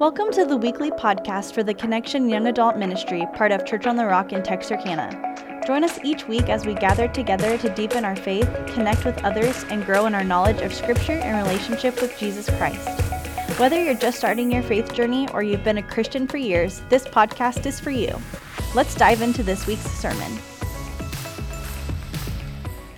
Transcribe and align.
Welcome 0.00 0.30
to 0.32 0.46
the 0.46 0.56
weekly 0.56 0.90
podcast 0.90 1.52
for 1.52 1.62
the 1.62 1.74
Connection 1.74 2.26
Young 2.26 2.46
Adult 2.46 2.78
Ministry, 2.78 3.26
part 3.34 3.52
of 3.52 3.66
Church 3.66 3.86
on 3.86 3.96
the 3.96 4.06
Rock 4.06 4.32
in 4.32 4.42
Texarkana. 4.42 5.60
Join 5.66 5.84
us 5.84 5.98
each 6.02 6.26
week 6.26 6.48
as 6.48 6.64
we 6.64 6.72
gather 6.72 7.06
together 7.06 7.58
to 7.58 7.74
deepen 7.74 8.06
our 8.06 8.16
faith, 8.16 8.48
connect 8.68 9.04
with 9.04 9.22
others, 9.22 9.62
and 9.64 9.84
grow 9.84 10.06
in 10.06 10.14
our 10.14 10.24
knowledge 10.24 10.62
of 10.62 10.72
Scripture 10.72 11.12
and 11.12 11.36
relationship 11.36 12.00
with 12.00 12.18
Jesus 12.18 12.48
Christ. 12.56 12.88
Whether 13.58 13.84
you're 13.84 13.92
just 13.92 14.16
starting 14.16 14.50
your 14.50 14.62
faith 14.62 14.94
journey 14.94 15.28
or 15.34 15.42
you've 15.42 15.64
been 15.64 15.76
a 15.76 15.82
Christian 15.82 16.26
for 16.26 16.38
years, 16.38 16.80
this 16.88 17.04
podcast 17.04 17.66
is 17.66 17.78
for 17.78 17.90
you. 17.90 18.18
Let's 18.74 18.94
dive 18.94 19.20
into 19.20 19.42
this 19.42 19.66
week's 19.66 19.82
sermon. 19.82 20.38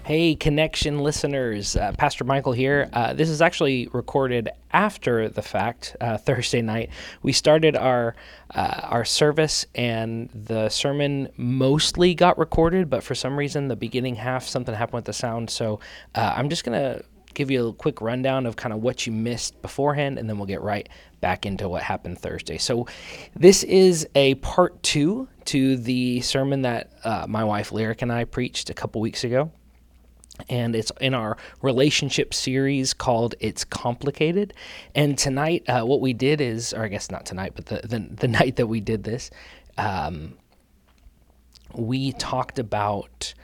Hey, 0.04 0.34
connection 0.34 0.98
listeners, 0.98 1.76
uh, 1.76 1.92
Pastor 1.92 2.24
Michael 2.24 2.52
here. 2.52 2.90
Uh, 2.92 3.12
this 3.14 3.28
is 3.28 3.40
actually 3.40 3.86
recorded 3.92 4.48
after 4.72 5.28
the 5.28 5.42
fact, 5.42 5.94
uh, 6.00 6.16
Thursday 6.18 6.60
night. 6.60 6.90
We 7.22 7.30
started 7.32 7.76
our 7.76 8.16
uh, 8.52 8.80
our 8.82 9.04
service, 9.04 9.64
and 9.76 10.28
the 10.34 10.70
sermon 10.70 11.28
mostly 11.36 12.14
got 12.14 12.36
recorded, 12.36 12.90
but 12.90 13.04
for 13.04 13.14
some 13.14 13.38
reason, 13.38 13.68
the 13.68 13.76
beginning 13.76 14.16
half 14.16 14.44
something 14.44 14.74
happened 14.74 14.94
with 14.94 15.04
the 15.04 15.12
sound. 15.12 15.48
So 15.50 15.78
uh, 16.16 16.34
I'm 16.36 16.48
just 16.48 16.64
gonna 16.64 17.02
give 17.34 17.52
you 17.52 17.68
a 17.68 17.72
quick 17.72 18.00
rundown 18.00 18.44
of 18.44 18.56
kind 18.56 18.72
of 18.72 18.82
what 18.82 19.06
you 19.06 19.12
missed 19.12 19.62
beforehand, 19.62 20.18
and 20.18 20.28
then 20.28 20.36
we'll 20.36 20.46
get 20.46 20.62
right 20.62 20.88
back 21.20 21.46
into 21.46 21.68
what 21.68 21.80
happened 21.84 22.18
Thursday. 22.18 22.58
So, 22.58 22.88
this 23.36 23.62
is 23.62 24.08
a 24.16 24.34
part 24.34 24.82
two 24.82 25.28
to 25.44 25.76
the 25.76 26.22
sermon 26.22 26.62
that 26.62 26.92
uh, 27.04 27.26
my 27.28 27.44
wife 27.44 27.70
Lyric 27.70 28.02
and 28.02 28.10
I 28.10 28.24
preached 28.24 28.68
a 28.68 28.74
couple 28.74 29.00
weeks 29.00 29.22
ago 29.22 29.52
and 30.48 30.74
it's 30.74 30.92
in 31.00 31.14
our 31.14 31.36
relationship 31.60 32.34
series 32.34 32.94
called 32.94 33.34
"It's 33.40 33.64
Complicated." 33.64 34.54
And 34.94 35.18
tonight, 35.18 35.64
uh, 35.68 35.82
what 35.82 36.00
we 36.00 36.12
did 36.12 36.40
is, 36.40 36.72
or 36.72 36.84
I 36.84 36.88
guess 36.88 37.10
not 37.10 37.26
tonight, 37.26 37.52
but 37.54 37.66
the 37.66 37.86
the, 37.86 37.98
the 37.98 38.28
night 38.40 38.56
that 38.56 38.66
we 38.66 38.80
did 38.80 39.04
this, 39.04 39.30
um, 39.78 40.34
we 41.74 42.12
talked 42.12 42.58
about 42.58 43.34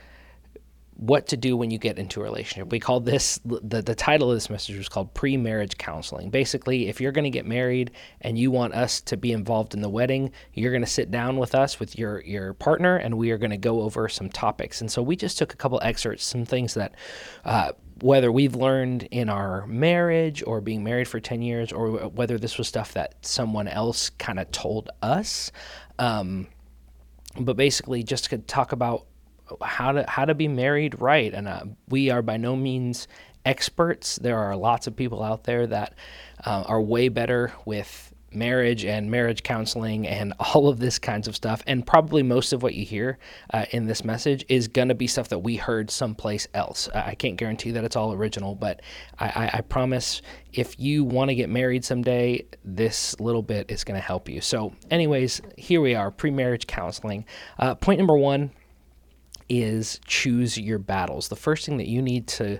what 0.99 1.27
to 1.27 1.37
do 1.37 1.55
when 1.55 1.71
you 1.71 1.77
get 1.77 1.97
into 1.97 2.19
a 2.19 2.23
relationship. 2.23 2.69
We 2.73 2.79
call 2.79 2.99
this 2.99 3.39
the 3.45 3.81
the 3.81 3.95
title 3.95 4.29
of 4.29 4.35
this 4.35 4.49
message 4.49 4.77
was 4.77 4.89
called 4.89 5.13
pre-marriage 5.13 5.77
counseling. 5.77 6.29
Basically, 6.29 6.89
if 6.89 6.99
you're 6.99 7.13
going 7.13 7.23
to 7.23 7.29
get 7.29 7.45
married 7.45 7.91
and 8.19 8.37
you 8.37 8.51
want 8.51 8.73
us 8.73 8.99
to 9.01 9.15
be 9.15 9.31
involved 9.31 9.73
in 9.73 9.81
the 9.81 9.89
wedding, 9.89 10.31
you're 10.53 10.71
going 10.71 10.83
to 10.83 10.87
sit 10.87 11.09
down 11.09 11.37
with 11.37 11.55
us 11.55 11.79
with 11.79 11.97
your 11.97 12.21
your 12.25 12.53
partner 12.53 12.97
and 12.97 13.17
we 13.17 13.31
are 13.31 13.37
going 13.37 13.49
to 13.49 13.57
go 13.57 13.81
over 13.81 14.09
some 14.09 14.27
topics. 14.29 14.81
And 14.81 14.91
so 14.91 15.01
we 15.01 15.15
just 15.15 15.37
took 15.37 15.53
a 15.53 15.55
couple 15.55 15.79
excerpts, 15.81 16.25
some 16.25 16.43
things 16.43 16.73
that 16.73 16.95
uh, 17.45 17.71
whether 18.01 18.29
we've 18.29 18.55
learned 18.55 19.03
in 19.03 19.29
our 19.29 19.65
marriage 19.67 20.43
or 20.45 20.59
being 20.59 20.83
married 20.83 21.07
for 21.07 21.21
10 21.21 21.41
years 21.41 21.71
or 21.71 22.09
whether 22.09 22.37
this 22.37 22.57
was 22.57 22.67
stuff 22.67 22.93
that 22.93 23.15
someone 23.25 23.69
else 23.69 24.09
kind 24.09 24.37
of 24.37 24.51
told 24.51 24.89
us. 25.01 25.51
Um, 25.97 26.47
but 27.39 27.55
basically, 27.55 28.03
just 28.03 28.25
to 28.25 28.37
talk 28.37 28.73
about 28.73 29.05
how 29.61 29.91
to 29.91 30.05
how 30.07 30.25
to 30.25 30.33
be 30.33 30.47
married 30.47 30.99
right. 31.01 31.33
And 31.33 31.47
uh, 31.47 31.63
we 31.87 32.09
are 32.09 32.21
by 32.21 32.37
no 32.37 32.55
means 32.55 33.07
experts. 33.45 34.17
There 34.17 34.37
are 34.37 34.55
lots 34.55 34.87
of 34.87 34.95
people 34.95 35.23
out 35.23 35.43
there 35.43 35.67
that 35.67 35.95
uh, 36.45 36.63
are 36.67 36.81
way 36.81 37.09
better 37.09 37.53
with 37.65 38.13
marriage 38.31 38.85
and 38.85 39.09
marriage 39.09 39.43
counseling 39.43 40.07
and 40.07 40.33
all 40.39 40.67
of 40.67 40.79
this 40.79 40.99
kinds 40.99 41.27
of 41.27 41.35
stuff. 41.35 41.63
And 41.67 41.85
probably 41.85 42.23
most 42.23 42.53
of 42.53 42.63
what 42.63 42.73
you 42.73 42.85
hear 42.85 43.17
uh, 43.53 43.65
in 43.71 43.85
this 43.85 44.03
message 44.03 44.45
is 44.49 44.67
going 44.67 44.89
to 44.89 44.95
be 44.95 45.07
stuff 45.07 45.29
that 45.29 45.39
we 45.39 45.55
heard 45.55 45.89
someplace 45.89 46.47
else. 46.53 46.89
I 46.93 47.15
can't 47.15 47.37
guarantee 47.37 47.71
that 47.71 47.83
it's 47.83 47.95
all 47.95 48.13
original, 48.13 48.55
but 48.55 48.81
I, 49.19 49.25
I, 49.27 49.49
I 49.55 49.61
promise 49.61 50.21
if 50.53 50.79
you 50.79 51.03
want 51.03 51.29
to 51.29 51.35
get 51.35 51.49
married 51.49 51.85
someday, 51.85 52.45
this 52.63 53.19
little 53.19 53.43
bit 53.43 53.71
is 53.71 53.83
going 53.83 53.99
to 53.99 54.05
help 54.05 54.29
you. 54.29 54.41
So, 54.41 54.73
anyways, 54.89 55.41
here 55.57 55.81
we 55.81 55.95
are 55.95 56.11
pre 56.11 56.31
marriage 56.31 56.67
counseling. 56.67 57.25
Uh, 57.57 57.75
point 57.75 57.99
number 57.99 58.17
one 58.17 58.51
is 59.49 59.99
choose 60.05 60.57
your 60.57 60.79
battles. 60.79 61.27
The 61.27 61.35
first 61.35 61.65
thing 61.65 61.77
that 61.77 61.87
you 61.87 62.01
need 62.01 62.27
to 62.27 62.59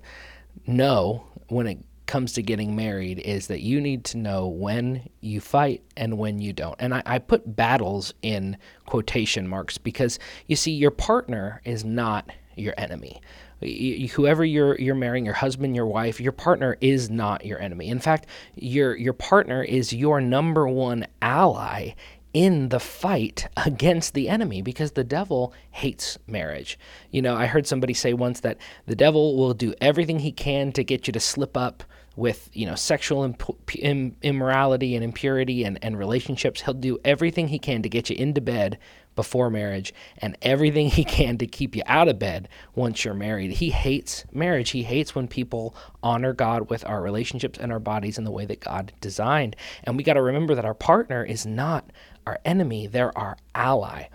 know 0.67 1.25
when 1.47 1.67
it 1.67 1.79
comes 2.05 2.33
to 2.33 2.41
getting 2.41 2.75
married 2.75 3.19
is 3.19 3.47
that 3.47 3.61
you 3.61 3.79
need 3.79 4.03
to 4.03 4.17
know 4.17 4.47
when 4.47 5.07
you 5.21 5.39
fight 5.39 5.83
and 5.95 6.17
when 6.17 6.39
you 6.39 6.51
don't. 6.51 6.75
And 6.79 6.93
I, 6.93 7.03
I 7.05 7.19
put 7.19 7.55
battles 7.55 8.13
in 8.23 8.57
quotation 8.87 9.47
marks 9.47 9.77
because 9.77 10.17
you 10.47 10.55
see, 10.55 10.71
your 10.71 10.91
partner 10.91 11.61
is 11.65 11.85
not 11.85 12.31
your 12.55 12.73
enemy 12.77 13.21
whoever 13.61 14.45
you're 14.45 14.79
you're 14.79 14.95
marrying, 14.95 15.25
your 15.25 15.33
husband, 15.33 15.75
your 15.75 15.85
wife, 15.85 16.19
your 16.19 16.31
partner 16.31 16.77
is 16.79 17.09
not 17.09 17.45
your 17.45 17.59
enemy. 17.59 17.89
In 17.89 17.99
fact, 17.99 18.27
your 18.55 18.95
your 18.95 19.13
partner 19.13 19.63
is 19.63 19.91
your 19.91 20.21
number 20.21 20.67
one 20.67 21.05
ally 21.21 21.91
in 22.33 22.69
the 22.69 22.79
fight 22.79 23.47
against 23.65 24.13
the 24.13 24.29
enemy 24.29 24.61
because 24.61 24.91
the 24.91 25.03
devil 25.03 25.53
hates 25.71 26.17
marriage. 26.27 26.77
You 27.11 27.21
know, 27.21 27.35
I 27.35 27.45
heard 27.45 27.67
somebody 27.67 27.93
say 27.93 28.13
once 28.13 28.41
that 28.41 28.57
the 28.85 28.95
devil 28.95 29.37
will 29.37 29.53
do 29.53 29.73
everything 29.81 30.19
he 30.19 30.31
can 30.31 30.71
to 30.73 30.83
get 30.83 31.07
you 31.07 31.13
to 31.13 31.19
slip 31.19 31.57
up 31.57 31.83
with, 32.15 32.49
you 32.53 32.65
know, 32.65 32.75
sexual 32.75 33.23
imp- 33.23 33.75
Im- 33.77 34.15
immorality 34.21 34.95
and 34.95 35.03
impurity 35.03 35.63
and, 35.63 35.79
and 35.81 35.97
relationships. 35.97 36.61
He'll 36.61 36.73
do 36.73 36.99
everything 37.05 37.47
he 37.47 37.59
can 37.59 37.81
to 37.81 37.89
get 37.89 38.09
you 38.09 38.15
into 38.17 38.41
bed 38.41 38.77
before 39.15 39.49
marriage 39.49 39.93
and 40.19 40.37
everything 40.41 40.89
he 40.89 41.03
can 41.17 41.37
to 41.37 41.47
keep 41.47 41.75
you 41.75 41.83
out 41.85 42.07
of 42.07 42.19
bed 42.19 42.47
once 42.75 43.03
you're 43.03 43.13
married. 43.13 43.51
He 43.51 43.69
hates 43.69 44.25
marriage. 44.31 44.69
He 44.71 44.83
hates 44.83 45.15
when 45.15 45.27
people 45.27 45.75
honor 46.03 46.33
God 46.33 46.69
with 46.69 46.85
our 46.85 47.01
relationships 47.01 47.59
and 47.59 47.71
our 47.71 47.79
bodies 47.79 48.17
in 48.17 48.23
the 48.23 48.31
way 48.31 48.45
that 48.45 48.59
God 48.59 48.91
designed. 49.01 49.55
And 49.83 49.97
we 49.97 50.03
got 50.03 50.13
to 50.13 50.21
remember 50.21 50.55
that 50.55 50.65
our 50.65 50.73
partner 50.73 51.23
is 51.23 51.45
not 51.45 51.89
our 52.29 52.39
enemy, 52.45 52.87
they're 52.87 53.17
our 53.17 53.37
ally. 53.55 54.05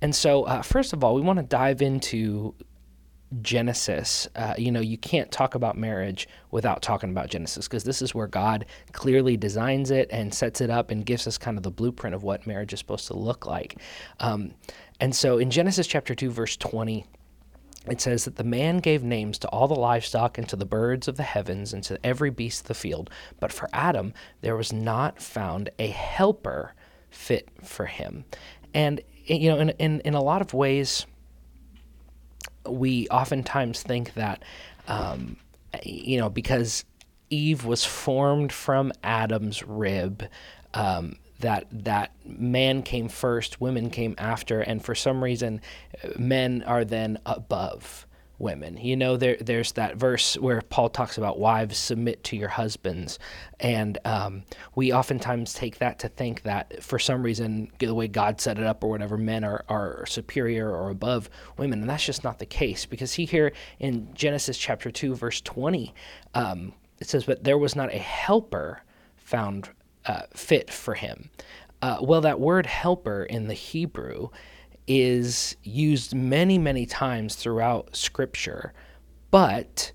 And 0.00 0.14
so, 0.14 0.44
uh, 0.44 0.62
first 0.62 0.92
of 0.92 1.02
all, 1.02 1.14
we 1.14 1.22
want 1.22 1.38
to 1.38 1.44
dive 1.44 1.80
into 1.80 2.54
Genesis. 3.40 4.28
Uh, 4.36 4.54
you 4.58 4.70
know, 4.70 4.80
you 4.80 4.98
can't 4.98 5.30
talk 5.30 5.54
about 5.54 5.78
marriage 5.78 6.28
without 6.50 6.82
talking 6.82 7.10
about 7.10 7.30
Genesis 7.30 7.66
because 7.66 7.84
this 7.84 8.02
is 8.02 8.14
where 8.14 8.26
God 8.26 8.66
clearly 8.92 9.36
designs 9.36 9.90
it 9.90 10.08
and 10.10 10.34
sets 10.34 10.60
it 10.60 10.68
up 10.68 10.90
and 10.90 11.06
gives 11.06 11.26
us 11.26 11.38
kind 11.38 11.56
of 11.56 11.62
the 11.62 11.70
blueprint 11.70 12.14
of 12.14 12.22
what 12.22 12.46
marriage 12.46 12.74
is 12.74 12.78
supposed 12.78 13.06
to 13.06 13.16
look 13.16 13.46
like. 13.46 13.76
Um, 14.20 14.52
and 15.00 15.14
so 15.14 15.38
in 15.38 15.50
Genesis 15.50 15.86
chapter 15.86 16.14
2, 16.14 16.30
verse 16.30 16.56
20, 16.58 17.06
it 17.88 18.00
says 18.00 18.24
that 18.26 18.36
the 18.36 18.44
man 18.44 18.78
gave 18.78 19.02
names 19.02 19.38
to 19.38 19.48
all 19.48 19.66
the 19.66 19.74
livestock 19.74 20.38
and 20.38 20.48
to 20.48 20.56
the 20.56 20.66
birds 20.66 21.08
of 21.08 21.16
the 21.16 21.22
heavens 21.22 21.72
and 21.72 21.82
to 21.84 21.98
every 22.04 22.30
beast 22.30 22.62
of 22.62 22.68
the 22.68 22.74
field. 22.74 23.10
But 23.40 23.52
for 23.52 23.68
Adam, 23.72 24.14
there 24.40 24.56
was 24.56 24.72
not 24.72 25.20
found 25.20 25.70
a 25.78 25.88
helper 25.88 26.74
fit 27.12 27.48
for 27.62 27.86
him. 27.86 28.24
And, 28.74 29.00
you 29.24 29.50
know, 29.50 29.58
in, 29.58 29.68
in, 29.70 30.00
in 30.00 30.14
a 30.14 30.22
lot 30.22 30.40
of 30.40 30.52
ways, 30.52 31.06
we 32.66 33.08
oftentimes 33.08 33.82
think 33.82 34.14
that, 34.14 34.42
um, 34.88 35.36
you 35.84 36.18
know, 36.18 36.28
because 36.28 36.84
Eve 37.30 37.64
was 37.64 37.84
formed 37.84 38.52
from 38.52 38.92
Adam's 39.02 39.62
rib, 39.62 40.24
um, 40.74 41.16
that 41.40 41.66
that 41.72 42.12
man 42.24 42.82
came 42.82 43.08
first, 43.08 43.60
women 43.60 43.90
came 43.90 44.14
after, 44.16 44.60
and 44.60 44.84
for 44.84 44.94
some 44.94 45.22
reason, 45.22 45.60
men 46.16 46.62
are 46.66 46.84
then 46.84 47.18
above 47.26 48.06
women. 48.38 48.76
You 48.76 48.96
know, 48.96 49.16
there 49.16 49.36
there's 49.40 49.72
that 49.72 49.96
verse 49.96 50.36
where 50.36 50.60
Paul 50.62 50.88
talks 50.88 51.18
about 51.18 51.38
wives 51.38 51.78
submit 51.78 52.24
to 52.24 52.36
your 52.36 52.48
husbands, 52.48 53.18
and 53.60 53.98
um, 54.04 54.42
we 54.74 54.92
oftentimes 54.92 55.54
take 55.54 55.78
that 55.78 55.98
to 56.00 56.08
think 56.08 56.42
that 56.42 56.82
for 56.82 56.98
some 56.98 57.22
reason 57.22 57.70
the 57.78 57.94
way 57.94 58.08
God 58.08 58.40
set 58.40 58.58
it 58.58 58.64
up 58.64 58.82
or 58.82 58.90
whatever, 58.90 59.16
men 59.16 59.44
are 59.44 59.64
are 59.68 60.04
superior 60.06 60.70
or 60.70 60.90
above 60.90 61.30
women, 61.56 61.80
and 61.80 61.88
that's 61.88 62.04
just 62.04 62.24
not 62.24 62.38
the 62.38 62.46
case 62.46 62.86
because 62.86 63.14
he 63.14 63.24
here 63.24 63.52
in 63.78 64.12
Genesis 64.14 64.58
chapter 64.58 64.90
two 64.90 65.14
verse 65.14 65.40
twenty, 65.40 65.94
um, 66.34 66.72
it 67.00 67.08
says, 67.08 67.24
"But 67.24 67.44
there 67.44 67.58
was 67.58 67.76
not 67.76 67.94
a 67.94 67.98
helper 67.98 68.82
found 69.16 69.70
uh, 70.06 70.22
fit 70.34 70.70
for 70.70 70.94
him." 70.94 71.30
Uh, 71.80 71.98
well, 72.00 72.20
that 72.20 72.38
word 72.38 72.66
helper 72.66 73.24
in 73.24 73.48
the 73.48 73.54
Hebrew 73.54 74.28
is 74.86 75.56
used 75.62 76.14
many, 76.14 76.58
many 76.58 76.86
times 76.86 77.34
throughout 77.34 77.94
Scripture, 77.94 78.72
but 79.30 79.92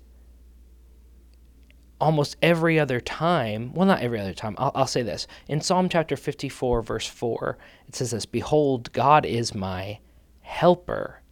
almost 2.00 2.36
every 2.42 2.78
other 2.78 3.00
time, 3.00 3.72
well, 3.74 3.86
not 3.86 4.00
every 4.00 4.20
other 4.20 4.34
time, 4.34 4.54
I'll, 4.58 4.72
I'll, 4.74 4.86
say 4.86 5.02
this. 5.02 5.26
In 5.48 5.60
Psalm 5.60 5.88
chapter 5.88 6.16
54, 6.16 6.82
verse 6.82 7.06
4, 7.06 7.58
it 7.88 7.96
says 7.96 8.12
this 8.12 8.26
Behold, 8.26 8.92
God 8.92 9.26
is 9.26 9.54
my 9.54 9.98
helper, 10.40 11.22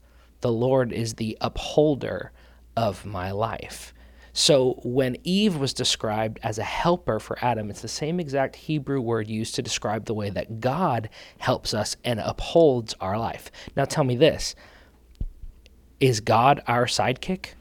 the 0.41 0.53
Lord 0.53 0.93
is 0.93 1.15
the 1.15 1.37
upholder 1.41 2.33
of 2.77 3.07
my 3.07 3.31
life. 3.31 3.95
So 4.37 4.79
when 4.85 5.17
Eve 5.25 5.57
was 5.57 5.73
described 5.73 6.39
as 6.43 6.59
a 6.59 6.63
helper 6.63 7.19
for 7.19 7.39
Adam, 7.41 7.71
it's 7.71 7.81
the 7.81 7.89
same 7.89 8.21
exact 8.21 8.55
Hebrew 8.55 9.01
word 9.01 9.29
used 9.29 9.55
to 9.55 9.63
describe 9.63 10.05
the 10.05 10.13
way 10.13 10.29
that 10.29 10.61
God 10.61 11.09
helps 11.39 11.73
us 11.73 11.97
and 12.05 12.21
upholds 12.21 12.95
our 13.01 13.19
life. 13.19 13.51
Now 13.79 13.87
tell 13.87 14.05
me 14.05 14.15
this 14.15 14.55
is 16.01 16.21
God 16.21 16.61
our 16.67 16.85
sidekick? 16.85 17.55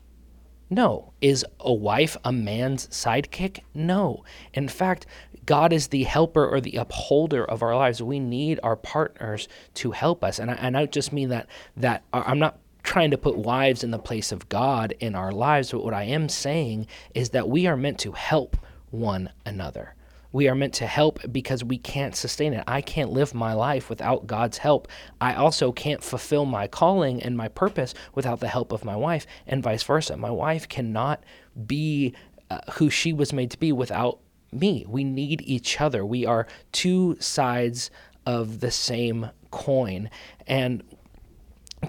No. 0.69 1.13
Is 1.21 1.45
a 1.61 1.73
wife 1.73 2.17
a 2.25 2.33
man's 2.33 2.87
sidekick? 2.87 3.61
No. 3.73 4.25
In 4.53 4.67
fact, 4.67 5.05
God 5.45 5.71
is 5.71 5.87
the 5.87 6.03
helper 6.03 6.45
or 6.45 6.59
the 6.59 6.75
upholder 6.75 7.45
of 7.45 7.63
our 7.63 7.73
lives. 7.73 8.03
We 8.03 8.19
need 8.19 8.59
our 8.63 8.75
partners 8.75 9.47
to 9.75 9.91
help 9.91 10.25
us. 10.25 10.39
And 10.39 10.51
I, 10.51 10.55
and 10.55 10.75
I 10.75 10.87
just 10.87 11.13
mean 11.13 11.29
that 11.29 11.47
that 11.77 12.03
I'm 12.11 12.39
not 12.39 12.59
trying 12.85 13.11
to 13.11 13.17
put 13.17 13.37
wives 13.37 13.83
in 13.83 13.91
the 13.91 13.99
place 13.99 14.31
of 14.31 14.47
God 14.47 14.93
in 14.99 15.15
our 15.15 15.31
lives, 15.31 15.71
but 15.71 15.83
what 15.83 15.93
I 15.93 16.03
am 16.03 16.29
saying 16.29 16.87
is 17.13 17.31
that 17.31 17.49
we 17.49 17.67
are 17.67 17.75
meant 17.75 17.99
to 17.99 18.13
help 18.13 18.55
one 18.91 19.29
another. 19.45 19.95
We 20.31 20.49
are 20.49 20.55
meant 20.55 20.73
to 20.75 20.87
help 20.87 21.19
because 21.31 21.63
we 21.63 21.77
can't 21.77 22.15
sustain 22.15 22.53
it. 22.53 22.63
I 22.67 22.81
can't 22.81 23.11
live 23.11 23.33
my 23.33 23.53
life 23.53 23.89
without 23.89 24.27
God's 24.27 24.57
help. 24.57 24.89
I 25.21 25.33
also 25.33 25.71
can't 25.71 26.03
fulfill 26.03 26.45
my 26.45 26.67
calling 26.67 27.23
and 27.23 27.37
my 27.37 27.47
purpose 27.47 27.93
without 28.13 28.41
the 28.41 28.49
help 28.49 28.73
of 28.73 28.83
my 28.83 28.97
wife, 28.97 29.25
and 29.47 29.63
vice 29.63 29.83
versa. 29.83 30.17
My 30.17 30.31
wife 30.31 30.67
cannot 30.67 31.23
be 31.65 32.13
uh, 32.49 32.59
who 32.73 32.89
she 32.89 33.13
was 33.13 33.31
made 33.31 33.49
to 33.51 33.59
be 33.59 33.71
without 33.71 34.19
me. 34.51 34.85
We 34.87 35.03
need 35.03 35.41
each 35.45 35.79
other. 35.79 36.05
We 36.05 36.25
are 36.25 36.47
two 36.71 37.15
sides 37.19 37.89
of 38.25 38.59
the 38.59 38.71
same 38.71 39.29
coin. 39.51 40.09
And 40.47 40.83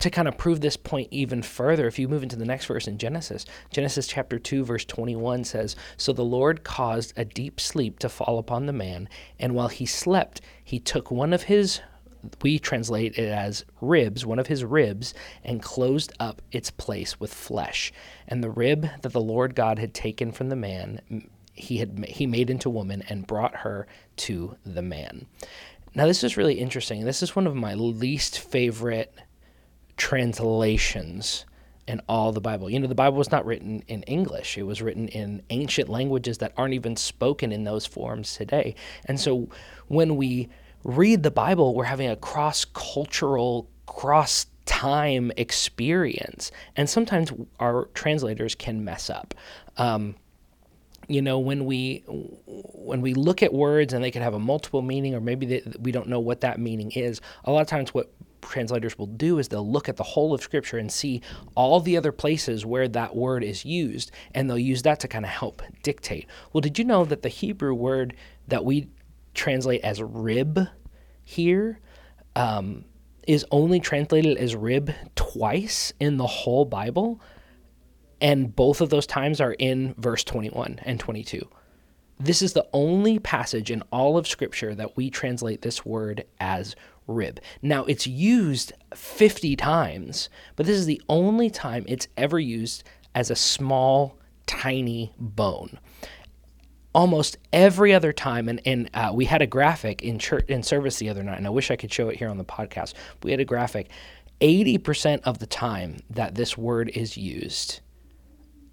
to 0.01 0.11
kind 0.11 0.29
of 0.29 0.37
prove 0.37 0.61
this 0.61 0.77
point 0.77 1.09
even 1.11 1.43
further, 1.43 1.87
if 1.87 1.99
you 1.99 2.09
move 2.09 2.23
into 2.23 2.37
the 2.37 2.45
next 2.45 2.67
verse 2.67 2.87
in 2.87 2.99
Genesis, 2.99 3.47
Genesis 3.71 4.07
chapter 4.07 4.39
2, 4.39 4.65
verse 4.65 4.85
21 4.85 5.45
says, 5.45 5.77
So 5.97 6.13
the 6.13 6.25
Lord 6.25 6.65
caused 6.65 7.13
a 7.17 7.25
deep 7.25 7.61
sleep 7.61 7.99
to 8.01 8.09
fall 8.09 8.39
upon 8.39 8.67
the 8.67 8.73
man, 8.73 9.09
and 9.39 9.55
while 9.55 9.69
he 9.69 9.87
slept, 9.87 10.41
he 10.63 10.79
took 10.79 11.11
one 11.11 11.33
of 11.33 11.45
his 11.45 11.81
we 12.43 12.59
translate 12.59 13.19
it 13.19 13.29
as 13.29 13.65
ribs, 13.81 14.27
one 14.27 14.39
of 14.39 14.49
his 14.49 14.65
ribs, 14.65 15.15
and 15.45 15.63
closed 15.63 16.13
up 16.19 16.43
its 16.51 16.71
place 16.71 17.21
with 17.21 17.33
flesh. 17.33 17.93
And 18.27 18.43
the 18.43 18.51
rib 18.51 18.89
that 19.03 19.13
the 19.13 19.21
Lord 19.21 19.55
God 19.55 19.79
had 19.79 19.95
taken 19.95 20.33
from 20.33 20.49
the 20.49 20.57
man, 20.57 21.29
he 21.53 21.79
had 21.79 22.05
he 22.09 22.27
made 22.27 22.51
into 22.51 22.71
woman 22.71 23.03
and 23.09 23.27
brought 23.27 23.57
her 23.57 23.87
to 24.17 24.57
the 24.65 24.83
man. 24.83 25.27
Now 25.95 26.07
this 26.07 26.25
is 26.25 26.37
really 26.37 26.55
interesting. 26.55 27.05
This 27.05 27.23
is 27.23 27.37
one 27.37 27.47
of 27.47 27.55
my 27.55 27.75
least 27.75 28.39
favorite 28.39 29.15
translations 29.97 31.45
in 31.87 32.01
all 32.09 32.33
the 32.33 32.41
Bible. 32.41 32.69
You 32.69 32.81
know, 32.81 32.89
the 32.89 32.95
Bible 32.95 33.17
was 33.17 33.31
not 33.31 33.47
written 33.47 33.83
in 33.87 34.03
English. 34.05 34.59
It 34.59 34.65
was 34.65 34.83
written 34.83 35.09
in 35.09 35.43
ancient 35.51 35.89
languages 35.89 36.39
that 36.39 36.53
aren't 36.57 36.75
even 36.75 36.97
spoken 36.97 37.53
in 37.53 37.65
those 37.65 37.87
forms 37.87 38.35
today. 38.35 38.75
And 39.05 39.21
so 39.21 39.49
when 39.87 40.17
we 40.17 40.49
read 40.85 41.23
the 41.23 41.31
Bible, 41.31 41.75
we're 41.75 41.85
having 41.85 42.09
a 42.09 42.17
cross-cultural, 42.17 43.69
cross 43.87 44.47
time 44.65 45.31
experience. 45.37 46.51
And 46.75 46.91
sometimes 46.91 47.33
our 47.61 47.87
translators 47.95 48.55
can 48.55 48.85
mess 48.85 49.09
up. 49.09 49.35
Um, 49.77 50.17
you 51.09 51.23
know 51.23 51.39
when 51.39 51.67
we 51.67 52.03
when 52.07 53.01
we 53.01 53.15
look 53.15 53.43
at 53.43 53.53
words 53.53 53.93
and 53.93 54.03
they 54.03 54.11
can 54.11 54.23
have 54.23 54.35
a 54.35 54.41
multiple 54.41 54.83
meaning 54.83 55.15
or 55.15 55.21
maybe 55.21 55.47
they, 55.47 55.63
we 55.79 55.93
don't 55.93 56.09
know 56.09 56.19
what 56.19 56.41
that 56.41 56.59
meaning 56.59 56.91
is 56.93 57.21
a 57.45 57.53
lot 57.53 57.61
of 57.61 57.69
times 57.69 57.95
what 57.95 58.11
translators 58.49 58.99
will 58.99 59.07
do 59.07 59.39
is 59.39 59.49
they'll 59.49 59.71
look 59.71 59.89
at 59.89 59.97
the 59.97 60.03
whole 60.03 60.35
of 60.35 60.43
scripture 60.43 60.79
and 60.79 60.91
see 60.91 61.21
all 61.55 61.81
the 61.81 61.97
other 61.97 62.13
places 62.13 62.65
where 62.65 62.89
that 62.89 63.15
word 63.15 63.45
is 63.45 63.65
used 63.65 64.11
and 64.35 64.49
they'll 64.49 64.59
use 64.59 64.83
that 64.83 65.01
to 65.01 65.09
kind 65.09 65.25
of 65.25 65.31
help 65.31 65.63
dictate 65.83 66.27
well 66.53 66.61
did 66.61 66.79
you 66.79 66.85
know 66.85 67.05
that 67.05 67.23
the 67.23 67.29
hebrew 67.29 67.75
word 67.75 68.15
that 68.49 68.65
we 68.65 68.89
translate 69.35 69.83
as 69.83 70.03
rib 70.03 70.69
here 71.25 71.81
um, 72.35 72.85
is 73.27 73.45
only 73.51 73.81
translated 73.81 74.37
as 74.39 74.55
rib 74.55 74.93
twice 75.15 75.93
in 76.01 76.17
the 76.17 76.27
whole 76.27 76.65
bible 76.65 77.21
and 78.21 78.55
both 78.55 78.81
of 78.81 78.91
those 78.91 79.07
times 79.07 79.41
are 79.41 79.53
in 79.53 79.95
verse 79.99 80.25
21 80.25 80.81
and 80.85 80.99
22. 80.99 81.49
This 82.19 82.41
is 82.41 82.55
the 82.55 82.67
only 82.73 83.19
passage 83.19 83.71
in 83.71 83.83
all 83.93 84.17
of 84.17 84.27
Scripture 84.27 84.75
that 84.75 84.97
we 84.97 85.11
translate 85.11 85.63
this 85.63 85.85
word 85.85 86.25
as 86.41 86.75
rib. 87.07 87.41
Now, 87.63 87.85
it's 87.85 88.07
used 88.07 88.73
50 88.95 89.55
times, 89.57 90.29
but 90.57 90.67
this 90.67 90.77
is 90.77 90.87
the 90.87 91.03
only 91.09 91.51
time 91.51 91.85
it's 91.87 92.09
ever 92.17 92.39
used 92.39 92.85
as 93.15 93.31
a 93.31 93.37
small, 93.37 94.19
tiny 94.47 95.13
bone. 95.19 95.79
Almost 96.95 97.37
every 97.53 97.93
other 97.93 98.13
time, 98.13 98.49
and, 98.49 98.63
and 98.65 98.91
uh, 98.95 99.11
we 99.13 99.27
had 99.27 99.43
a 99.43 99.47
graphic 99.47 100.03
in 100.03 100.19
church 100.19 100.47
in 100.49 100.63
service 100.63 100.97
the 100.97 101.11
other 101.11 101.23
night, 101.23 101.37
and 101.37 101.47
I 101.47 101.51
wish 101.51 101.71
I 101.71 101.77
could 101.77 101.93
show 101.93 102.09
it 102.09 102.17
here 102.17 102.31
on 102.31 102.39
the 102.39 102.45
podcast. 102.45 102.95
We 103.23 103.31
had 103.31 103.41
a 103.41 103.45
graphic. 103.45 103.91
80% 104.41 105.21
of 105.25 105.39
the 105.39 105.47
time 105.47 105.99
that 106.11 106.35
this 106.35 106.57
word 106.59 106.91
is 106.91 107.17
used, 107.17 107.81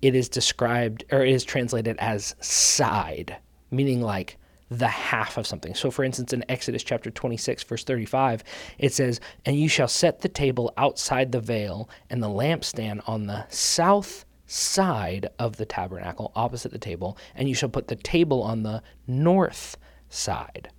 it 0.03 0.15
is 0.15 0.27
described 0.27 1.05
or 1.11 1.23
it 1.23 1.31
is 1.31 1.45
translated 1.45 1.95
as 1.97 2.35
side, 2.41 3.37
meaning 3.71 4.01
like 4.01 4.37
the 4.69 4.87
half 4.87 5.37
of 5.37 5.47
something. 5.47 5.73
So, 5.73 5.89
for 5.91 6.03
instance, 6.03 6.33
in 6.33 6.43
Exodus 6.49 6.83
chapter 6.83 7.09
26, 7.09 7.63
verse 7.63 7.85
35, 7.85 8.43
it 8.79 8.93
says, 8.93 9.21
And 9.45 9.57
you 9.57 9.69
shall 9.69 9.87
set 9.87 10.19
the 10.19 10.27
table 10.27 10.73
outside 10.75 11.31
the 11.31 11.39
veil 11.39 11.89
and 12.09 12.21
the 12.21 12.27
lampstand 12.27 13.01
on 13.07 13.27
the 13.27 13.45
south 13.47 14.25
side 14.45 15.29
of 15.39 15.55
the 15.55 15.65
tabernacle, 15.65 16.33
opposite 16.35 16.73
the 16.73 16.77
table, 16.77 17.17
and 17.33 17.47
you 17.47 17.55
shall 17.55 17.69
put 17.69 17.87
the 17.87 17.95
table 17.95 18.43
on 18.43 18.63
the 18.63 18.83
north 19.07 19.77
side. 20.09 20.69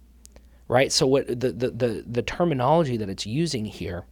Right? 0.68 0.92
So, 0.92 1.06
what 1.06 1.28
the, 1.28 1.50
the, 1.50 1.70
the, 1.70 2.04
the 2.06 2.22
terminology 2.22 2.98
that 2.98 3.08
it's 3.08 3.24
using 3.24 3.64
here 3.64 4.04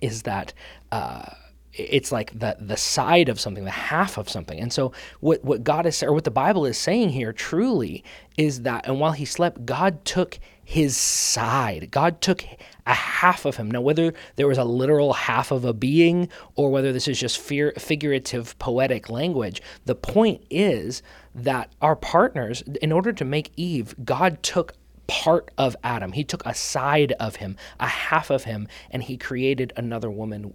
is 0.00 0.22
that. 0.22 0.52
Uh, 0.90 1.34
it's 1.76 2.12
like 2.12 2.38
the 2.38 2.56
the 2.60 2.76
side 2.76 3.28
of 3.28 3.40
something, 3.40 3.64
the 3.64 3.70
half 3.70 4.16
of 4.18 4.28
something. 4.28 4.58
And 4.58 4.72
so 4.72 4.92
what 5.20 5.44
what 5.44 5.64
God 5.64 5.86
is 5.86 6.02
or 6.02 6.12
what 6.12 6.24
the 6.24 6.30
Bible 6.30 6.66
is 6.66 6.78
saying 6.78 7.10
here 7.10 7.32
truly 7.32 8.04
is 8.36 8.62
that 8.62 8.86
and 8.86 9.00
while 9.00 9.12
he 9.12 9.24
slept, 9.24 9.66
God 9.66 10.04
took 10.04 10.38
his 10.64 10.96
side. 10.96 11.90
God 11.90 12.20
took 12.20 12.44
a 12.86 12.94
half 12.94 13.44
of 13.44 13.56
him. 13.56 13.70
Now 13.70 13.80
whether 13.80 14.14
there 14.36 14.48
was 14.48 14.58
a 14.58 14.64
literal 14.64 15.12
half 15.12 15.50
of 15.50 15.64
a 15.64 15.72
being 15.72 16.28
or 16.54 16.70
whether 16.70 16.92
this 16.92 17.08
is 17.08 17.18
just 17.18 17.38
fear, 17.38 17.72
figurative 17.78 18.58
poetic 18.58 19.10
language, 19.10 19.60
the 19.84 19.94
point 19.94 20.42
is 20.50 21.02
that 21.34 21.72
our 21.82 21.96
partners 21.96 22.62
in 22.80 22.92
order 22.92 23.12
to 23.12 23.24
make 23.24 23.52
Eve, 23.56 23.94
God 24.04 24.42
took 24.42 24.74
part 25.06 25.50
of 25.58 25.76
Adam. 25.84 26.12
He 26.12 26.24
took 26.24 26.44
a 26.46 26.54
side 26.54 27.12
of 27.20 27.36
him, 27.36 27.56
a 27.78 27.86
half 27.86 28.30
of 28.30 28.44
him, 28.44 28.68
and 28.90 29.02
he 29.02 29.16
created 29.16 29.72
another 29.76 30.10
woman 30.10 30.54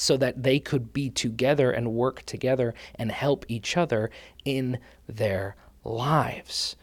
so 0.00 0.16
that 0.16 0.42
they 0.42 0.58
could 0.58 0.94
be 0.94 1.10
together 1.10 1.70
and 1.70 1.92
work 1.92 2.22
together 2.22 2.72
and 2.94 3.12
help 3.12 3.44
each 3.48 3.76
other 3.76 4.10
in 4.46 4.78
their 5.06 5.56
lives. 5.84 6.74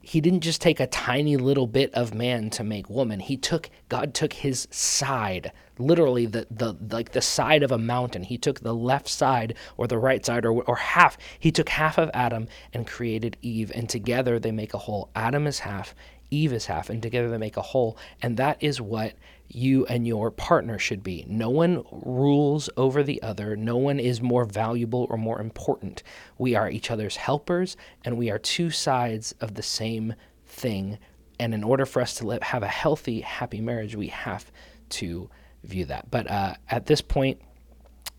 He 0.00 0.22
didn't 0.22 0.40
just 0.40 0.62
take 0.62 0.80
a 0.80 0.86
tiny 0.86 1.36
little 1.36 1.66
bit 1.66 1.92
of 1.92 2.14
man 2.14 2.48
to 2.50 2.64
make 2.64 2.88
woman. 2.88 3.20
He 3.20 3.36
took 3.36 3.68
God 3.90 4.14
took 4.14 4.32
his 4.32 4.68
side, 4.70 5.52
literally 5.78 6.24
the 6.24 6.46
the 6.50 6.74
like 6.90 7.12
the 7.12 7.20
side 7.20 7.62
of 7.62 7.72
a 7.72 7.78
mountain. 7.78 8.22
He 8.22 8.38
took 8.38 8.60
the 8.60 8.74
left 8.74 9.08
side 9.08 9.54
or 9.76 9.86
the 9.86 9.98
right 9.98 10.24
side 10.24 10.46
or 10.46 10.62
or 10.62 10.76
half. 10.76 11.18
He 11.38 11.50
took 11.50 11.68
half 11.68 11.98
of 11.98 12.10
Adam 12.14 12.46
and 12.72 12.86
created 12.86 13.36
Eve 13.42 13.70
and 13.74 13.86
together 13.86 14.38
they 14.38 14.52
make 14.52 14.72
a 14.72 14.78
whole. 14.78 15.10
Adam 15.14 15.46
is 15.46 15.58
half, 15.58 15.94
Eve 16.30 16.52
is 16.52 16.66
half, 16.66 16.90
and 16.90 17.02
together 17.02 17.28
they 17.28 17.38
make 17.38 17.56
a 17.56 17.62
whole. 17.62 17.96
And 18.22 18.36
that 18.36 18.62
is 18.62 18.80
what 18.80 19.14
you 19.48 19.86
and 19.86 20.06
your 20.06 20.30
partner 20.30 20.78
should 20.78 21.02
be. 21.02 21.24
No 21.28 21.50
one 21.50 21.84
rules 21.90 22.68
over 22.76 23.02
the 23.02 23.22
other. 23.22 23.56
No 23.56 23.76
one 23.76 24.00
is 24.00 24.20
more 24.20 24.44
valuable 24.44 25.06
or 25.08 25.16
more 25.16 25.40
important. 25.40 26.02
We 26.38 26.54
are 26.54 26.70
each 26.70 26.90
other's 26.90 27.16
helpers, 27.16 27.76
and 28.04 28.16
we 28.16 28.30
are 28.30 28.38
two 28.38 28.70
sides 28.70 29.34
of 29.40 29.54
the 29.54 29.62
same 29.62 30.14
thing. 30.46 30.98
And 31.38 31.54
in 31.54 31.62
order 31.62 31.86
for 31.86 32.02
us 32.02 32.14
to 32.14 32.26
live, 32.26 32.42
have 32.42 32.62
a 32.62 32.68
healthy, 32.68 33.20
happy 33.20 33.60
marriage, 33.60 33.94
we 33.94 34.08
have 34.08 34.50
to 34.88 35.28
view 35.64 35.84
that. 35.86 36.10
But 36.10 36.30
uh, 36.30 36.54
at 36.70 36.86
this 36.86 37.00
point, 37.00 37.40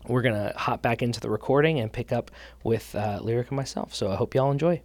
we're 0.06 0.22
going 0.22 0.34
to 0.34 0.56
hop 0.56 0.80
back 0.80 1.02
into 1.02 1.20
the 1.20 1.28
recording 1.28 1.80
and 1.80 1.92
pick 1.92 2.12
up 2.12 2.30
with 2.62 2.94
uh, 2.94 3.18
Lyric 3.20 3.48
and 3.48 3.56
myself. 3.56 3.94
So 3.94 4.10
I 4.10 4.16
hope 4.16 4.34
y'all 4.34 4.50
enjoy 4.50 4.80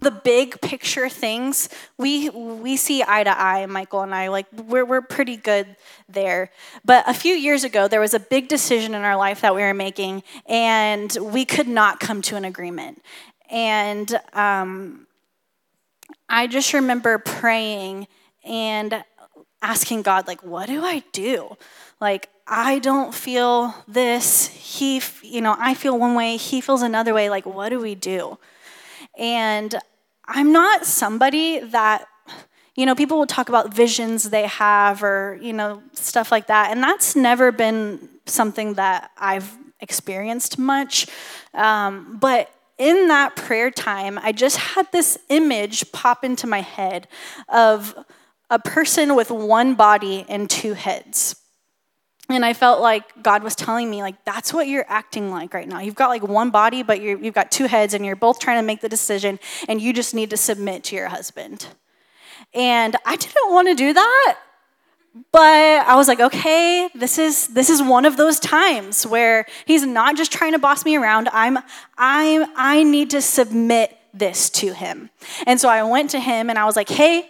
the 0.00 0.10
big 0.10 0.60
picture 0.60 1.08
things 1.08 1.68
we 1.98 2.30
we 2.30 2.76
see 2.76 3.02
eye 3.06 3.22
to 3.22 3.40
eye 3.40 3.66
michael 3.66 4.00
and 4.00 4.14
i 4.14 4.28
like 4.28 4.46
we're, 4.52 4.84
we're 4.84 5.02
pretty 5.02 5.36
good 5.36 5.76
there. 6.12 6.50
But 6.84 7.08
a 7.08 7.14
few 7.14 7.34
years 7.34 7.64
ago 7.64 7.88
there 7.88 8.00
was 8.00 8.14
a 8.14 8.20
big 8.20 8.48
decision 8.48 8.94
in 8.94 9.02
our 9.02 9.16
life 9.16 9.40
that 9.40 9.54
we 9.54 9.62
were 9.62 9.74
making 9.74 10.22
and 10.46 11.16
we 11.20 11.44
could 11.44 11.68
not 11.68 12.00
come 12.00 12.22
to 12.22 12.36
an 12.36 12.44
agreement. 12.44 13.02
And 13.50 14.18
um, 14.32 15.06
i 16.28 16.46
just 16.46 16.72
remember 16.72 17.18
praying 17.18 18.06
and 18.44 19.04
asking 19.62 20.02
god 20.02 20.26
like 20.26 20.42
what 20.42 20.66
do 20.66 20.84
i 20.84 21.02
do? 21.12 21.56
Like 22.00 22.28
i 22.46 22.78
don't 22.78 23.14
feel 23.14 23.74
this. 23.86 24.48
He 24.48 25.02
you 25.22 25.40
know 25.40 25.56
i 25.58 25.74
feel 25.74 25.98
one 25.98 26.14
way 26.14 26.36
he 26.36 26.60
feels 26.60 26.82
another 26.82 27.14
way. 27.14 27.30
Like 27.30 27.46
what 27.46 27.70
do 27.70 27.80
we 27.80 27.94
do? 27.94 28.38
And 29.18 29.74
I'm 30.32 30.52
not 30.52 30.86
somebody 30.86 31.58
that, 31.58 32.06
you 32.76 32.86
know, 32.86 32.94
people 32.94 33.18
will 33.18 33.26
talk 33.26 33.48
about 33.48 33.74
visions 33.74 34.30
they 34.30 34.46
have 34.46 35.02
or, 35.02 35.36
you 35.42 35.52
know, 35.52 35.82
stuff 35.92 36.30
like 36.30 36.46
that. 36.46 36.70
And 36.70 36.80
that's 36.80 37.16
never 37.16 37.50
been 37.50 38.08
something 38.26 38.74
that 38.74 39.10
I've 39.18 39.52
experienced 39.80 40.56
much. 40.56 41.08
Um, 41.52 42.18
but 42.20 42.48
in 42.78 43.08
that 43.08 43.34
prayer 43.34 43.72
time, 43.72 44.20
I 44.22 44.30
just 44.30 44.56
had 44.56 44.86
this 44.92 45.18
image 45.28 45.90
pop 45.90 46.24
into 46.24 46.46
my 46.46 46.60
head 46.60 47.08
of 47.48 47.94
a 48.48 48.60
person 48.60 49.16
with 49.16 49.32
one 49.32 49.74
body 49.74 50.24
and 50.28 50.48
two 50.48 50.74
heads. 50.74 51.39
And 52.30 52.44
I 52.44 52.52
felt 52.52 52.80
like 52.80 53.22
God 53.22 53.42
was 53.42 53.56
telling 53.56 53.90
me, 53.90 54.02
like, 54.02 54.24
that's 54.24 54.52
what 54.52 54.68
you're 54.68 54.86
acting 54.88 55.30
like 55.30 55.52
right 55.52 55.66
now. 55.68 55.80
You've 55.80 55.94
got 55.94 56.08
like 56.08 56.22
one 56.22 56.50
body, 56.50 56.82
but 56.82 57.00
you 57.00 57.18
have 57.18 57.34
got 57.34 57.50
two 57.50 57.66
heads, 57.66 57.94
and 57.94 58.04
you're 58.06 58.16
both 58.16 58.38
trying 58.38 58.58
to 58.58 58.66
make 58.66 58.80
the 58.80 58.88
decision, 58.88 59.38
and 59.68 59.80
you 59.80 59.92
just 59.92 60.14
need 60.14 60.30
to 60.30 60.36
submit 60.36 60.84
to 60.84 60.96
your 60.96 61.08
husband. 61.08 61.66
And 62.54 62.96
I 63.04 63.16
didn't 63.16 63.52
want 63.52 63.68
to 63.68 63.74
do 63.74 63.92
that. 63.92 64.38
But 65.32 65.40
I 65.86 65.96
was 65.96 66.06
like, 66.06 66.20
okay, 66.20 66.88
this 66.94 67.18
is 67.18 67.48
this 67.48 67.68
is 67.68 67.82
one 67.82 68.04
of 68.04 68.16
those 68.16 68.38
times 68.38 69.04
where 69.04 69.44
he's 69.66 69.84
not 69.84 70.16
just 70.16 70.30
trying 70.30 70.52
to 70.52 70.58
boss 70.58 70.84
me 70.84 70.96
around. 70.96 71.28
I'm 71.32 71.58
i'm 71.98 72.46
I 72.56 72.84
need 72.84 73.10
to 73.10 73.20
submit 73.20 73.96
this 74.14 74.50
to 74.50 74.72
him. 74.72 75.10
And 75.46 75.60
so 75.60 75.68
I 75.68 75.82
went 75.82 76.10
to 76.10 76.20
him 76.20 76.48
and 76.48 76.58
I 76.58 76.64
was 76.64 76.76
like, 76.76 76.88
hey, 76.88 77.28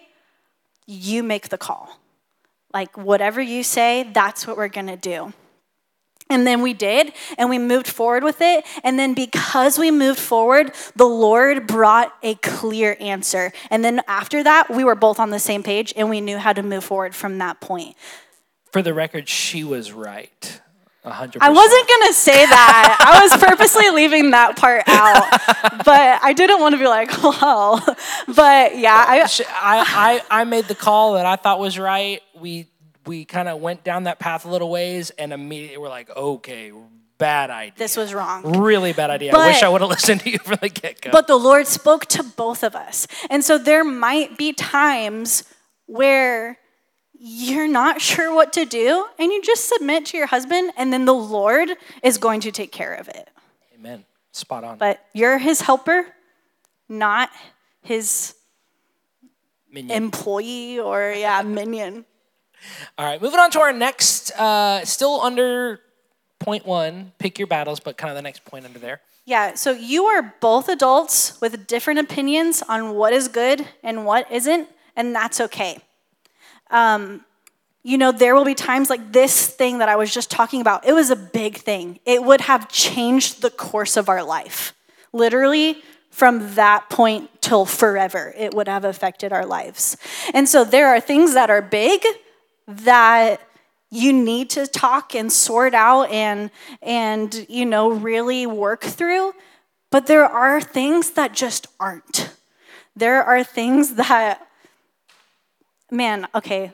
you 0.87 1.23
make 1.23 1.49
the 1.49 1.57
call. 1.57 1.99
Like 2.73 2.97
whatever 2.97 3.41
you 3.41 3.63
say, 3.63 4.11
that's 4.13 4.47
what 4.47 4.57
we're 4.57 4.69
gonna 4.69 4.97
do. 4.97 5.33
And 6.31 6.47
then 6.47 6.63
we 6.63 6.73
did, 6.73 7.13
and 7.37 7.51
we 7.51 7.59
moved 7.59 7.89
forward 7.89 8.23
with 8.23 8.41
it. 8.41 8.65
And 8.85 8.97
then 8.97 9.15
because 9.15 9.79
we 9.79 9.91
moved 9.91 10.21
forward, 10.21 10.73
the 10.95 11.05
Lord 11.05 11.67
brought 11.67 12.15
a 12.23 12.37
clear 12.37 12.97
answer. 13.01 13.53
And 13.69 13.85
then 13.85 14.01
after 14.07 14.45
that, 14.45 14.71
we 14.71 14.85
were 14.85 14.95
both 14.95 15.19
on 15.19 15.31
the 15.31 15.41
same 15.41 15.65
page 15.65 15.93
and 15.97 16.09
we 16.09 16.21
knew 16.21 16.39
how 16.39 16.53
to 16.53 16.63
move 16.63 16.85
forward 16.85 17.17
from 17.17 17.39
that 17.39 17.61
point. 17.61 17.97
For 18.71 18.81
the 18.81 18.95
record, 18.95 19.29
she 19.29 19.65
was 19.65 19.91
right. 19.91 20.61
100%. 21.05 21.39
I 21.41 21.51
wasn't 21.51 21.89
going 21.89 22.09
to 22.09 22.15
say 22.15 22.45
that. 22.47 22.97
I 23.01 23.23
was 23.23 23.43
purposely 23.43 23.91
leaving 23.91 24.31
that 24.31 24.57
part 24.57 24.85
out. 24.87 25.31
But 25.85 26.21
I 26.23 26.35
didn't 26.35 26.61
want 26.61 26.75
to 26.75 26.79
be 26.79 26.87
like, 26.87 27.11
well. 27.23 27.83
But 28.29 28.79
yeah, 28.79 29.05
I, 29.09 29.23
I, 29.23 30.23
I, 30.31 30.41
I 30.43 30.45
made 30.45 30.67
the 30.67 30.75
call 30.75 31.15
that 31.15 31.25
I 31.25 31.37
thought 31.37 31.59
was 31.59 31.79
right. 31.79 32.23
We 32.41 32.67
we 33.07 33.25
kind 33.25 33.49
of 33.49 33.61
went 33.61 33.85
down 33.85 34.05
that 34.05 34.19
path 34.19 34.45
a 34.45 34.49
little 34.49 34.71
ways 34.71 35.11
and 35.11 35.33
immediately 35.33 35.79
we're 35.79 35.89
like, 35.89 36.15
okay, 36.15 36.73
bad 37.19 37.51
idea. 37.51 37.75
This 37.77 37.97
was 37.97 38.13
wrong. 38.13 38.59
Really 38.61 38.93
bad 38.93 39.11
idea. 39.11 39.33
But, 39.33 39.41
I 39.41 39.47
wish 39.49 39.63
I 39.63 39.69
would 39.69 39.81
have 39.81 39.91
listened 39.97 40.21
to 40.23 40.31
you 40.31 40.39
from 40.39 40.59
the 40.61 40.69
get 40.69 41.01
go. 41.01 41.11
But 41.11 41.27
the 41.27 41.37
Lord 41.37 41.67
spoke 41.67 42.07
to 42.07 42.23
both 42.23 42.63
of 42.63 42.75
us. 42.75 43.07
And 43.29 43.45
so 43.45 43.59
there 43.59 43.85
might 43.85 44.37
be 44.37 44.53
times 44.53 45.45
where 45.87 46.59
you're 47.19 47.69
not 47.69 48.01
sure 48.01 48.35
what 48.35 48.53
to 48.55 48.65
do 48.65 49.07
and 49.19 49.31
you 49.31 49.43
just 49.43 49.69
submit 49.69 50.07
to 50.07 50.17
your 50.17 50.27
husband 50.27 50.73
and 50.77 50.93
then 50.93 51.05
the 51.05 51.15
Lord 51.15 51.71
is 52.03 52.19
going 52.19 52.41
to 52.41 52.51
take 52.51 52.73
care 52.73 52.95
of 52.95 53.09
it. 53.09 53.29
Amen. 53.75 54.05
Spot 54.33 54.65
on. 54.65 54.79
But 54.79 55.05
you're 55.13 55.39
his 55.39 55.61
helper, 55.61 56.07
not 56.89 57.31
his 57.83 58.35
minion. 59.71 60.05
employee 60.05 60.79
or 60.79 61.13
yeah, 61.17 61.43
minion. 61.43 62.07
All 62.99 63.07
right, 63.07 63.21
moving 63.21 63.41
on 63.41 63.51
to 63.53 63.61
our 63.61 63.73
next, 63.73 64.31
uh, 64.33 64.85
still 64.85 65.21
under 65.21 65.81
point 66.39 66.67
one, 66.67 67.13
pick 67.19 67.39
your 67.39 67.47
battles, 67.47 67.81
but 67.81 67.97
kind 67.97 68.11
of 68.11 68.17
the 68.17 68.23
next 68.23 68.45
point 68.45 68.65
under 68.65 68.79
there. 68.79 69.01
Yeah, 69.27 69.55
so 69.55 69.73
you 69.73 70.05
are 70.05 70.35
both 70.41 70.69
adults 70.69 71.41
with 71.41 71.67
different 71.67 72.01
opinions 72.01 72.63
on 72.69 72.95
what 72.95 73.13
is 73.13 73.29
good 73.29 73.67
and 73.83 74.05
what 74.05 74.31
isn't, 74.33 74.69
and 74.97 75.15
that's 75.15 75.41
okay. 75.41 75.79
Um, 76.71 77.25
you 77.83 77.97
know, 77.97 78.13
there 78.13 78.35
will 78.35 78.45
be 78.45 78.55
times 78.55 78.91
like 78.91 79.13
this 79.13 79.47
thing 79.47 79.79
that 79.79 79.89
I 79.89 79.97
was 79.97 80.13
just 80.13 80.31
talking 80.31 80.61
about. 80.61 80.87
It 80.87 80.93
was 80.93 81.11
a 81.11 81.17
big 81.17 81.57
thing. 81.57 81.99
It 82.05 82.23
would 82.23 82.43
have 82.43 82.69
changed 82.69 83.41
the 83.41 83.51
course 83.51 83.97
of 83.97 84.09
our 84.09 84.23
life. 84.23 84.75
Literally, 85.13 85.83
from 86.11 86.55
that 86.57 86.91
point 86.91 87.31
till 87.41 87.65
forever, 87.65 88.35
it 88.37 88.53
would 88.53 88.69
have 88.69 88.85
affected 88.85 89.33
our 89.33 89.47
lives. 89.47 89.97
And 90.35 90.49
so 90.49 90.65
there 90.65 90.89
are 90.89 91.01
things 91.01 91.35
that 91.35 91.51
are 91.51 91.63
big 91.63 92.05
that 92.79 93.41
you 93.91 94.13
need 94.13 94.51
to 94.51 94.67
talk 94.67 95.15
and 95.15 95.33
sort 95.33 95.75
out 95.75 96.11
and 96.11 96.51
and 96.81 97.47
you 97.49 97.67
know 97.67 97.91
really 97.91 98.47
work 98.47 98.83
through 98.83 99.33
but 99.91 100.07
there 100.07 100.25
are 100.25 100.61
things 100.61 101.11
that 101.11 101.33
just 101.33 101.67
aren't. 101.79 102.33
There 102.95 103.23
are 103.23 103.45
things 103.45 103.95
that 103.95 104.47
man 105.91 106.29
okay 106.35 106.73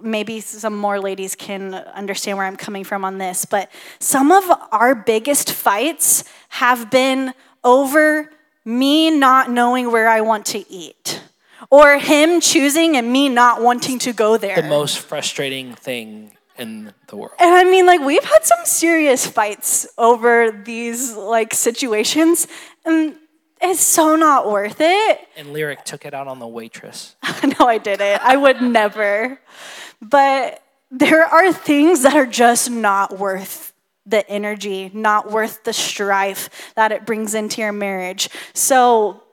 maybe 0.00 0.40
some 0.40 0.76
more 0.76 0.98
ladies 0.98 1.36
can 1.36 1.72
understand 1.72 2.36
where 2.36 2.46
I'm 2.46 2.56
coming 2.56 2.82
from 2.82 3.04
on 3.04 3.18
this, 3.18 3.44
but 3.44 3.70
some 4.00 4.32
of 4.32 4.44
our 4.72 4.92
biggest 4.92 5.52
fights 5.52 6.24
have 6.48 6.90
been 6.90 7.32
over 7.62 8.28
me 8.64 9.10
not 9.10 9.52
knowing 9.52 9.92
where 9.92 10.08
I 10.08 10.20
want 10.20 10.46
to 10.46 10.68
eat 10.70 11.22
or 11.70 11.98
him 11.98 12.40
choosing 12.40 12.96
and 12.96 13.12
me 13.12 13.28
not 13.28 13.62
wanting 13.62 13.98
to 14.00 14.12
go 14.12 14.36
there. 14.36 14.56
The 14.56 14.68
most 14.68 14.98
frustrating 14.98 15.74
thing 15.74 16.36
in 16.56 16.92
the 17.08 17.16
world. 17.16 17.32
And 17.40 17.54
I 17.54 17.64
mean, 17.64 17.86
like, 17.86 18.00
we've 18.00 18.24
had 18.24 18.44
some 18.44 18.64
serious 18.64 19.26
fights 19.26 19.86
over 19.98 20.50
these, 20.50 21.14
like, 21.14 21.52
situations, 21.52 22.46
and 22.84 23.16
it's 23.60 23.80
so 23.80 24.16
not 24.16 24.50
worth 24.50 24.76
it. 24.80 25.20
And 25.36 25.52
Lyric 25.52 25.84
took 25.84 26.04
it 26.04 26.14
out 26.14 26.28
on 26.28 26.38
the 26.38 26.46
waitress. 26.46 27.16
no, 27.58 27.66
I 27.66 27.78
didn't. 27.78 28.22
I 28.22 28.36
would 28.36 28.60
never. 28.62 29.40
But 30.00 30.62
there 30.90 31.24
are 31.24 31.52
things 31.52 32.02
that 32.02 32.14
are 32.14 32.26
just 32.26 32.70
not 32.70 33.18
worth 33.18 33.72
the 34.06 34.28
energy, 34.28 34.90
not 34.92 35.30
worth 35.30 35.64
the 35.64 35.72
strife 35.72 36.72
that 36.76 36.92
it 36.92 37.06
brings 37.06 37.34
into 37.34 37.62
your 37.62 37.72
marriage. 37.72 38.28
So 38.52 39.23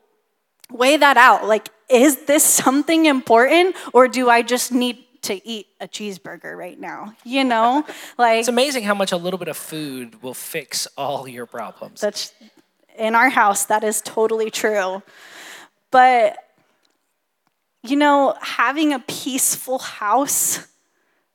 weigh 0.73 0.97
that 0.97 1.17
out. 1.17 1.47
Like, 1.47 1.69
is 1.89 2.25
this 2.25 2.43
something 2.43 3.05
important 3.05 3.75
or 3.93 4.07
do 4.07 4.29
I 4.29 4.41
just 4.41 4.71
need 4.71 5.05
to 5.23 5.47
eat 5.47 5.67
a 5.79 5.87
cheeseburger 5.87 6.57
right 6.57 6.79
now? 6.79 7.13
You 7.23 7.43
know? 7.43 7.85
Like 8.17 8.39
It's 8.39 8.47
amazing 8.47 8.83
how 8.83 8.93
much 8.93 9.11
a 9.11 9.17
little 9.17 9.37
bit 9.37 9.47
of 9.47 9.57
food 9.57 10.21
will 10.21 10.33
fix 10.33 10.87
all 10.97 11.27
your 11.27 11.45
problems. 11.45 12.01
That's 12.01 12.33
in 12.97 13.15
our 13.15 13.29
house 13.29 13.65
that 13.65 13.83
is 13.83 14.01
totally 14.01 14.51
true. 14.51 15.01
But 15.91 16.37
you 17.83 17.95
know, 17.95 18.35
having 18.41 18.93
a 18.93 18.99
peaceful 18.99 19.79
house 19.79 20.67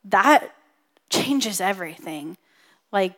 that 0.04 0.54
changes 1.10 1.60
everything. 1.60 2.36
Like 2.92 3.14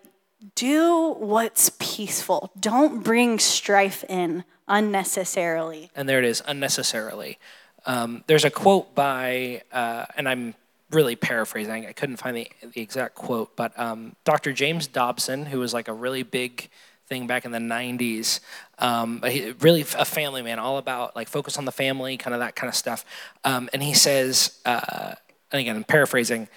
do 0.55 1.15
what's 1.19 1.71
peaceful. 1.79 2.51
Don't 2.59 3.03
bring 3.03 3.39
strife 3.39 4.05
in 4.09 4.45
unnecessarily. 4.69 5.91
And 5.95 6.09
there 6.09 6.19
it 6.19 6.25
is, 6.25 6.43
unnecessarily. 6.47 7.39
Um, 7.87 8.25
there's 8.27 8.45
a 8.45 8.51
quote 8.51 8.95
by, 8.95 9.63
uh, 9.73 10.07
and 10.17 10.29
I'm 10.29 10.55
really 10.91 11.17
paraphrasing, 11.17 11.87
I 11.87 11.93
couldn't 11.93 12.17
find 12.17 12.37
the, 12.37 12.51
the 12.73 12.81
exact 12.81 13.15
quote, 13.15 13.55
but 13.57 13.79
um, 13.79 14.17
Dr. 14.25 14.53
James 14.53 14.87
Dobson, 14.87 15.47
who 15.47 15.59
was 15.59 15.75
like 15.75 15.89
a 15.89 15.93
really 15.93 16.23
big 16.23 16.69
thing 17.07 17.27
back 17.27 17.45
in 17.45 17.53
the 17.53 17.59
90s, 17.59 18.41
um, 18.79 19.23
he, 19.23 19.53
really 19.61 19.83
a 19.83 20.05
family 20.05 20.43
man, 20.43 20.59
all 20.59 20.79
about 20.79 21.17
like 21.17 21.29
focus 21.29 21.59
on 21.59 21.65
the 21.65 21.73
family, 21.73 22.17
kind 22.17 22.35
of 22.35 22.41
that 22.41 22.57
kind 22.57 22.69
of 22.69 22.75
stuff. 22.75 23.05
Um, 23.45 23.69
and 23.73 23.83
he 23.83 23.95
says, 23.95 24.59
uh, 24.65 25.15
and 25.53 25.61
again, 25.61 25.77
I'm 25.77 25.85
paraphrasing, 25.85 26.49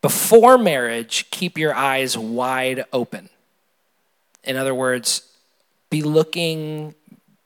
before 0.00 0.58
marriage, 0.58 1.28
keep 1.30 1.58
your 1.58 1.74
eyes 1.74 2.16
wide 2.16 2.84
open. 2.92 3.28
In 4.44 4.56
other 4.56 4.74
words, 4.74 5.22
be 5.90 6.02
looking 6.02 6.94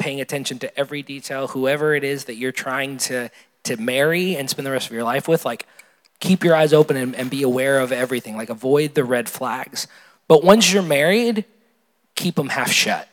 paying 0.03 0.21
attention 0.21 0.59
to 0.59 0.79
every 0.79 1.01
detail, 1.01 1.47
whoever 1.47 1.95
it 1.95 2.03
is 2.03 2.25
that 2.25 2.35
you're 2.35 2.51
trying 2.51 2.97
to, 2.97 3.31
to 3.63 3.77
marry 3.77 4.35
and 4.35 4.51
spend 4.51 4.67
the 4.67 4.71
rest 4.73 4.89
of 4.89 4.93
your 4.93 5.05
life 5.05 5.29
with, 5.29 5.45
like 5.45 5.65
keep 6.19 6.43
your 6.43 6.57
eyes 6.57 6.73
open 6.73 6.97
and, 6.97 7.15
and 7.15 7.31
be 7.31 7.45
aware 7.45 7.79
of 7.79 7.93
everything. 7.93 8.37
Like 8.37 8.51
avoid 8.51 8.95
the 8.95 9.05
red 9.05 9.29
flags. 9.29 9.87
But 10.27 10.43
once 10.43 10.73
you're 10.73 10.83
married, 10.83 11.45
keep 12.17 12.35
them 12.35 12.49
half 12.49 12.73
shut. 12.73 13.09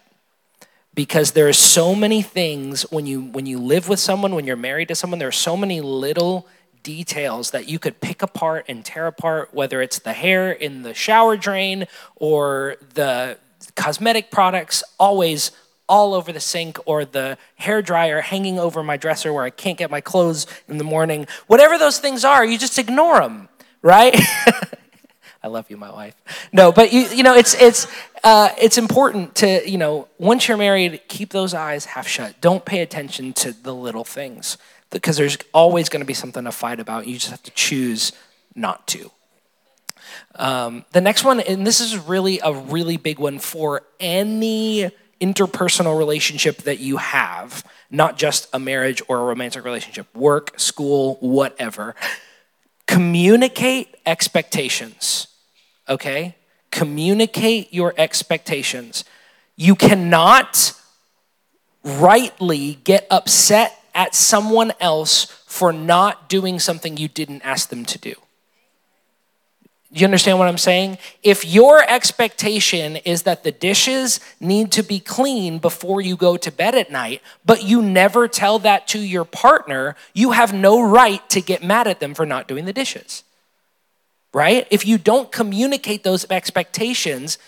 Because 0.96 1.34
there 1.34 1.48
are 1.48 1.54
so 1.54 1.94
many 1.94 2.24
things 2.24 2.82
when 2.92 3.06
you 3.06 3.22
when 3.22 3.46
you 3.46 3.60
live 3.60 3.88
with 3.88 4.00
someone, 4.00 4.34
when 4.34 4.46
you're 4.46 4.58
married 4.58 4.88
to 4.88 4.96
someone, 4.96 5.20
there 5.20 5.28
are 5.28 5.44
so 5.50 5.56
many 5.56 5.82
little 5.82 6.48
details 6.82 7.52
that 7.52 7.70
you 7.70 7.78
could 7.78 8.02
pick 8.02 8.24
apart 8.24 8.66
and 8.68 8.84
tear 8.84 9.06
apart, 9.06 9.54
whether 9.54 9.82
it's 9.82 10.00
the 10.00 10.14
hair 10.14 10.52
in 10.52 10.82
the 10.82 10.94
shower 10.96 11.38
drain 11.38 11.86
or 12.16 12.78
the 12.96 13.38
cosmetic 13.76 14.32
products, 14.32 14.84
always 15.00 15.52
all 15.90 16.14
over 16.14 16.32
the 16.32 16.40
sink 16.40 16.78
or 16.86 17.04
the 17.04 17.38
hair 17.56 17.82
dryer 17.82 18.22
hanging 18.22 18.60
over 18.60 18.82
my 18.84 18.96
dresser 18.96 19.34
where 19.34 19.44
I 19.44 19.50
can't 19.50 19.78
get 19.78 19.92
my 19.92 20.00
clothes 20.00 20.48
in 20.70 20.78
the 20.78 20.84
morning. 20.84 21.28
Whatever 21.48 21.78
those 21.78 22.00
things 22.00 22.24
are, 22.24 22.46
you 22.46 22.58
just 22.58 22.80
ignore 22.80 23.20
them, 23.20 23.50
right? 23.82 24.16
I 25.44 25.48
love 25.48 25.70
you, 25.70 25.78
my 25.78 25.92
wife. 25.92 26.16
No, 26.52 26.72
but 26.72 26.94
you, 26.94 27.02
you 27.08 27.24
know, 27.24 27.34
it's 27.34 27.54
it's 27.56 27.88
uh, 28.24 28.50
it's 28.62 28.78
important 28.78 29.36
to 29.36 29.68
you 29.70 29.78
know 29.78 30.08
once 30.18 30.48
you're 30.48 30.58
married, 30.58 31.02
keep 31.08 31.32
those 31.32 31.54
eyes 31.54 31.86
half 31.86 32.08
shut. 32.08 32.40
Don't 32.42 32.66
pay 32.66 32.82
attention 32.82 33.34
to 33.34 33.52
the 33.52 33.74
little 33.74 34.04
things 34.04 34.58
because 34.90 35.18
there's 35.18 35.38
always 35.54 35.90
going 35.90 36.02
to 36.02 36.06
be 36.06 36.14
something 36.14 36.44
to 36.44 36.52
fight 36.52 36.80
about. 36.80 37.08
You 37.08 37.16
just 37.16 37.32
have 37.32 37.44
to 37.44 37.52
choose 37.52 38.12
not 38.54 38.86
to. 38.88 39.12
Um, 40.36 40.86
the 40.92 41.02
next 41.02 41.24
one, 41.24 41.40
and 41.40 41.66
this 41.66 41.80
is 41.80 41.98
really 41.98 42.40
a 42.44 42.54
really 42.54 42.98
big 42.98 43.20
one 43.20 43.40
for 43.40 43.84
any 44.00 44.92
interpersonal 45.20 45.98
relationship 45.98 46.58
that 46.60 46.80
you 46.80 46.98
have, 46.98 47.64
not 47.90 48.18
just 48.18 48.48
a 48.54 48.60
marriage 48.60 49.02
or 49.08 49.20
a 49.20 49.24
romantic 49.24 49.64
relationship, 49.64 50.08
work, 50.16 50.60
school, 50.60 51.18
whatever. 51.20 51.96
Communicate 52.88 53.96
expectations, 54.06 55.28
okay? 55.88 56.36
Communicate 56.72 57.74
your 57.74 57.94
expectations. 57.98 59.04
You 59.56 59.76
cannot 59.76 60.74
rightly 61.84 62.80
get 62.84 63.08
upset 63.10 63.76
at 63.94 64.16
someone 64.16 64.72
else 64.80 65.26
for 65.46 65.74
not 65.74 66.30
doing 66.30 66.60
something 66.60 66.98
you 66.98 67.08
didn't 67.08 67.42
ask 67.44 67.70
them 67.70 67.86
to 67.86 67.98
do. 67.98 68.14
You 69.92 70.06
understand 70.06 70.38
what 70.38 70.48
I'm 70.48 70.60
saying? 70.60 71.00
If 71.24 71.44
your 71.44 71.84
expectation 71.90 72.98
is 72.98 73.24
that 73.24 73.44
the 73.44 73.52
dishes 73.52 74.20
need 74.40 74.72
to 74.74 74.84
be 74.84 75.00
clean 75.00 75.58
before 75.58 76.00
you 76.00 76.16
go 76.16 76.38
to 76.38 76.52
bed 76.52 76.76
at 76.76 76.92
night, 76.92 77.24
but 77.44 77.64
you 77.64 77.82
never 77.82 78.28
tell 78.28 78.60
that 78.60 78.88
to 78.90 79.00
your 79.00 79.26
partner, 79.26 79.96
you 80.14 80.32
have 80.32 80.54
no 80.54 80.80
right 80.80 81.28
to 81.32 81.42
get 81.42 81.64
mad 81.64 81.88
at 81.88 82.00
them 82.00 82.14
for 82.14 82.26
not 82.26 82.48
doing 82.48 82.66
the 82.66 82.74
dishes. 82.74 83.24
Right? 84.32 84.68
If 84.70 84.86
you 84.86 85.00
don't 85.00 85.32
communicate 85.32 86.04
those 86.04 86.30
expectations, 86.30 87.40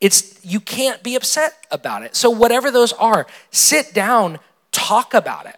it's 0.00 0.38
you 0.44 0.60
can't 0.60 1.02
be 1.02 1.16
upset 1.16 1.66
about 1.72 2.04
it. 2.04 2.14
So 2.14 2.30
whatever 2.30 2.70
those 2.70 2.92
are, 2.92 3.26
sit 3.50 3.92
down, 3.92 4.38
talk 4.70 5.12
about 5.12 5.46
it 5.46 5.56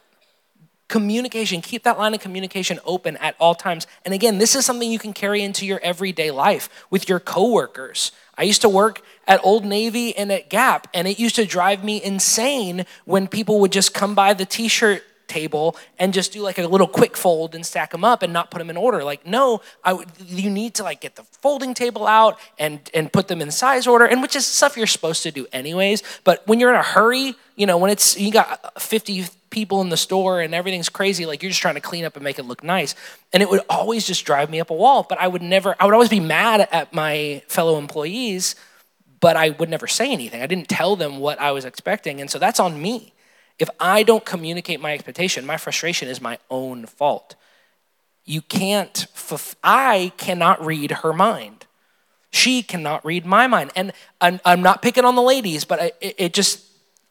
communication. 0.88 1.60
Keep 1.60 1.82
that 1.82 1.98
line 1.98 2.14
of 2.14 2.20
communication 2.20 2.78
open 2.84 3.16
at 3.16 3.34
all 3.40 3.54
times. 3.54 3.86
And 4.04 4.14
again 4.14 4.38
this 4.38 4.54
is 4.54 4.64
something 4.64 4.90
you 4.90 4.98
can 4.98 5.12
carry 5.12 5.42
into 5.42 5.66
your 5.66 5.80
everyday 5.82 6.30
life 6.30 6.68
with 6.90 7.08
your 7.08 7.20
coworkers. 7.20 8.12
I 8.38 8.42
used 8.42 8.60
to 8.62 8.68
work 8.68 9.02
at 9.26 9.40
old 9.42 9.64
navy 9.64 10.16
and 10.16 10.30
at 10.30 10.50
gap 10.50 10.88
and 10.94 11.08
it 11.08 11.18
used 11.18 11.36
to 11.36 11.46
drive 11.46 11.82
me 11.82 12.02
insane 12.02 12.86
when 13.04 13.26
people 13.26 13.60
would 13.60 13.72
just 13.72 13.94
come 13.94 14.14
by 14.14 14.34
the 14.34 14.44
t-shirt 14.44 15.02
table 15.26 15.76
and 15.98 16.14
just 16.14 16.32
do 16.32 16.40
like 16.40 16.56
a 16.56 16.66
little 16.66 16.86
quick 16.86 17.16
fold 17.16 17.56
and 17.56 17.66
stack 17.66 17.90
them 17.90 18.04
up 18.04 18.22
and 18.22 18.32
not 18.32 18.50
put 18.50 18.58
them 18.58 18.70
in 18.70 18.76
order. 18.76 19.02
Like 19.02 19.26
no 19.26 19.60
I, 19.82 20.04
you 20.24 20.50
need 20.50 20.74
to 20.74 20.84
like 20.84 21.00
get 21.00 21.16
the 21.16 21.24
folding 21.24 21.74
table 21.74 22.06
out 22.06 22.38
and 22.58 22.78
and 22.94 23.12
put 23.12 23.26
them 23.26 23.42
in 23.42 23.50
size 23.50 23.88
order 23.88 24.04
and 24.04 24.22
which 24.22 24.36
is 24.36 24.46
stuff 24.46 24.76
you're 24.76 24.86
supposed 24.86 25.24
to 25.24 25.32
do 25.32 25.46
anyways. 25.52 26.04
But 26.22 26.46
when 26.46 26.60
you're 26.60 26.70
in 26.70 26.76
a 26.76 26.82
hurry 26.82 27.34
you 27.56 27.66
know 27.66 27.76
when 27.78 27.90
it's 27.90 28.16
you 28.16 28.30
got 28.30 28.80
50 28.80 29.24
people 29.56 29.80
in 29.80 29.88
the 29.88 29.96
store 29.96 30.42
and 30.42 30.54
everything's 30.54 30.90
crazy 30.90 31.25
like 31.25 31.42
you're 31.42 31.48
just 31.48 31.62
trying 31.62 31.76
to 31.76 31.80
clean 31.80 32.04
up 32.04 32.14
and 32.14 32.22
make 32.22 32.38
it 32.38 32.42
look 32.42 32.62
nice. 32.62 32.94
And 33.32 33.42
it 33.42 33.48
would 33.48 33.62
always 33.70 34.06
just 34.06 34.26
drive 34.26 34.50
me 34.50 34.60
up 34.60 34.68
a 34.68 34.75
wall 34.75 35.06
but 35.08 35.18
i 35.18 35.26
would 35.26 35.40
never 35.40 35.75
i 35.80 35.86
would 35.86 35.94
always 35.94 36.10
be 36.10 36.20
mad 36.20 36.68
at 36.70 36.92
my 36.92 37.42
fellow 37.48 37.78
employees 37.78 38.54
but 39.18 39.34
i 39.34 39.48
would 39.48 39.70
never 39.70 39.86
say 39.86 40.12
anything. 40.12 40.42
I 40.42 40.46
didn't 40.46 40.68
tell 40.68 40.94
them 40.94 41.20
what 41.20 41.40
i 41.40 41.52
was 41.52 41.64
expecting 41.64 42.20
and 42.20 42.30
so 42.30 42.38
that's 42.38 42.60
on 42.60 42.82
me. 42.82 43.14
If 43.58 43.70
i 43.80 44.02
don't 44.02 44.26
communicate 44.26 44.78
my 44.78 44.92
expectation 44.92 45.46
my 45.46 45.56
frustration 45.56 46.06
is 46.06 46.20
my 46.20 46.36
own 46.50 46.84
fault. 46.84 47.34
You 48.26 48.42
can't 48.42 49.06
i 49.64 50.12
cannot 50.18 50.62
read 50.62 50.90
her 50.90 51.14
mind. 51.14 51.64
She 52.30 52.62
cannot 52.62 53.06
read 53.06 53.25
my 53.25 53.46
mind. 53.46 53.70
And 53.75 53.94
i'm, 54.20 54.38
I'm 54.44 54.60
not 54.60 54.82
picking 54.82 55.06
on 55.06 55.14
the 55.14 55.22
ladies 55.22 55.64
but 55.64 55.96
it, 56.02 56.14
it 56.18 56.34
just 56.34 56.65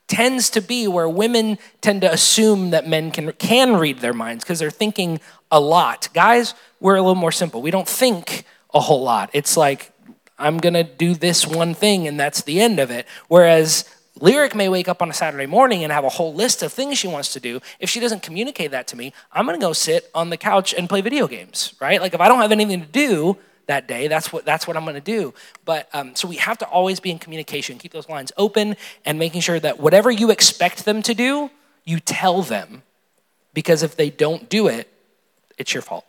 tends 0.07 0.49
to 0.51 0.61
be 0.61 0.87
where 0.87 1.09
women 1.09 1.57
tend 1.81 2.01
to 2.01 2.11
assume 2.11 2.69
that 2.69 2.87
men 2.87 3.11
can 3.11 3.31
can 3.33 3.77
read 3.77 3.99
their 3.99 4.13
minds 4.13 4.43
because 4.43 4.59
they're 4.59 4.71
thinking 4.71 5.19
a 5.51 5.59
lot. 5.59 6.09
Guys, 6.13 6.53
we're 6.79 6.95
a 6.95 7.01
little 7.01 7.15
more 7.15 7.31
simple. 7.31 7.61
We 7.61 7.71
don't 7.71 7.87
think 7.87 8.45
a 8.73 8.79
whole 8.79 9.03
lot. 9.03 9.29
It's 9.33 9.57
like 9.57 9.91
I'm 10.37 10.57
going 10.57 10.73
to 10.73 10.83
do 10.83 11.15
this 11.15 11.47
one 11.47 11.73
thing 11.73 12.07
and 12.07 12.19
that's 12.19 12.41
the 12.41 12.59
end 12.59 12.79
of 12.79 12.91
it. 12.91 13.07
Whereas 13.27 13.89
Lyric 14.19 14.55
may 14.55 14.69
wake 14.69 14.87
up 14.87 15.01
on 15.01 15.09
a 15.09 15.13
Saturday 15.13 15.45
morning 15.45 15.83
and 15.83 15.91
have 15.91 16.03
a 16.03 16.09
whole 16.09 16.33
list 16.33 16.63
of 16.63 16.71
things 16.71 16.97
she 16.97 17.07
wants 17.07 17.33
to 17.33 17.39
do. 17.39 17.61
If 17.79 17.89
she 17.89 17.99
doesn't 17.99 18.21
communicate 18.21 18.71
that 18.71 18.87
to 18.87 18.97
me, 18.97 19.13
I'm 19.31 19.45
going 19.45 19.59
to 19.59 19.65
go 19.65 19.73
sit 19.73 20.09
on 20.13 20.29
the 20.29 20.37
couch 20.37 20.73
and 20.73 20.87
play 20.87 21.01
video 21.01 21.27
games, 21.27 21.73
right? 21.79 22.01
Like 22.01 22.13
if 22.13 22.21
I 22.21 22.27
don't 22.27 22.41
have 22.41 22.51
anything 22.51 22.81
to 22.81 22.87
do, 22.87 23.37
that 23.67 23.87
day. 23.87 24.07
That's 24.07 24.31
what 24.31 24.45
that's 24.45 24.67
what 24.67 24.77
I'm 24.77 24.83
going 24.83 24.95
to 24.95 25.01
do. 25.01 25.33
But 25.63 25.89
um, 25.93 26.15
so 26.15 26.27
we 26.27 26.37
have 26.37 26.57
to 26.59 26.67
always 26.67 26.99
be 26.99 27.11
in 27.11 27.19
communication, 27.19 27.77
keep 27.77 27.91
those 27.91 28.09
lines 28.09 28.31
open, 28.37 28.75
and 29.05 29.17
making 29.19 29.41
sure 29.41 29.59
that 29.59 29.79
whatever 29.79 30.11
you 30.11 30.31
expect 30.31 30.85
them 30.85 31.01
to 31.03 31.13
do, 31.13 31.49
you 31.83 31.99
tell 31.99 32.41
them, 32.41 32.83
because 33.53 33.83
if 33.83 33.95
they 33.95 34.09
don't 34.09 34.49
do 34.49 34.67
it, 34.67 34.91
it's 35.57 35.73
your 35.73 35.81
fault. 35.81 36.05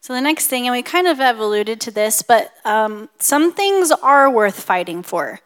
So 0.00 0.12
the 0.12 0.20
next 0.20 0.48
thing, 0.48 0.66
and 0.66 0.72
we 0.72 0.82
kind 0.82 1.06
of 1.06 1.16
have 1.16 1.38
alluded 1.38 1.80
to 1.80 1.90
this, 1.90 2.20
but 2.20 2.52
um, 2.66 3.08
some 3.18 3.54
things 3.54 3.90
are 3.90 4.28
worth 4.30 4.62
fighting 4.62 5.02
for. 5.02 5.40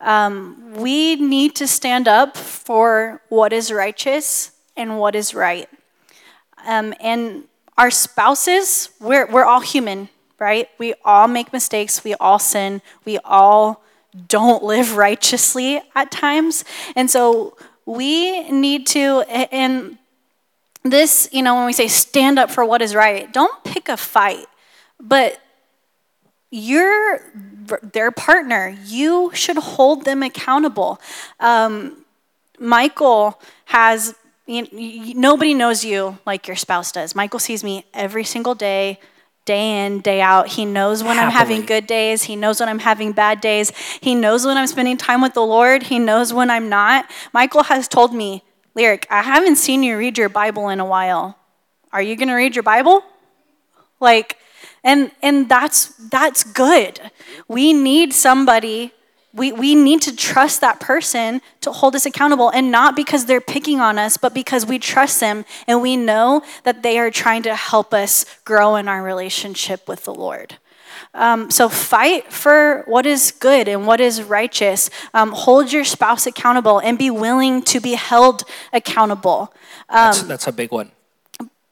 Um, 0.00 0.74
we 0.74 1.14
need 1.14 1.54
to 1.56 1.68
stand 1.68 2.08
up 2.08 2.36
for 2.36 3.22
what 3.28 3.52
is 3.52 3.70
righteous 3.70 4.50
and 4.76 4.98
what 4.98 5.14
is 5.14 5.32
right. 5.32 5.68
Um, 6.66 6.92
and 7.00 7.44
our 7.80 7.90
spouses, 7.90 8.90
we're, 9.00 9.24
we're 9.24 9.46
all 9.46 9.60
human, 9.60 10.10
right? 10.38 10.68
We 10.76 10.92
all 11.02 11.26
make 11.26 11.50
mistakes, 11.50 12.04
we 12.04 12.12
all 12.16 12.38
sin, 12.38 12.82
we 13.06 13.16
all 13.24 13.82
don't 14.28 14.62
live 14.62 14.96
righteously 14.96 15.80
at 15.94 16.10
times. 16.10 16.62
And 16.94 17.10
so 17.10 17.56
we 17.86 18.50
need 18.50 18.86
to, 18.88 19.22
and 19.30 19.96
this, 20.82 21.30
you 21.32 21.40
know, 21.42 21.54
when 21.54 21.64
we 21.64 21.72
say 21.72 21.88
stand 21.88 22.38
up 22.38 22.50
for 22.50 22.66
what 22.66 22.82
is 22.82 22.94
right, 22.94 23.32
don't 23.32 23.64
pick 23.64 23.88
a 23.88 23.96
fight, 23.96 24.44
but 25.00 25.40
you're 26.50 27.22
their 27.82 28.10
partner. 28.10 28.76
You 28.84 29.30
should 29.32 29.56
hold 29.56 30.04
them 30.04 30.22
accountable. 30.22 31.00
Um, 31.38 32.04
Michael 32.58 33.40
has 33.66 34.14
you, 34.50 34.66
you, 34.72 35.14
nobody 35.14 35.54
knows 35.54 35.84
you 35.84 36.18
like 36.26 36.48
your 36.48 36.56
spouse 36.56 36.90
does. 36.90 37.14
Michael 37.14 37.38
sees 37.38 37.62
me 37.62 37.84
every 37.94 38.24
single 38.24 38.56
day, 38.56 38.98
day 39.44 39.86
in, 39.86 40.00
day 40.00 40.20
out. 40.20 40.48
He 40.48 40.64
knows 40.64 41.04
when 41.04 41.16
Happily. 41.16 41.26
I'm 41.26 41.32
having 41.32 41.66
good 41.66 41.86
days. 41.86 42.24
He 42.24 42.34
knows 42.34 42.58
when 42.58 42.68
I'm 42.68 42.80
having 42.80 43.12
bad 43.12 43.40
days. 43.40 43.70
He 44.00 44.14
knows 44.14 44.44
when 44.44 44.56
I'm 44.56 44.66
spending 44.66 44.96
time 44.96 45.22
with 45.22 45.34
the 45.34 45.42
Lord. 45.42 45.84
He 45.84 46.00
knows 46.00 46.32
when 46.32 46.50
I'm 46.50 46.68
not. 46.68 47.08
Michael 47.32 47.62
has 47.64 47.86
told 47.86 48.12
me, 48.12 48.42
Lyric, 48.74 49.06
I 49.08 49.22
haven't 49.22 49.56
seen 49.56 49.84
you 49.84 49.96
read 49.96 50.18
your 50.18 50.28
Bible 50.28 50.68
in 50.68 50.80
a 50.80 50.84
while. 50.84 51.38
Are 51.92 52.02
you 52.02 52.16
going 52.16 52.28
to 52.28 52.34
read 52.34 52.56
your 52.56 52.64
Bible? 52.64 53.04
Like, 54.00 54.36
and 54.82 55.12
and 55.22 55.48
that's 55.48 55.88
that's 56.08 56.42
good. 56.42 57.00
We 57.46 57.72
need 57.72 58.12
somebody 58.12 58.92
we, 59.32 59.52
we 59.52 59.74
need 59.74 60.02
to 60.02 60.16
trust 60.16 60.60
that 60.60 60.80
person 60.80 61.40
to 61.60 61.70
hold 61.70 61.94
us 61.94 62.04
accountable 62.04 62.50
and 62.50 62.70
not 62.70 62.96
because 62.96 63.26
they're 63.26 63.40
picking 63.40 63.80
on 63.80 63.98
us, 63.98 64.16
but 64.16 64.34
because 64.34 64.66
we 64.66 64.78
trust 64.78 65.20
them 65.20 65.44
and 65.66 65.80
we 65.80 65.96
know 65.96 66.42
that 66.64 66.82
they 66.82 66.98
are 66.98 67.10
trying 67.10 67.42
to 67.44 67.54
help 67.54 67.94
us 67.94 68.24
grow 68.44 68.76
in 68.76 68.88
our 68.88 69.02
relationship 69.02 69.86
with 69.86 70.04
the 70.04 70.14
Lord. 70.14 70.56
Um, 71.14 71.50
so 71.50 71.68
fight 71.68 72.32
for 72.32 72.82
what 72.86 73.06
is 73.06 73.30
good 73.32 73.68
and 73.68 73.86
what 73.86 74.00
is 74.00 74.22
righteous. 74.22 74.90
Um, 75.14 75.32
hold 75.32 75.72
your 75.72 75.84
spouse 75.84 76.26
accountable 76.26 76.78
and 76.80 76.98
be 76.98 77.10
willing 77.10 77.62
to 77.62 77.80
be 77.80 77.94
held 77.94 78.44
accountable. 78.72 79.52
Um, 79.88 80.12
that's, 80.12 80.22
that's 80.22 80.46
a 80.46 80.52
big 80.52 80.72
one. 80.72 80.90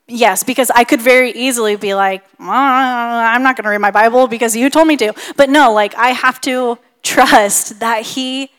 Yes, 0.07 0.43
because 0.43 0.71
I 0.71 0.85
could 0.85 1.03
very 1.03 1.33
easily 1.33 1.77
be 1.77 1.95
like, 1.95 2.25
I'm 2.39 3.43
not 3.43 3.57
going 3.57 3.65
to 3.65 3.71
read 3.71 3.79
my 3.79 3.91
Bible 3.91 4.27
because 4.27 4.57
you 4.57 4.71
told 4.71 4.89
me 4.89 4.97
to. 4.97 5.13
But 5.37 5.51
no, 5.51 5.73
like 5.73 5.95
I 5.97 6.09
have 6.11 6.41
to 6.43 6.79
trust 7.09 7.81
that 7.81 8.03
He, 8.03 8.51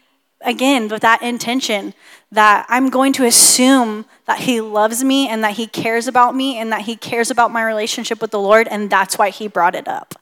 again, 0.42 0.88
with 0.88 1.02
that 1.02 1.22
intention, 1.22 1.94
that 2.32 2.66
I'm 2.70 2.90
going 2.90 3.14
to 3.14 3.26
assume 3.26 4.06
that 4.26 4.40
He 4.40 4.60
loves 4.62 5.04
me 5.04 5.28
and 5.28 5.44
that 5.44 5.54
He 5.54 5.68
cares 5.68 6.08
about 6.08 6.36
me 6.36 6.58
and 6.58 6.72
that 6.72 6.82
He 6.82 6.96
cares 6.96 7.30
about 7.30 7.52
my 7.52 7.64
relationship 7.64 8.22
with 8.22 8.32
the 8.32 8.40
Lord, 8.40 8.68
and 8.68 8.90
that's 8.90 9.18
why 9.18 9.30
He 9.30 9.48
brought 9.48 9.76
it 9.76 9.88
up. 9.88 10.16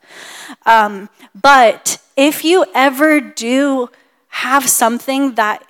Um, 0.65 1.09
but 1.39 2.01
if 2.15 2.43
you 2.43 2.65
ever 2.75 3.19
do 3.21 3.89
have 4.29 4.67
something 4.69 5.35
that 5.35 5.63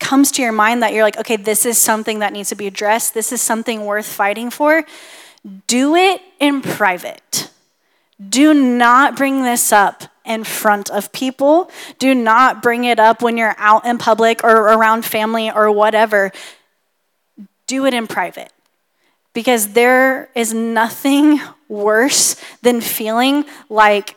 comes 0.00 0.32
to 0.32 0.42
your 0.42 0.52
mind 0.52 0.82
that 0.82 0.92
you're 0.92 1.04
like, 1.04 1.18
okay, 1.18 1.36
this 1.36 1.64
is 1.64 1.78
something 1.78 2.18
that 2.18 2.32
needs 2.32 2.48
to 2.48 2.56
be 2.56 2.66
addressed, 2.66 3.14
this 3.14 3.32
is 3.32 3.40
something 3.40 3.84
worth 3.84 4.06
fighting 4.06 4.50
for, 4.50 4.84
do 5.66 5.94
it 5.94 6.20
in 6.40 6.60
private. 6.60 7.50
Do 8.28 8.52
not 8.52 9.16
bring 9.16 9.42
this 9.42 9.72
up 9.72 10.04
in 10.24 10.44
front 10.44 10.90
of 10.90 11.12
people. 11.12 11.70
Do 11.98 12.14
not 12.14 12.62
bring 12.62 12.84
it 12.84 12.98
up 12.98 13.22
when 13.22 13.36
you're 13.36 13.54
out 13.58 13.84
in 13.84 13.98
public 13.98 14.42
or 14.44 14.50
around 14.50 15.04
family 15.04 15.50
or 15.50 15.70
whatever. 15.70 16.32
Do 17.66 17.86
it 17.86 17.94
in 17.94 18.06
private. 18.06 18.52
Because 19.34 19.72
there 19.72 20.28
is 20.34 20.52
nothing 20.52 21.40
worse 21.68 22.36
than 22.60 22.80
feeling 22.80 23.46
like 23.70 24.16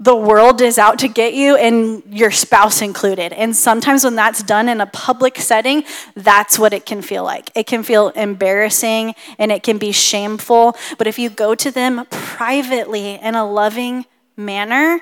the 0.00 0.14
world 0.14 0.60
is 0.60 0.76
out 0.76 0.98
to 0.98 1.08
get 1.08 1.34
you 1.34 1.56
and 1.56 2.02
your 2.10 2.30
spouse 2.30 2.82
included. 2.82 3.32
And 3.32 3.54
sometimes 3.54 4.04
when 4.04 4.16
that's 4.16 4.42
done 4.42 4.68
in 4.68 4.80
a 4.80 4.86
public 4.86 5.38
setting, 5.38 5.84
that's 6.16 6.58
what 6.58 6.72
it 6.72 6.84
can 6.84 7.00
feel 7.00 7.22
like. 7.22 7.50
It 7.54 7.66
can 7.66 7.82
feel 7.84 8.08
embarrassing 8.10 9.14
and 9.38 9.52
it 9.52 9.62
can 9.62 9.78
be 9.78 9.92
shameful. 9.92 10.76
But 10.98 11.06
if 11.06 11.18
you 11.18 11.30
go 11.30 11.54
to 11.54 11.70
them 11.70 12.06
privately 12.10 13.14
in 13.14 13.34
a 13.34 13.48
loving 13.48 14.04
manner, 14.36 15.00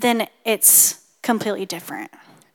then 0.00 0.28
it's 0.44 1.04
completely 1.22 1.66
different. 1.66 2.10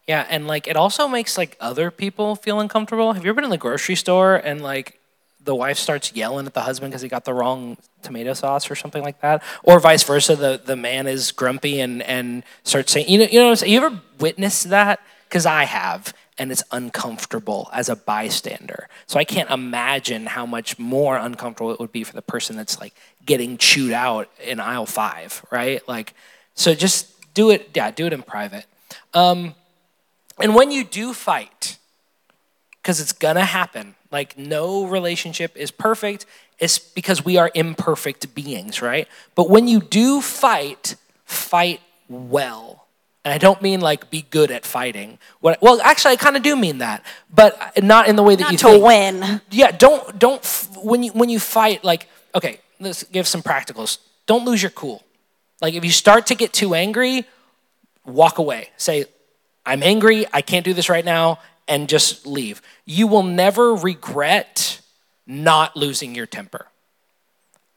Yeah, 0.07 0.25
and 0.29 0.47
like 0.47 0.67
it 0.67 0.75
also 0.75 1.07
makes 1.07 1.37
like 1.37 1.57
other 1.59 1.91
people 1.91 2.35
feel 2.35 2.59
uncomfortable. 2.59 3.13
Have 3.13 3.23
you 3.23 3.29
ever 3.29 3.35
been 3.35 3.43
in 3.45 3.49
the 3.49 3.57
grocery 3.57 3.95
store 3.95 4.35
and 4.35 4.61
like 4.61 4.99
the 5.43 5.55
wife 5.55 5.77
starts 5.77 6.13
yelling 6.13 6.45
at 6.45 6.53
the 6.53 6.61
husband 6.61 6.91
because 6.91 7.01
he 7.01 7.09
got 7.09 7.25
the 7.25 7.33
wrong 7.33 7.77
tomato 8.01 8.33
sauce 8.33 8.69
or 8.69 8.75
something 8.75 9.03
like 9.03 9.21
that, 9.21 9.43
or 9.63 9.79
vice 9.79 10.03
versa. 10.03 10.35
The 10.35 10.61
the 10.63 10.75
man 10.75 11.07
is 11.07 11.31
grumpy 11.31 11.79
and 11.79 12.01
and 12.03 12.43
starts 12.63 12.91
saying, 12.91 13.09
you 13.09 13.19
know, 13.19 13.25
you 13.25 13.39
know, 13.39 13.53
you 13.65 13.83
ever 13.83 14.01
witnessed 14.19 14.69
that? 14.69 14.99
Because 15.27 15.45
I 15.45 15.63
have, 15.63 16.13
and 16.37 16.51
it's 16.51 16.63
uncomfortable 16.71 17.69
as 17.73 17.87
a 17.89 17.95
bystander. 17.95 18.89
So 19.07 19.17
I 19.19 19.23
can't 19.23 19.49
imagine 19.49 20.25
how 20.25 20.45
much 20.45 20.77
more 20.77 21.15
uncomfortable 21.17 21.71
it 21.71 21.79
would 21.79 21.91
be 21.91 22.03
for 22.03 22.13
the 22.13 22.21
person 22.21 22.55
that's 22.55 22.79
like 22.79 22.93
getting 23.25 23.57
chewed 23.57 23.93
out 23.93 24.29
in 24.43 24.59
aisle 24.59 24.85
five, 24.85 25.45
right? 25.51 25.87
Like, 25.87 26.13
so 26.53 26.75
just 26.75 27.10
do 27.33 27.49
it. 27.49 27.71
Yeah, 27.73 27.91
do 27.91 28.05
it 28.05 28.13
in 28.13 28.21
private. 28.23 28.65
Um, 29.13 29.55
and 30.39 30.55
when 30.55 30.71
you 30.71 30.83
do 30.83 31.13
fight, 31.13 31.77
because 32.81 32.99
it's 32.99 33.13
gonna 33.13 33.45
happen 33.45 33.95
like, 34.11 34.37
no 34.37 34.85
relationship 34.85 35.55
is 35.55 35.71
perfect. 35.71 36.25
It's 36.59 36.77
because 36.77 37.23
we 37.23 37.37
are 37.37 37.49
imperfect 37.53 38.35
beings, 38.35 38.81
right? 38.81 39.07
But 39.35 39.49
when 39.49 39.67
you 39.67 39.79
do 39.79 40.21
fight, 40.21 40.95
fight 41.23 41.79
well. 42.09 42.85
And 43.23 43.33
I 43.33 43.37
don't 43.37 43.61
mean 43.61 43.81
like 43.81 44.09
be 44.09 44.25
good 44.29 44.51
at 44.51 44.65
fighting. 44.65 45.17
What, 45.39 45.61
well, 45.61 45.79
actually, 45.81 46.13
I 46.13 46.15
kind 46.17 46.35
of 46.35 46.43
do 46.43 46.55
mean 46.55 46.79
that, 46.79 47.05
but 47.33 47.81
not 47.81 48.07
in 48.07 48.15
the 48.15 48.23
way 48.23 48.35
that 48.35 48.43
not 48.43 48.51
you 48.51 48.57
to 48.59 48.67
think. 48.67 48.83
win. 48.83 49.41
Yeah, 49.51 49.71
don't 49.71 50.17
don't 50.17 50.43
when 50.81 51.03
you 51.03 51.11
when 51.11 51.29
you 51.29 51.39
fight 51.39 51.83
like 51.83 52.07
okay. 52.33 52.59
Let's 52.79 53.03
give 53.03 53.27
some 53.27 53.43
practicals. 53.43 53.99
Don't 54.25 54.43
lose 54.43 54.63
your 54.63 54.71
cool. 54.71 55.03
Like 55.61 55.75
if 55.75 55.85
you 55.85 55.91
start 55.91 56.27
to 56.27 56.35
get 56.35 56.53
too 56.53 56.73
angry, 56.73 57.25
walk 58.05 58.39
away. 58.39 58.69
Say, 58.77 59.05
I'm 59.65 59.83
angry. 59.83 60.25
I 60.33 60.41
can't 60.41 60.65
do 60.65 60.73
this 60.73 60.89
right 60.89 61.05
now 61.05 61.39
and 61.67 61.87
just 61.87 62.25
leave. 62.25 62.61
You 62.85 63.07
will 63.07 63.23
never 63.23 63.75
regret 63.75 64.81
not 65.27 65.77
losing 65.77 66.15
your 66.15 66.25
temper. 66.25 66.67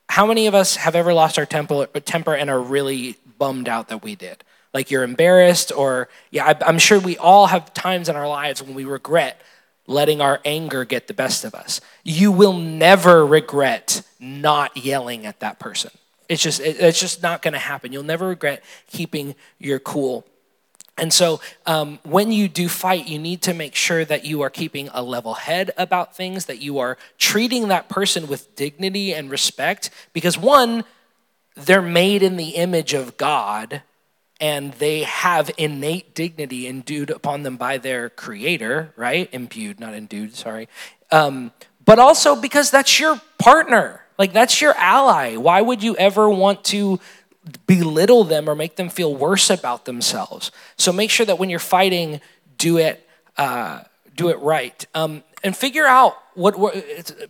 How 0.09 0.27
many 0.27 0.47
of 0.47 0.55
us 0.55 0.77
have 0.77 0.95
ever 0.95 1.13
lost 1.13 1.39
our 1.39 1.47
temper, 1.47 1.87
and 2.35 2.51
are 2.51 2.61
really 2.61 3.17
bummed 3.39 3.69
out 3.69 3.89
that 3.89 4.03
we 4.03 4.15
did? 4.15 4.45
Like 4.73 4.91
you're 4.91 5.03
embarrassed, 5.03 5.71
or 5.71 6.09
yeah, 6.31 6.55
I'm 6.67 6.79
sure 6.79 6.99
we 6.99 7.17
all 7.19 7.47
have 7.47 7.75
times 7.75 8.09
in 8.09 8.17
our 8.17 8.29
lives 8.29 8.63
when 8.63 8.75
we 8.75 8.85
regret 8.85 9.41
letting 9.87 10.21
our 10.21 10.41
anger 10.45 10.85
get 10.85 11.07
the 11.07 11.15
best 11.15 11.45
of 11.45 11.55
us. 11.55 11.81
You 12.03 12.33
will 12.33 12.55
never 12.55 13.27
regret 13.27 14.03
not 14.19 14.77
yelling 14.77 15.27
at 15.27 15.41
that 15.41 15.59
person. 15.59 15.91
It's 16.29 16.43
just 16.43 16.61
it's 16.61 16.99
just 16.99 17.23
not 17.23 17.43
going 17.43 17.53
to 17.53 17.59
happen. 17.59 17.93
You'll 17.93 18.03
never 18.03 18.29
regret 18.29 18.63
keeping 18.87 19.35
your 19.59 19.79
cool. 19.79 20.27
And 20.97 21.13
so, 21.13 21.41
um, 21.67 21.99
when 22.05 22.31
you 22.31 22.47
do 22.47 22.69
fight, 22.69 23.09
you 23.09 23.19
need 23.19 23.43
to 23.43 23.53
make 23.53 23.75
sure 23.75 24.05
that 24.05 24.25
you 24.25 24.43
are 24.43 24.51
keeping 24.51 24.89
a 24.95 25.03
level 25.03 25.35
head 25.35 25.73
about 25.77 26.17
things, 26.17 26.47
that 26.47 26.61
you 26.61 26.79
are 26.79 26.97
treating 27.19 27.67
that 27.69 27.89
person 27.89 28.29
with 28.29 28.55
dignity 28.55 29.13
and 29.13 29.29
respect, 29.29 29.91
because 30.13 30.39
one, 30.39 30.85
they're 31.57 31.83
made 31.83 32.23
in 32.23 32.37
the 32.37 32.51
image 32.51 32.95
of 32.95 33.17
God 33.17 33.83
and 34.41 34.73
they 34.75 35.03
have 35.03 35.51
innate 35.57 36.15
dignity 36.15 36.67
endued 36.67 37.11
upon 37.11 37.43
them 37.43 37.57
by 37.57 37.79
their 37.79 38.11
creator, 38.11 38.93
right? 38.97 39.29
Imbued, 39.33 39.81
not 39.81 39.95
endued, 39.95 40.35
sorry. 40.35 40.69
Um, 41.11 41.53
but 41.85 41.99
also 41.99 42.41
because 42.41 42.71
that's 42.71 42.99
your 42.99 43.21
partner, 43.39 44.04
like 44.19 44.33
that's 44.33 44.61
your 44.61 44.75
ally. 44.75 45.37
Why 45.37 45.61
would 45.61 45.83
you 45.83 45.97
ever 45.97 46.29
want 46.29 46.65
to 46.65 47.01
belittle 47.67 48.25
them 48.25 48.49
or 48.49 48.55
make 48.55 48.77
them 48.77 48.89
feel 48.89 49.15
worse 49.15 49.51
about 49.51 49.85
themselves. 49.85 50.51
So 50.77 50.93
make 50.93 51.11
sure 51.11 51.27
that 51.27 51.39
when 51.39 51.51
you're 51.51 51.59
fighting, 51.59 52.21
do 52.59 52.79
it, 52.79 53.07
uh, 53.37 53.81
do 54.17 54.29
it 54.29 54.39
right. 54.39 54.85
Um, 54.95 55.23
and 55.43 55.57
figure 55.57 55.87
out 55.87 56.17
what, 56.35 56.57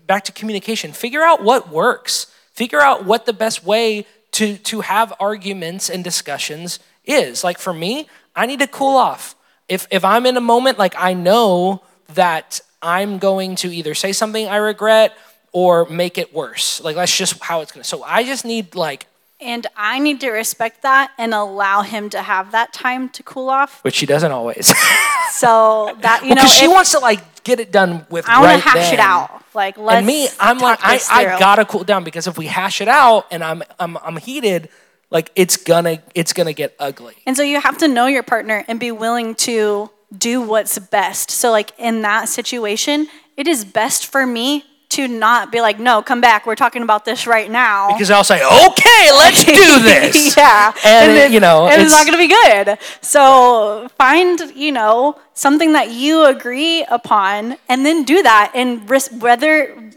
back 0.07 0.25
to 0.25 0.33
communication, 0.33 0.93
figure 0.93 1.23
out 1.23 1.43
what 1.43 1.69
works. 1.69 2.33
Figure 2.53 2.81
out 2.81 3.05
what 3.05 3.27
the 3.27 3.33
best 3.33 3.65
way 3.65 4.07
to, 4.33 4.57
to 4.59 4.83
have 4.83 5.13
arguments 5.19 5.91
and 5.91 6.05
discussions 6.05 6.79
is. 7.05 7.43
Like 7.43 7.59
for 7.59 7.75
me, 7.75 8.09
I 8.37 8.47
need 8.47 8.61
to 8.61 8.69
cool 8.69 8.97
off. 8.97 9.35
If, 9.69 9.89
if 9.91 10.05
I'm 10.05 10.27
in 10.27 10.37
a 10.37 10.41
moment, 10.41 10.79
like 10.79 10.95
I 10.97 11.15
know 11.15 11.83
that 12.15 12.61
I'm 12.81 13.19
going 13.19 13.57
to 13.57 13.75
either 13.75 13.95
say 13.95 14.13
something 14.13 14.47
I 14.47 14.57
regret 14.57 15.17
or 15.55 15.87
make 15.87 16.19
it 16.19 16.35
worse. 16.35 16.83
Like 16.83 16.97
that's 16.97 17.17
just 17.17 17.43
how 17.43 17.63
it's 17.63 17.73
gonna. 17.73 17.85
So 17.85 18.03
I 18.03 18.25
just 18.25 18.45
need 18.45 18.75
like 18.75 19.07
and 19.41 19.67
I 19.77 20.01
need 20.01 20.21
to 20.21 20.31
respect 20.31 20.83
that 20.83 21.13
and 21.17 21.33
allow 21.33 21.83
him 21.83 22.11
to 22.11 22.21
have 22.21 22.53
that 22.53 22.73
time 22.73 23.09
to 23.11 23.23
cool 23.23 23.49
off. 23.49 23.83
Which 23.85 23.99
he 23.99 24.07
doesn't 24.07 24.33
always. 24.33 24.67
so 25.31 25.97
that 26.01 26.23
you 26.23 26.31
well, 26.31 26.37
know, 26.37 26.47
she 26.47 26.69
wants 26.69 26.91
to 26.93 26.99
like 26.99 27.45
get 27.45 27.61
it 27.61 27.71
done 27.71 28.05
with. 28.11 28.29
I 28.29 28.41
want 28.41 28.47
right 28.47 28.63
to 28.63 28.69
hash 28.69 28.75
then. 28.87 28.95
it 28.95 29.01
out. 29.01 29.45
Like 29.55 29.79
let's. 29.79 29.99
And 29.99 30.07
me, 30.07 30.29
I'm 30.41 30.59
like, 30.59 30.81
I, 30.83 31.01
I 31.09 31.39
gotta 31.39 31.65
cool 31.65 31.85
down 31.85 32.03
because 32.03 32.27
if 32.27 32.37
we 32.37 32.47
hash 32.47 32.81
it 32.81 32.89
out 32.89 33.27
and 33.31 33.45
I'm 33.45 33.63
I'm 33.79 33.97
I'm 33.99 34.17
heated, 34.17 34.69
like 35.11 35.31
it's 35.37 35.57
gonna 35.57 36.03
it's 36.17 36.33
gonna 36.33 36.53
get 36.53 36.75
ugly. 36.81 37.15
And 37.27 37.37
so 37.37 37.45
you 37.45 37.61
have 37.61 37.79
to 37.79 37.87
know 37.87 38.07
your 38.07 38.25
partner 38.25 38.65
and 38.67 38.81
be 38.81 38.91
willing 38.91 39.37
to 39.37 39.91
do 40.17 40.41
what's 40.41 40.79
best. 40.81 41.31
So 41.31 41.53
like 41.53 41.71
in 41.79 42.03
that 42.03 42.29
situation, 42.29 43.07
it 43.37 43.47
is 43.47 43.65
best 43.65 44.07
for 44.07 44.27
me 44.27 44.65
to 44.95 45.09
not 45.09 45.51
be 45.51 45.61
like, 45.61 45.81
no, 45.81 46.03
come 46.03 46.21
back. 46.21 46.47
We're 46.47 46.55
talking 46.55 46.83
about 46.83 47.05
this 47.05 47.27
right 47.27 47.51
now. 47.51 47.89
Because 47.89 48.11
I'll 48.11 48.23
say, 48.23 48.37
okay, 48.37 49.11
let's 49.13 49.45
do 49.45 49.53
this. 49.83 50.37
yeah. 50.37 50.73
And, 50.85 51.11
and 51.11 51.19
uh, 51.19 51.23
it, 51.23 51.33
you 51.33 51.41
know, 51.41 51.67
and 51.67 51.83
it's, 51.83 51.93
it's, 51.93 51.93
not 51.93 52.07
going 52.07 52.13
to 52.13 52.19
be 52.19 52.29
good. 52.29 52.79
So 53.01 53.89
find, 53.99 54.41
you 54.55 54.71
know, 54.71 55.19
something 55.35 55.73
that 55.73 55.91
you 55.91 56.25
agree 56.25 56.85
upon 56.85 57.57
and 57.69 57.85
then 57.85 58.05
do 58.05 58.23
that. 58.23 58.53
And 58.55 58.89
res- 58.89 59.11
whether 59.11 59.93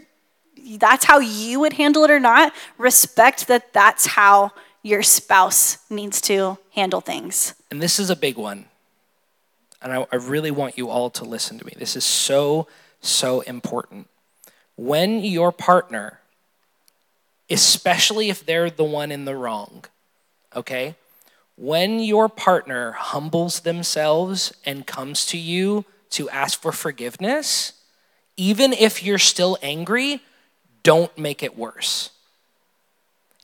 that's 0.78 1.04
how 1.04 1.20
you 1.20 1.60
would 1.60 1.74
handle 1.74 2.02
it 2.04 2.10
or 2.10 2.20
not, 2.20 2.52
respect 2.76 3.46
that 3.46 3.72
that's 3.72 4.06
how 4.06 4.50
your 4.82 5.02
spouse 5.04 5.78
needs 5.88 6.20
to 6.22 6.58
handle 6.72 7.00
things. 7.00 7.54
And 7.70 7.80
this 7.80 8.00
is 8.00 8.10
a 8.10 8.16
big 8.16 8.36
one. 8.36 8.64
And 9.80 9.92
I, 9.92 10.06
I 10.10 10.16
really 10.16 10.50
want 10.50 10.76
you 10.76 10.90
all 10.90 11.08
to 11.10 11.24
listen 11.24 11.56
to 11.58 11.64
me. 11.64 11.72
This 11.76 11.94
is 11.94 12.04
so, 12.04 12.66
so 13.00 13.42
important 13.42 14.08
when 14.78 15.24
your 15.24 15.50
partner, 15.50 16.20
especially 17.50 18.30
if 18.30 18.46
they're 18.46 18.70
the 18.70 18.84
one 18.84 19.10
in 19.10 19.24
the 19.24 19.34
wrong, 19.34 19.84
okay? 20.54 20.94
When 21.56 21.98
your 21.98 22.28
partner 22.28 22.92
humbles 22.92 23.60
themselves 23.60 24.54
and 24.64 24.86
comes 24.86 25.26
to 25.26 25.36
you 25.36 25.84
to 26.10 26.30
ask 26.30 26.62
for 26.62 26.70
forgiveness, 26.70 27.72
even 28.36 28.72
if 28.72 29.02
you're 29.02 29.18
still 29.18 29.58
angry, 29.62 30.22
don't 30.84 31.16
make 31.18 31.42
it 31.42 31.58
worse. 31.58 32.10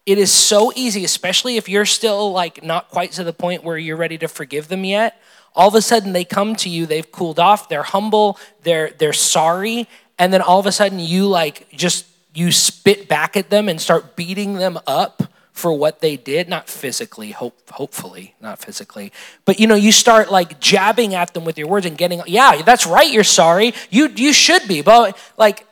It 0.06 0.18
is 0.18 0.30
so 0.30 0.72
easy, 0.76 1.04
especially 1.04 1.56
if 1.56 1.68
you're 1.68 1.84
still 1.84 2.30
like 2.30 2.62
not 2.62 2.90
quite 2.90 3.10
to 3.12 3.24
the 3.24 3.32
point 3.32 3.64
where 3.64 3.76
you're 3.76 3.96
ready 3.96 4.18
to 4.18 4.28
forgive 4.28 4.68
them 4.68 4.84
yet. 4.84 5.20
All 5.56 5.68
of 5.68 5.74
a 5.74 5.82
sudden 5.82 6.12
they 6.12 6.24
come 6.24 6.54
to 6.56 6.68
you, 6.68 6.86
they've 6.86 7.10
cooled 7.10 7.40
off, 7.40 7.68
they're 7.68 7.82
humble, 7.82 8.38
they're 8.62 8.90
they're 8.90 9.12
sorry, 9.12 9.88
and 10.18 10.32
then 10.32 10.42
all 10.42 10.58
of 10.58 10.66
a 10.66 10.72
sudden 10.72 10.98
you 10.98 11.26
like 11.26 11.70
just 11.70 12.06
you 12.34 12.50
spit 12.50 13.08
back 13.08 13.36
at 13.36 13.50
them 13.50 13.68
and 13.68 13.80
start 13.80 14.16
beating 14.16 14.54
them 14.54 14.78
up 14.86 15.22
for 15.52 15.72
what 15.72 16.00
they 16.00 16.16
did. 16.16 16.48
Not 16.48 16.68
physically 16.68 17.30
hope 17.30 17.70
hopefully 17.70 18.34
not 18.40 18.58
physically. 18.58 19.12
But 19.44 19.60
you 19.60 19.66
know 19.66 19.76
you 19.76 19.92
start 19.92 20.30
like 20.30 20.60
jabbing 20.60 21.14
at 21.14 21.34
them 21.34 21.44
with 21.44 21.58
your 21.58 21.68
words 21.68 21.86
and 21.86 21.96
getting 21.96 22.20
yeah 22.26 22.62
that's 22.62 22.86
right 22.86 23.10
you're 23.10 23.24
sorry. 23.24 23.74
You 23.90 24.08
you 24.08 24.32
should 24.32 24.66
be. 24.68 24.82
But 24.82 25.16
like 25.36 25.66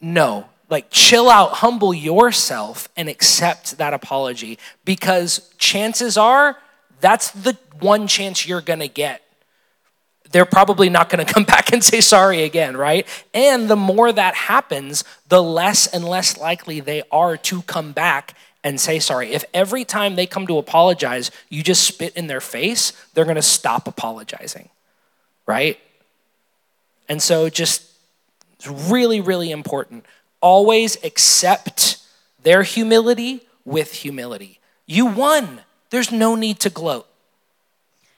no. 0.00 0.48
Like 0.70 0.86
chill 0.90 1.30
out 1.30 1.52
humble 1.52 1.94
yourself 1.94 2.88
and 2.96 3.08
accept 3.08 3.78
that 3.78 3.94
apology. 3.94 4.58
Because 4.84 5.48
chances 5.58 6.16
are 6.16 6.56
that's 7.00 7.30
the 7.30 7.56
one 7.80 8.06
chance 8.06 8.48
you're 8.48 8.60
going 8.60 8.78
to 8.78 8.88
get 8.88 9.23
they're 10.34 10.44
probably 10.44 10.90
not 10.90 11.08
going 11.10 11.24
to 11.26 11.32
come 11.32 11.44
back 11.44 11.72
and 11.72 11.82
say 11.82 12.00
sorry 12.00 12.42
again, 12.42 12.76
right? 12.76 13.06
And 13.32 13.68
the 13.70 13.76
more 13.76 14.10
that 14.12 14.34
happens, 14.34 15.04
the 15.28 15.40
less 15.42 15.86
and 15.86 16.04
less 16.04 16.36
likely 16.36 16.80
they 16.80 17.04
are 17.12 17.36
to 17.36 17.62
come 17.62 17.92
back 17.92 18.36
and 18.64 18.80
say 18.80 18.98
sorry. 18.98 19.32
If 19.32 19.44
every 19.54 19.84
time 19.84 20.16
they 20.16 20.26
come 20.26 20.48
to 20.48 20.58
apologize, 20.58 21.30
you 21.48 21.62
just 21.62 21.84
spit 21.84 22.16
in 22.16 22.26
their 22.26 22.40
face, 22.40 22.92
they're 23.14 23.24
going 23.24 23.36
to 23.36 23.42
stop 23.42 23.86
apologizing, 23.86 24.70
right? 25.46 25.78
And 27.08 27.22
so 27.22 27.48
just 27.48 27.92
it's 28.54 28.66
really, 28.66 29.20
really 29.20 29.52
important. 29.52 30.04
Always 30.40 31.02
accept 31.04 31.98
their 32.42 32.64
humility 32.64 33.46
with 33.64 33.92
humility. 33.92 34.58
You 34.84 35.06
won. 35.06 35.60
there's 35.90 36.10
no 36.10 36.34
need 36.34 36.58
to 36.60 36.70
gloat. 36.70 37.06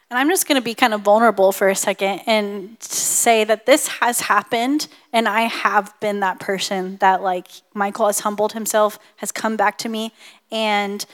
And 0.08 0.18
I'm 0.18 0.28
just 0.28 0.46
going 0.46 0.60
to 0.60 0.64
be 0.64 0.74
kind 0.74 0.94
of 0.94 1.00
vulnerable 1.00 1.50
for 1.50 1.68
a 1.68 1.74
second 1.74 2.20
and 2.26 2.76
say 2.80 3.42
that 3.42 3.66
this 3.66 3.88
has 3.88 4.20
happened, 4.20 4.86
and 5.12 5.28
I 5.28 5.42
have 5.42 5.98
been 5.98 6.20
that 6.20 6.38
person 6.38 6.98
that, 6.98 7.22
like, 7.22 7.48
Michael 7.74 8.06
has 8.06 8.20
humbled 8.20 8.52
himself, 8.52 9.00
has 9.16 9.32
come 9.32 9.56
back 9.56 9.78
to 9.78 9.88
me, 9.88 10.12
and 10.52 11.04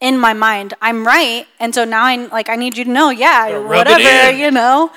in 0.00 0.18
my 0.18 0.32
mind, 0.32 0.72
I'm 0.80 1.06
right, 1.06 1.46
and 1.60 1.74
so 1.74 1.84
now 1.84 2.04
I'm 2.04 2.28
like 2.30 2.48
I 2.48 2.56
need 2.56 2.76
you 2.78 2.84
to 2.84 2.90
know, 2.90 3.10
yeah, 3.10 3.58
whatever, 3.58 4.30
you 4.30 4.50
know. 4.50 4.90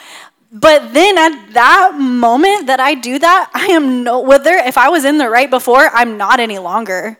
But 0.51 0.93
then 0.93 1.17
at 1.17 1.53
that 1.53 1.95
moment 1.99 2.67
that 2.67 2.79
I 2.79 2.95
do 2.95 3.19
that, 3.19 3.51
I 3.53 3.67
am 3.67 4.03
no 4.03 4.21
whether 4.21 4.51
if 4.51 4.77
I 4.77 4.89
was 4.89 5.05
in 5.05 5.17
the 5.17 5.29
right 5.29 5.49
before, 5.49 5.89
I'm 5.93 6.17
not 6.17 6.39
any 6.39 6.57
longer. 6.57 7.18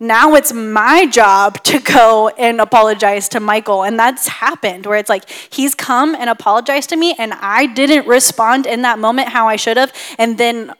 Now 0.00 0.34
it's 0.34 0.52
my 0.52 1.06
job 1.06 1.62
to 1.64 1.80
go 1.80 2.28
and 2.38 2.60
apologize 2.60 3.28
to 3.30 3.40
Michael. 3.40 3.82
And 3.82 3.98
that's 3.98 4.28
happened 4.28 4.86
where 4.86 4.96
it's 4.96 5.08
like 5.08 5.28
he's 5.28 5.74
come 5.74 6.14
and 6.14 6.30
apologized 6.30 6.90
to 6.90 6.96
me 6.96 7.16
and 7.18 7.32
I 7.34 7.66
didn't 7.66 8.06
respond 8.06 8.66
in 8.66 8.82
that 8.82 9.00
moment 9.00 9.28
how 9.28 9.48
I 9.48 9.56
should 9.56 9.76
have. 9.76 9.92
And 10.16 10.38
then 10.38 10.72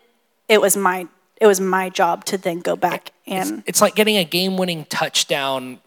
it 0.48 0.60
was 0.60 0.76
my 0.76 1.08
it 1.40 1.46
was 1.46 1.60
my 1.60 1.88
job 1.88 2.24
to 2.26 2.38
then 2.38 2.60
go 2.60 2.74
back 2.74 3.12
and 3.26 3.60
it's, 3.60 3.68
it's 3.68 3.80
like 3.80 3.94
getting 3.94 4.16
a 4.16 4.24
game-winning 4.24 4.86
touchdown 4.86 5.78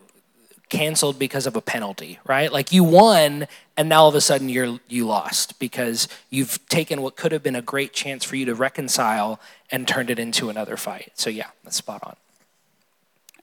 canceled 0.69 1.19
because 1.19 1.45
of 1.45 1.57
a 1.57 1.61
penalty, 1.61 2.19
right? 2.25 2.51
Like 2.51 2.71
you 2.71 2.83
won 2.83 3.47
and 3.75 3.89
now 3.89 4.03
all 4.03 4.09
of 4.09 4.15
a 4.15 4.21
sudden 4.21 4.49
you're 4.49 4.79
you 4.89 5.07
lost 5.07 5.57
because 5.57 6.09
you've 6.29 6.65
taken 6.67 7.01
what 7.01 7.15
could 7.15 7.31
have 7.31 7.43
been 7.43 7.55
a 7.55 7.61
great 7.61 7.93
chance 7.93 8.25
for 8.25 8.35
you 8.35 8.45
to 8.45 8.55
reconcile 8.55 9.39
and 9.69 9.87
turned 9.87 10.09
it 10.09 10.19
into 10.19 10.49
another 10.49 10.75
fight. 10.75 11.11
So 11.15 11.29
yeah, 11.29 11.47
that's 11.63 11.77
spot 11.77 12.01
on. 12.03 12.15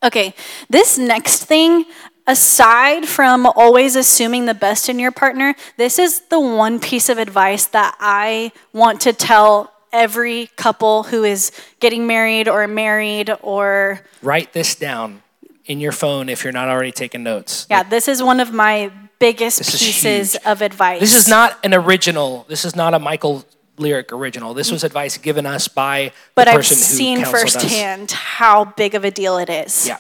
Okay, 0.03 0.35
this 0.71 0.97
next 0.97 1.45
thing, 1.45 1.85
aside 2.27 3.09
from 3.09 3.47
always 3.47 3.97
assuming 3.97 4.47
the 4.47 4.55
best 4.55 4.89
in 4.89 4.99
your 4.99 5.11
partner, 5.11 5.55
this 5.77 5.99
is 5.99 6.21
the 6.29 6.39
one 6.39 6.79
piece 6.79 7.09
of 7.09 7.19
advice 7.19 7.67
that 7.67 7.97
I 7.99 8.53
want 8.73 9.01
to 9.03 9.13
tell 9.13 9.73
every 9.93 10.49
couple 10.57 11.05
who 11.05 11.25
is 11.25 11.51
getting 11.81 12.07
married 12.07 12.49
or 12.49 12.67
married 12.69 13.31
or. 13.43 14.01
Write 14.23 14.53
this 14.53 14.75
down 14.75 15.23
in 15.65 15.81
your 15.81 15.93
phone 15.93 16.29
if 16.29 16.45
you're 16.45 16.53
not 16.53 16.69
already 16.69 16.93
taking 16.93 17.23
notes. 17.23 17.67
Yeah, 17.71 17.79
like, 17.79 17.91
this 17.91 18.09
is 18.09 18.23
one 18.23 18.41
of 18.41 18.53
my 18.53 18.93
biggest 19.19 19.61
pieces 19.61 20.37
of 20.47 20.63
advice. 20.63 21.01
This 21.01 21.15
is 21.15 21.29
not 21.29 21.59
an 21.65 21.75
original, 21.75 22.47
this 22.49 22.65
is 22.65 22.77
not 22.77 22.95
a 22.95 22.99
Michael 22.99 23.45
lyric 23.79 24.12
original. 24.12 24.55
This 24.55 24.71
was 24.71 24.85
advice 24.85 25.17
given 25.19 25.47
us 25.47 25.69
by 25.69 26.12
but 26.35 26.47
the 26.47 26.53
person 26.53 26.77
I've 26.77 26.83
seen 26.85 27.25
firsthand 27.25 28.11
us. 28.11 28.12
how 28.12 28.64
big 28.64 28.95
of 28.95 29.05
a 29.05 29.11
deal 29.11 29.38
it 29.38 29.49
is. 29.49 29.87
Yeah. 29.87 29.99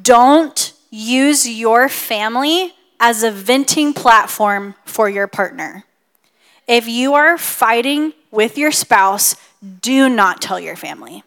Don't 0.00 0.72
use 0.90 1.48
your 1.48 1.88
family 1.88 2.74
as 3.00 3.22
a 3.22 3.30
venting 3.30 3.92
platform 3.92 4.74
for 4.84 5.08
your 5.08 5.26
partner. 5.26 5.84
If 6.66 6.88
you 6.88 7.14
are 7.14 7.38
fighting 7.38 8.12
with 8.30 8.58
your 8.58 8.72
spouse, 8.72 9.36
do 9.80 10.08
not 10.08 10.42
tell 10.42 10.58
your 10.58 10.76
family. 10.76 11.22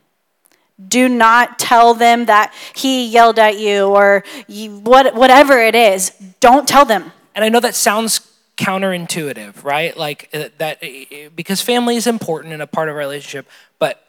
Do 0.88 1.10
not 1.10 1.60
tell 1.60 1.94
them 1.94 2.26
that 2.26 2.54
he 2.74 3.08
yelled 3.08 3.38
at 3.38 3.60
you 3.60 3.88
or 3.88 4.24
you, 4.48 4.80
what, 4.80 5.14
whatever 5.14 5.60
it 5.60 5.76
is. 5.76 6.12
Don't 6.40 6.68
tell 6.68 6.86
them. 6.86 7.12
And 7.36 7.44
I 7.44 7.50
know 7.50 7.60
that 7.60 7.76
sounds 7.76 8.20
counterintuitive, 8.60 9.64
right? 9.64 9.96
Like 9.96 10.30
uh, 10.34 10.50
that, 10.58 10.84
uh, 10.84 11.30
because 11.34 11.62
family 11.62 11.96
is 11.96 12.06
important 12.06 12.54
and 12.54 12.62
a 12.62 12.68
part 12.68 12.90
of 12.90 12.96
our 12.96 13.00
relationship, 13.00 13.48
but 13.80 14.06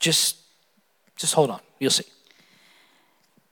just, 0.00 0.36
just 1.16 1.34
hold 1.34 1.50
on. 1.50 1.60
You'll 1.78 1.90
see. 1.90 2.04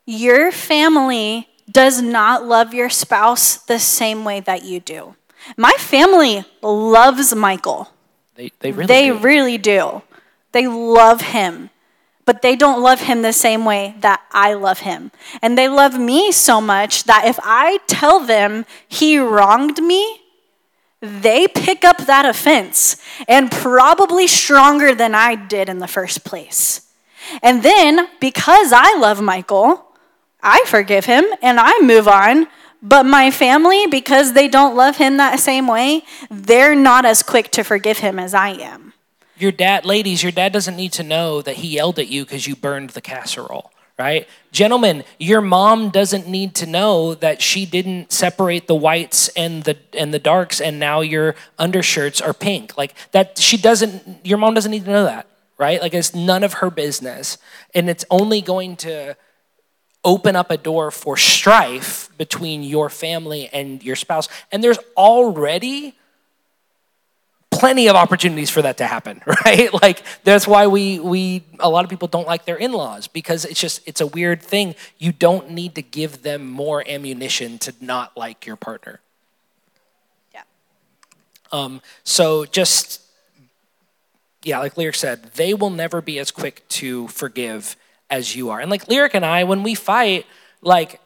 Your 0.06 0.50
family 0.50 1.48
does 1.70 2.00
not 2.00 2.46
love 2.46 2.72
your 2.72 2.88
spouse 2.88 3.56
the 3.56 3.78
same 3.78 4.24
way 4.24 4.40
that 4.40 4.64
you 4.64 4.80
do. 4.80 5.14
My 5.58 5.72
family 5.78 6.44
loves 6.62 7.34
Michael. 7.34 7.90
They, 8.36 8.50
they 8.60 8.72
really 8.72 8.86
they 8.86 9.08
do. 9.08 9.18
really 9.18 9.58
do. 9.58 10.02
They 10.52 10.66
love 10.66 11.20
him 11.20 11.68
but 12.24 12.42
they 12.42 12.56
don't 12.56 12.82
love 12.82 13.00
him 13.00 13.22
the 13.22 13.32
same 13.32 13.64
way 13.64 13.94
that 14.00 14.22
I 14.32 14.54
love 14.54 14.80
him. 14.80 15.10
And 15.42 15.56
they 15.58 15.68
love 15.68 15.98
me 15.98 16.32
so 16.32 16.60
much 16.60 17.04
that 17.04 17.26
if 17.26 17.38
I 17.42 17.78
tell 17.86 18.20
them 18.20 18.64
he 18.88 19.18
wronged 19.18 19.82
me, 19.82 20.20
they 21.00 21.46
pick 21.46 21.84
up 21.84 21.98
that 22.06 22.24
offense 22.24 22.96
and 23.28 23.50
probably 23.50 24.26
stronger 24.26 24.94
than 24.94 25.14
I 25.14 25.34
did 25.34 25.68
in 25.68 25.78
the 25.78 25.88
first 25.88 26.24
place. 26.24 26.90
And 27.42 27.62
then 27.62 28.08
because 28.20 28.72
I 28.72 28.96
love 28.98 29.20
Michael, 29.20 29.84
I 30.42 30.64
forgive 30.66 31.04
him 31.04 31.24
and 31.42 31.58
I 31.60 31.80
move 31.80 32.08
on. 32.08 32.48
But 32.82 33.04
my 33.06 33.30
family, 33.30 33.86
because 33.86 34.34
they 34.34 34.46
don't 34.46 34.76
love 34.76 34.98
him 34.98 35.16
that 35.16 35.40
same 35.40 35.66
way, 35.66 36.02
they're 36.30 36.74
not 36.74 37.06
as 37.06 37.22
quick 37.22 37.50
to 37.52 37.64
forgive 37.64 37.98
him 37.98 38.18
as 38.18 38.34
I 38.34 38.50
am. 38.50 38.83
Your 39.36 39.52
dad, 39.52 39.84
ladies, 39.84 40.22
your 40.22 40.32
dad 40.32 40.52
doesn't 40.52 40.76
need 40.76 40.92
to 40.92 41.02
know 41.02 41.42
that 41.42 41.56
he 41.56 41.68
yelled 41.68 41.98
at 41.98 42.08
you 42.08 42.24
because 42.24 42.46
you 42.46 42.54
burned 42.54 42.90
the 42.90 43.00
casserole, 43.00 43.72
right? 43.98 44.28
Gentlemen, 44.52 45.02
your 45.18 45.40
mom 45.40 45.90
doesn't 45.90 46.28
need 46.28 46.54
to 46.56 46.66
know 46.66 47.14
that 47.14 47.42
she 47.42 47.66
didn't 47.66 48.12
separate 48.12 48.68
the 48.68 48.74
whites 48.74 49.28
and 49.30 49.64
the 49.64 49.76
and 49.92 50.14
the 50.14 50.20
darks 50.20 50.60
and 50.60 50.78
now 50.78 51.00
your 51.00 51.34
undershirts 51.58 52.20
are 52.20 52.32
pink. 52.32 52.78
Like 52.78 52.94
that 53.10 53.38
she 53.38 53.56
doesn't 53.56 54.24
your 54.24 54.38
mom 54.38 54.54
doesn't 54.54 54.70
need 54.70 54.84
to 54.84 54.90
know 54.90 55.04
that, 55.04 55.26
right? 55.58 55.80
Like 55.80 55.94
it's 55.94 56.14
none 56.14 56.44
of 56.44 56.54
her 56.54 56.70
business. 56.70 57.38
And 57.74 57.90
it's 57.90 58.04
only 58.10 58.40
going 58.40 58.76
to 58.76 59.16
open 60.04 60.36
up 60.36 60.50
a 60.50 60.56
door 60.56 60.90
for 60.90 61.16
strife 61.16 62.10
between 62.18 62.62
your 62.62 62.88
family 62.88 63.48
and 63.52 63.82
your 63.82 63.96
spouse. 63.96 64.28
And 64.52 64.62
there's 64.62 64.78
already 64.96 65.96
plenty 67.64 67.88
of 67.88 67.96
opportunities 67.96 68.50
for 68.50 68.60
that 68.60 68.76
to 68.76 68.86
happen, 68.86 69.22
right? 69.46 69.72
Like 69.80 70.02
that's 70.22 70.46
why 70.46 70.66
we 70.66 70.98
we 70.98 71.44
a 71.58 71.70
lot 71.70 71.82
of 71.82 71.88
people 71.88 72.08
don't 72.08 72.26
like 72.26 72.44
their 72.44 72.56
in-laws 72.56 73.08
because 73.08 73.46
it's 73.46 73.58
just 73.58 73.80
it's 73.86 74.02
a 74.02 74.06
weird 74.06 74.42
thing. 74.42 74.74
You 74.98 75.12
don't 75.12 75.50
need 75.50 75.74
to 75.76 75.82
give 75.82 76.22
them 76.22 76.46
more 76.46 76.84
ammunition 76.86 77.58
to 77.60 77.72
not 77.80 78.14
like 78.18 78.44
your 78.44 78.56
partner. 78.56 79.00
Yeah. 80.34 80.42
Um, 81.52 81.80
so 82.02 82.44
just 82.44 83.00
yeah, 84.42 84.58
like 84.58 84.76
Lyric 84.76 84.96
said, 84.96 85.22
they 85.32 85.54
will 85.54 85.70
never 85.70 86.02
be 86.02 86.18
as 86.18 86.30
quick 86.30 86.68
to 86.80 87.08
forgive 87.08 87.76
as 88.10 88.36
you 88.36 88.50
are. 88.50 88.60
And 88.60 88.70
like 88.70 88.88
Lyric 88.88 89.14
and 89.14 89.24
I, 89.24 89.44
when 89.44 89.62
we 89.62 89.74
fight, 89.74 90.26
like 90.60 91.00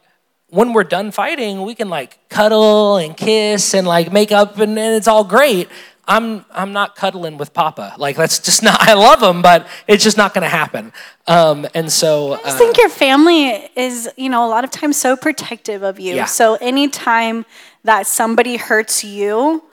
when 0.49 0.73
we're 0.73 0.83
done 0.83 1.11
fighting, 1.11 1.61
we 1.61 1.73
can 1.73 1.87
like 1.87 2.19
cuddle 2.27 2.97
and 2.97 3.15
kiss 3.15 3.73
and 3.73 3.87
like 3.87 4.11
make 4.11 4.33
up 4.33 4.57
and, 4.57 4.77
and 4.77 4.95
it's 4.97 5.07
all 5.07 5.23
great. 5.23 5.69
I'm 6.09 6.43
I'm 6.51 6.73
not 6.73 6.95
cuddling 6.95 7.37
with 7.37 7.53
Papa. 7.53 7.93
Like 7.97 8.17
that's 8.17 8.39
just 8.39 8.63
not. 8.63 8.81
I 8.89 8.95
love 8.95 9.21
him, 9.21 9.41
but 9.41 9.67
it's 9.87 10.03
just 10.03 10.17
not 10.17 10.33
going 10.33 10.41
to 10.41 10.49
happen. 10.49 10.91
Um, 11.27 11.67
and 11.75 11.91
so 11.91 12.33
I 12.33 12.37
just 12.37 12.55
uh, 12.55 12.57
think 12.57 12.77
your 12.77 12.89
family 12.89 13.69
is, 13.75 14.09
you 14.17 14.29
know, 14.29 14.45
a 14.45 14.49
lot 14.49 14.63
of 14.63 14.71
times 14.71 14.97
so 14.97 15.15
protective 15.15 15.83
of 15.83 15.99
you. 15.99 16.15
Yeah. 16.15 16.25
So 16.25 16.55
anytime 16.55 17.45
that 17.83 18.07
somebody 18.07 18.57
hurts 18.57 19.03
you, 19.03 19.63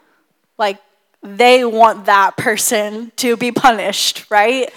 like 0.59 0.79
they 1.23 1.65
want 1.65 2.05
that 2.05 2.37
person 2.37 3.13
to 3.17 3.39
be 3.39 3.51
punished, 3.51 4.31
right? 4.31 4.71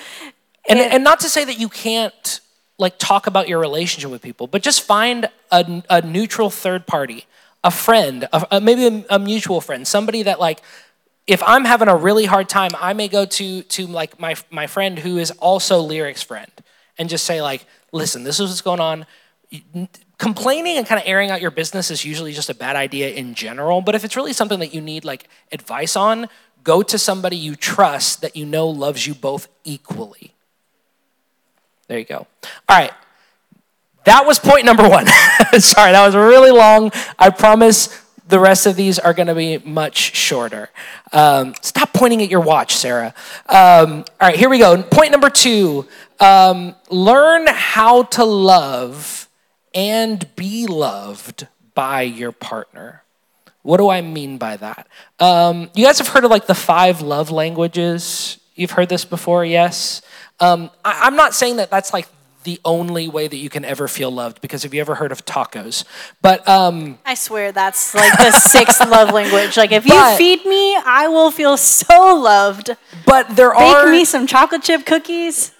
And 0.69 0.79
and, 0.79 0.93
and 0.93 1.03
not 1.03 1.19
to 1.21 1.29
say 1.29 1.43
that 1.43 1.59
you 1.59 1.67
can't 1.67 2.39
like 2.77 2.97
talk 2.97 3.27
about 3.27 3.49
your 3.49 3.59
relationship 3.59 4.09
with 4.09 4.21
people, 4.21 4.47
but 4.47 4.61
just 4.61 4.83
find 4.83 5.29
a, 5.51 5.83
a 5.89 6.01
neutral 6.01 6.49
third 6.49 6.87
party, 6.87 7.25
a 7.65 7.71
friend, 7.71 8.29
a, 8.31 8.47
a, 8.51 8.61
maybe 8.61 8.87
a, 9.09 9.15
a 9.15 9.19
mutual 9.19 9.59
friend, 9.59 9.85
somebody 9.85 10.23
that 10.23 10.39
like 10.39 10.61
if 11.27 11.43
I'm 11.43 11.65
having 11.65 11.87
a 11.87 11.95
really 11.95 12.25
hard 12.25 12.49
time, 12.49 12.71
I 12.79 12.93
may 12.93 13.07
go 13.07 13.25
to 13.25 13.61
to 13.61 13.87
like 13.87 14.19
my 14.19 14.35
my 14.49 14.67
friend 14.67 14.97
who 14.99 15.17
is 15.17 15.31
also 15.31 15.79
Lyric's 15.79 16.23
friend 16.23 16.51
and 16.97 17.09
just 17.09 17.25
say 17.25 17.41
like, 17.41 17.65
listen, 17.91 18.23
this 18.23 18.39
is 18.39 18.49
what's 18.49 18.61
going 18.61 18.79
on. 18.79 19.05
Complaining 20.17 20.77
and 20.77 20.85
kind 20.85 21.01
of 21.01 21.07
airing 21.07 21.31
out 21.31 21.41
your 21.41 21.51
business 21.51 21.89
is 21.89 22.03
usually 22.03 22.33
just 22.33 22.49
a 22.49 22.53
bad 22.53 22.75
idea 22.75 23.09
in 23.09 23.33
general. 23.35 23.81
But 23.81 23.95
if 23.95 24.03
it's 24.03 24.15
really 24.15 24.33
something 24.33 24.59
that 24.59 24.73
you 24.73 24.81
need 24.81 25.05
like 25.05 25.29
advice 25.51 25.95
on, 25.95 26.27
go 26.63 26.81
to 26.83 26.97
somebody 26.97 27.37
you 27.37 27.55
trust 27.55 28.21
that 28.21 28.35
you 28.35 28.45
know 28.45 28.67
loves 28.67 29.07
you 29.07 29.13
both 29.13 29.47
equally. 29.63 30.33
There 31.87 31.97
you 31.97 32.05
go. 32.05 32.27
All 32.67 32.77
right. 32.77 32.91
That 34.05 34.25
was 34.25 34.39
point 34.39 34.65
number 34.65 34.87
one. 34.87 35.07
Sorry, 35.57 35.91
that 35.91 36.05
was 36.05 36.15
really 36.15 36.51
long. 36.51 36.91
I 37.17 37.29
promise 37.29 37.87
the 38.29 38.39
rest 38.39 38.67
of 38.67 38.75
these 38.75 38.99
are 38.99 39.13
going 39.13 39.27
to 39.27 39.35
be 39.35 39.57
much 39.57 40.15
shorter. 40.15 40.69
Um, 41.11 41.55
stop 41.61 41.93
pointing 41.93 42.21
at 42.21 42.29
your 42.29 42.41
watch, 42.41 42.75
Sarah. 42.75 43.13
Um, 43.47 44.05
all 44.21 44.27
right, 44.27 44.35
here 44.35 44.49
we 44.49 44.59
go. 44.59 44.81
Point 44.83 45.11
number 45.11 45.29
two 45.29 45.87
um, 46.19 46.75
learn 46.89 47.47
how 47.47 48.03
to 48.03 48.23
love 48.23 49.27
and 49.73 50.33
be 50.35 50.67
loved 50.67 51.47
by 51.73 52.03
your 52.03 52.31
partner. 52.31 53.03
What 53.63 53.77
do 53.77 53.89
I 53.89 54.01
mean 54.01 54.37
by 54.37 54.57
that? 54.57 54.87
Um, 55.19 55.69
you 55.73 55.85
guys 55.85 55.97
have 55.97 56.07
heard 56.09 56.23
of 56.23 56.31
like 56.31 56.45
the 56.45 56.55
five 56.55 57.01
love 57.01 57.31
languages? 57.31 58.39
You've 58.55 58.71
heard 58.71 58.89
this 58.89 59.05
before, 59.05 59.43
yes? 59.43 60.01
Um, 60.39 60.69
I, 60.85 61.01
I'm 61.03 61.15
not 61.15 61.33
saying 61.33 61.57
that 61.57 61.71
that's 61.71 61.93
like 61.93 62.07
the 62.43 62.59
only 62.63 63.07
way 63.07 63.27
that 63.27 63.35
you 63.37 63.49
can 63.49 63.65
ever 63.65 63.87
feel 63.87 64.09
loved 64.11 64.41
because 64.41 64.63
have 64.63 64.73
you 64.73 64.81
ever 64.81 64.95
heard 64.95 65.11
of 65.11 65.25
tacos? 65.25 65.83
But 66.21 66.47
um, 66.47 66.97
I 67.05 67.15
swear 67.15 67.51
that's 67.51 67.93
like 67.93 68.17
the 68.17 68.31
sixth 68.31 68.79
love 68.87 69.11
language. 69.13 69.57
Like 69.57 69.71
if 69.71 69.85
But- 69.85 70.11
you 70.11 70.17
feed 70.17 70.45
me, 70.45 70.75
I 70.77 71.07
will 71.07 71.31
feel 71.31 71.57
so 71.57 72.15
loved. 72.15 72.71
but 73.05 73.35
there 73.35 73.51
Bake 73.51 73.59
are 73.59 73.91
me 73.91 74.05
some 74.05 74.25
chocolate 74.27 74.63
chip 74.63 74.85
cookies. 74.85 75.51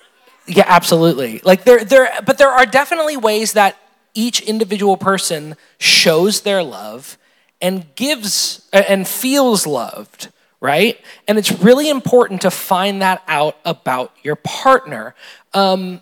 Yeah, 0.48 0.63
absolutely. 0.68 1.42
Like 1.44 1.63
there 1.63 1.84
there 1.84 2.10
but 2.26 2.38
there 2.38 2.50
are 2.50 2.65
definitely 2.65 3.18
ways 3.18 3.54
that 3.54 3.78
each 4.15 4.42
individual 4.42 4.98
person 4.98 5.56
shows 5.78 6.42
their 6.42 6.63
love 6.63 7.18
and 7.62 7.94
gives 7.96 8.68
and 8.74 9.08
feels 9.08 9.68
loved, 9.68 10.30
right? 10.60 11.00
And 11.28 11.38
it's 11.38 11.52
really 11.52 11.89
important 11.89 12.42
to 12.42 12.50
find 12.52 13.02
that 13.02 13.22
out 13.28 13.58
about 13.65 14.12
your 14.24 14.36
partner. 14.38 15.13
Um, 15.54 16.02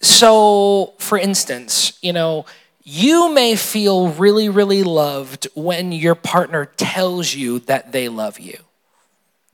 so, 0.00 0.94
for 0.98 1.18
instance, 1.18 1.98
you 2.02 2.12
know, 2.12 2.46
you 2.82 3.32
may 3.32 3.56
feel 3.56 4.10
really, 4.10 4.48
really 4.48 4.82
loved 4.82 5.48
when 5.54 5.90
your 5.90 6.14
partner 6.14 6.66
tells 6.76 7.34
you 7.34 7.58
that 7.60 7.92
they 7.92 8.08
love 8.08 8.38
you. 8.38 8.58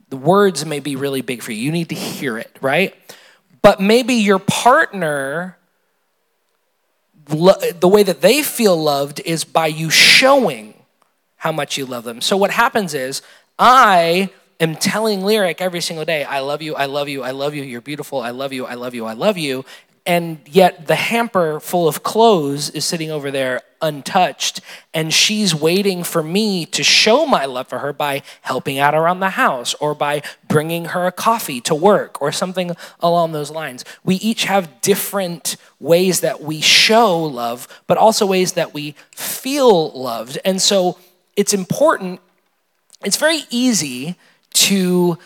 The 0.09 0.17
words 0.17 0.65
may 0.65 0.79
be 0.79 0.95
really 0.95 1.21
big 1.21 1.41
for 1.41 1.51
you. 1.51 1.63
You 1.63 1.71
need 1.71 1.89
to 1.89 1.95
hear 1.95 2.37
it, 2.37 2.55
right? 2.61 2.93
But 3.63 3.79
maybe 3.79 4.13
your 4.13 4.37
partner, 4.37 5.57
the 7.25 7.87
way 7.87 8.03
that 8.03 8.21
they 8.21 8.43
feel 8.43 8.77
loved 8.77 9.21
is 9.25 9.43
by 9.45 9.67
you 9.67 9.89
showing 9.89 10.75
how 11.37 11.51
much 11.51 11.77
you 11.77 11.85
love 11.85 12.03
them. 12.03 12.21
So 12.21 12.37
what 12.37 12.51
happens 12.51 12.93
is, 12.93 13.21
I 13.57 14.29
am 14.59 14.75
telling 14.75 15.23
Lyric 15.23 15.59
every 15.59 15.81
single 15.81 16.05
day, 16.05 16.23
I 16.23 16.41
love 16.41 16.61
you, 16.61 16.75
I 16.75 16.85
love 16.85 17.09
you, 17.09 17.23
I 17.23 17.31
love 17.31 17.55
you, 17.55 17.63
you're 17.63 17.81
beautiful, 17.81 18.21
I 18.21 18.29
love 18.29 18.53
you, 18.53 18.65
I 18.65 18.75
love 18.75 18.93
you, 18.93 19.05
I 19.05 19.13
love 19.13 19.37
you. 19.37 19.65
And 20.05 20.39
yet 20.45 20.87
the 20.87 20.95
hamper 20.95 21.61
full 21.61 21.87
of 21.87 22.03
clothes 22.03 22.69
is 22.69 22.83
sitting 22.83 23.09
over 23.09 23.31
there 23.31 23.61
untouched. 23.81 24.59
And 24.93 25.13
she's 25.13 25.55
waiting 25.55 26.03
for 26.03 26.21
me 26.21 26.65
to 26.67 26.83
show 26.83 27.25
my 27.25 27.45
love 27.45 27.67
for 27.67 27.79
her 27.79 27.93
by 27.93 28.21
helping 28.41 28.79
out 28.79 28.95
around 28.95 29.21
the 29.21 29.31
house 29.31 29.73
or 29.75 29.95
by 29.95 30.21
bringing 30.47 30.85
her 30.85 31.05
a 31.05 31.11
coffee 31.11 31.61
to 31.61 31.75
work 31.75 32.21
or 32.21 32.31
something 32.31 32.75
along 32.99 33.31
those 33.31 33.49
lines. 33.49 33.85
We 34.03 34.15
each 34.15 34.43
have 34.45 34.81
different 34.81 35.55
ways 35.79 36.19
that 36.19 36.41
we 36.41 36.59
show 36.59 37.23
love, 37.23 37.67
but 37.87 37.97
also 37.97 38.25
ways 38.25 38.53
that 38.53 38.73
we 38.73 38.95
feel 39.11 39.91
loved. 39.91 40.37
And 40.43 40.61
so 40.61 40.97
it's 41.37 41.53
important, 41.53 42.19
it's 43.05 43.17
very 43.17 43.43
easy 43.49 44.15
to 44.53 45.17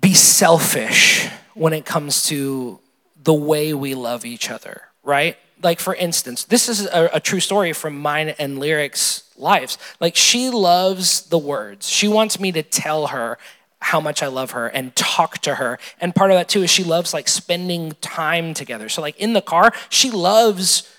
be 0.00 0.14
selfish 0.14 1.28
when 1.54 1.72
it 1.72 1.84
comes 1.84 2.26
to 2.28 2.78
the 3.22 3.34
way 3.34 3.74
we 3.74 3.94
love 3.94 4.24
each 4.24 4.50
other, 4.50 4.82
right? 5.02 5.36
Like, 5.62 5.80
for 5.80 5.94
instance, 5.94 6.44
this 6.44 6.68
is 6.68 6.86
a, 6.86 7.10
a, 7.14 7.20
true 7.20 7.40
story 7.40 7.72
from 7.74 7.98
mine 7.98 8.30
and 8.38 8.58
Lyric's 8.58 9.24
lives. 9.36 9.76
Like, 10.00 10.16
she 10.16 10.48
loves 10.48 11.22
the 11.22 11.38
words. 11.38 11.88
She 11.88 12.08
wants 12.08 12.40
me 12.40 12.50
to 12.52 12.62
tell 12.62 13.08
her 13.08 13.38
how 13.82 14.00
much 14.00 14.22
I 14.22 14.28
love 14.28 14.52
her 14.52 14.68
and 14.68 14.94
talk 14.96 15.38
to 15.38 15.56
her. 15.56 15.78
And 16.00 16.14
part 16.14 16.30
of 16.30 16.36
that, 16.36 16.48
too, 16.48 16.62
is 16.62 16.70
she 16.70 16.84
loves 16.84 17.12
like 17.12 17.28
spending 17.28 17.92
time 18.00 18.54
together. 18.54 18.88
So, 18.88 19.02
like, 19.02 19.18
in 19.18 19.34
the 19.34 19.42
car, 19.42 19.72
she 19.90 20.10
loves 20.10 20.90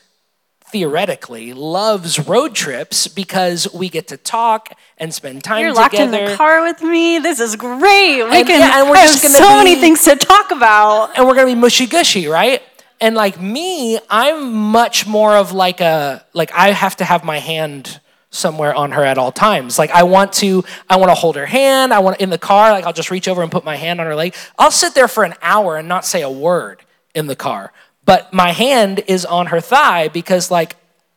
theoretically 0.72 1.54
loves 1.54 2.20
road 2.28 2.56
trips 2.56 3.08
because 3.08 3.72
we 3.74 3.90
get 3.90 4.08
to 4.08 4.18
talk 4.18 4.70
and 4.98 5.14
spend 5.14 5.44
time 5.44 5.62
You're 5.64 5.74
together. 5.74 5.82
locked 5.82 5.94
in 5.96 6.12
the 6.30 6.36
car 6.36 6.64
with 6.64 6.82
me. 6.82 7.20
This 7.20 7.40
is 7.40 7.56
great. 7.56 8.24
We 8.24 8.38
And- 8.40 8.48
can 8.48 8.60
yeah, 8.60 8.80
and 8.82 8.90
we're 8.90 8.96
have 8.98 9.10
just 9.12 9.22
gonna 9.24 9.36
so 9.36 9.58
many 9.58 9.76
things 9.76 10.04
to 10.04 10.16
talk 10.16 10.52
about. 10.52 11.12
and 11.18 11.28
we're 11.28 11.36
gonna 11.36 11.48
be 11.48 11.56
mushy 11.56 11.86
gushy, 11.86 12.28
right? 12.28 12.62
And 13.00 13.16
like 13.16 13.40
me, 13.42 14.00
I'm 14.10 14.54
much 14.54 15.08
more 15.08 15.36
of 15.36 15.52
like 15.52 15.82
a 15.82 16.24
like 16.34 16.52
I 16.54 16.72
have 16.72 16.96
to 16.98 17.04
have 17.06 17.24
my 17.24 17.40
hand 17.40 18.00
somewhere 18.30 18.74
on 18.74 18.92
her 18.92 19.04
at 19.04 19.18
all 19.18 19.32
times. 19.32 19.78
Like 19.78 19.92
I 19.92 20.04
want 20.04 20.32
to, 20.34 20.64
I 20.90 20.96
want 20.98 21.10
to 21.10 21.16
hold 21.16 21.36
her 21.36 21.46
hand. 21.48 21.94
I 21.94 22.00
want 22.00 22.22
in 22.22 22.30
the 22.30 22.38
car, 22.38 22.72
like 22.72 22.86
I'll 22.86 22.94
just 22.94 23.12
reach 23.12 23.28
over 23.28 23.42
and 23.42 23.52
put 23.52 23.66
my 23.66 23.76
hand 23.76 24.00
on 24.00 24.06
her 24.08 24.16
leg. 24.16 24.34
I'll 24.58 24.72
sit 24.72 24.94
there 24.96 25.08
for 25.10 25.24
an 25.26 25.34
hour 25.42 25.76
and 25.78 25.88
not 25.88 26.06
say 26.06 26.22
a 26.22 26.30
word 26.30 26.82
in 27.14 27.28
the 27.28 27.36
car, 27.36 27.74
but 28.06 28.34
my 28.34 28.52
hand 28.52 29.04
is 29.08 29.26
on 29.26 29.48
her 29.48 29.62
thigh 29.62 30.08
because 30.08 30.52
like 30.52 30.76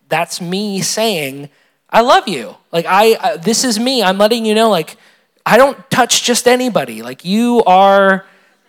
that's 0.08 0.40
me 0.40 0.80
saying 0.82 1.48
I 1.90 2.00
love 2.00 2.26
you. 2.26 2.56
Like 2.72 2.86
I, 2.88 3.36
this 3.36 3.62
is 3.62 3.78
me. 3.78 4.02
I'm 4.02 4.18
letting 4.18 4.44
you 4.44 4.54
know 4.54 4.68
like 4.68 4.96
I 5.46 5.56
don't 5.56 5.78
touch 5.90 6.24
just 6.24 6.48
anybody. 6.48 7.02
Like 7.02 7.24
you 7.24 7.62
are 7.66 8.26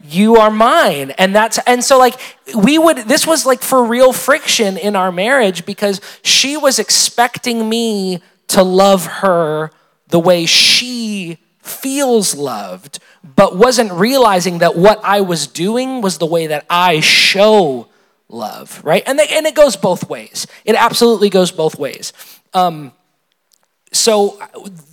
you 0.08 0.36
are 0.36 0.52
mine 0.52 1.12
and 1.12 1.34
that's 1.34 1.58
and 1.66 1.84
so 1.84 1.98
like 1.98 2.20
we 2.54 2.78
would 2.78 2.98
this 2.98 3.26
was 3.26 3.44
like 3.44 3.64
for 3.64 3.84
real 3.84 4.14
friction 4.14 4.78
in 4.78 4.96
our 4.96 5.12
marriage 5.12 5.66
because 5.66 6.00
she 6.22 6.56
was 6.56 6.78
expecting 6.78 7.68
me 7.68 8.22
to 8.48 8.62
love 8.62 9.06
her 9.06 9.72
the 10.10 10.20
way 10.20 10.46
she 10.46 11.40
feels 11.60 12.36
loved 12.36 13.00
but 13.24 13.56
wasn't 13.56 13.92
realizing 13.92 14.60
that 14.60 14.76
what 14.76 15.04
I 15.04 15.22
was 15.22 15.48
doing 15.48 16.02
was 16.02 16.20
the 16.20 16.28
way 16.28 16.46
that 16.48 16.66
I 16.70 17.00
show 17.00 17.88
love 18.30 18.82
right? 18.84 19.04
And 19.06 19.20
they, 19.20 19.28
and 19.30 19.46
it 19.46 19.56
goes 19.56 19.76
both 19.76 20.10
ways. 20.10 20.48
It 20.66 20.76
absolutely 20.76 21.30
goes 21.30 21.52
both 21.52 21.78
ways. 21.78 22.14
Um, 22.54 22.92
so 23.92 24.40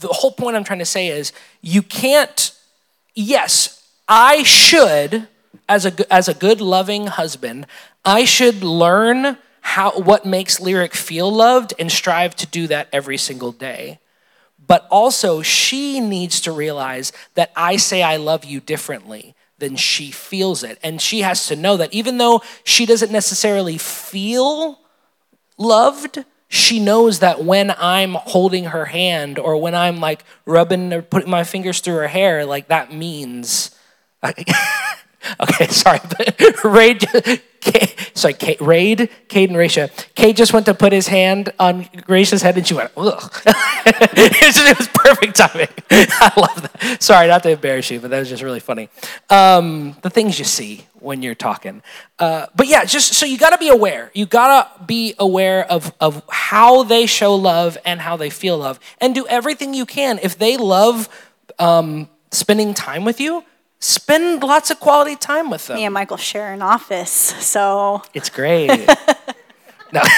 the 0.01 0.09
whole 0.09 0.33
point 0.33 0.57
I'm 0.57 0.65
trying 0.65 0.79
to 0.79 0.85
say 0.85 1.09
is 1.09 1.33
you 1.61 1.83
can't 1.83 2.53
yes 3.15 3.83
I 4.09 4.43
should, 4.43 5.29
as 5.69 5.87
a, 5.87 6.13
as 6.13 6.29
a 6.29 6.35
good 6.35 6.61
loving 6.61 7.07
husband, 7.07 7.67
I 8.05 8.25
should 8.25 8.63
learn 8.63 9.39
how, 9.61 9.93
what 9.93 10.27
makes 10.27 10.61
Lyric 10.61 10.95
feel 10.95 11.33
loved 11.33 11.73
and 11.79 11.91
strive 11.91 12.35
to 12.37 12.47
do 12.47 12.67
that 12.67 12.89
every 12.93 13.17
single 13.17 13.53
day. 13.53 14.01
But 14.67 14.87
also, 14.91 15.41
she 15.43 16.01
needs 16.01 16.41
to 16.43 16.53
realize 16.53 17.13
that 17.35 17.53
I 17.57 17.77
say 17.77 18.03
I 18.03 18.17
love 18.17 18.45
you 18.45 18.61
differently 18.61 19.35
than 19.63 19.77
she 19.77 20.11
feels 20.11 20.65
it. 20.65 20.77
And 20.83 21.01
she 21.01 21.21
has 21.21 21.47
to 21.47 21.55
know 21.55 21.77
that 21.77 21.95
even 21.95 22.19
though 22.19 22.43
she 22.65 22.85
doesn't 22.85 23.13
necessarily 23.13 23.79
feel 23.79 24.81
loved, 25.57 26.25
she 26.49 26.81
knows 26.81 27.21
that 27.21 27.45
when 27.45 27.73
I'm 27.79 28.15
holding 28.15 28.65
her 28.65 28.87
hand 28.87 29.39
or 29.39 29.57
when 29.57 29.77
I'm 29.77 30.01
like 30.01 30.25
rubbing 30.47 30.93
or 30.93 31.01
putting 31.01 31.31
my 31.31 31.45
fingers 31.45 31.79
through 31.79 31.95
her 31.95 32.09
hair, 32.09 32.45
like 32.45 32.67
that 32.69 32.93
means 32.93 33.71
okay, 35.41 35.67
sorry, 35.69 36.01
Raid, 36.65 37.05
Kate, 37.63 38.11
sorry, 38.15 38.35
Kate, 38.35 38.61
Raid, 38.61 39.09
Kate 39.29 39.49
and 39.49 39.57
Raisha. 39.57 39.91
Kate 40.15 40.35
just 40.35 40.53
went 40.53 40.67
to 40.67 40.75
put 40.75 40.93
his 40.93 41.07
hand 41.07 41.53
on 41.61 41.85
Gracia's 42.07 42.43
head 42.43 42.57
and 42.57 42.67
she 42.67 42.75
went, 42.75 42.91
ugh. 42.97 43.33
it, 43.47 44.11
it 44.17 44.79
was 44.79 44.89
perfect 44.89 45.37
timing. 45.37 45.69
I 45.91 46.33
love 46.37 46.63
that. 46.63 47.03
Sorry, 47.03 47.29
not 47.29 47.45
to 47.45 47.51
embarrass 47.51 47.91
you, 47.91 48.01
but 48.01 48.11
that 48.11 48.19
was 48.19 48.29
just 48.29 48.43
really 48.43 48.61
funny. 48.61 48.89
Um, 49.31 49.97
the 50.03 50.11
things 50.11 50.39
you 50.41 50.45
see 50.45 50.87
when 50.95 51.23
you're 51.23 51.37
talking. 51.37 51.83
Uh, 52.19 52.47
but 52.57 52.67
yeah, 52.67 52.85
just 52.85 53.15
so 53.15 53.27
you 53.27 53.39
gotta 53.39 53.59
be 53.59 53.69
aware. 53.69 54.11
You 54.15 54.27
gotta 54.27 54.85
be 54.85 55.15
aware 55.19 55.65
of, 55.71 55.93
of 56.01 56.23
how 56.31 56.83
they 56.83 57.07
show 57.07 57.35
love 57.35 57.79
and 57.85 58.01
how 58.01 58.17
they 58.17 58.31
feel 58.31 58.59
love 58.59 58.81
and 59.01 59.15
do 59.15 59.27
everything 59.29 59.73
you 59.73 59.87
can. 59.87 60.19
If 60.21 60.37
they 60.37 60.57
love 60.57 61.09
um, 61.61 62.09
spending 62.33 62.75
time 62.75 63.05
with 63.05 63.21
you, 63.21 63.45
spend 63.83 64.43
lots 64.43 64.71
of 64.71 64.79
quality 64.79 65.17
time 65.17 65.51
with 65.51 65.67
them. 65.67 65.77
Me 65.77 65.85
and 65.85 65.93
Michael 65.93 66.17
share 66.17 66.53
an 66.53 66.63
office, 66.63 67.11
so 67.11 68.03
It's 68.15 68.31
great. 68.31 68.69
no. 69.93 70.03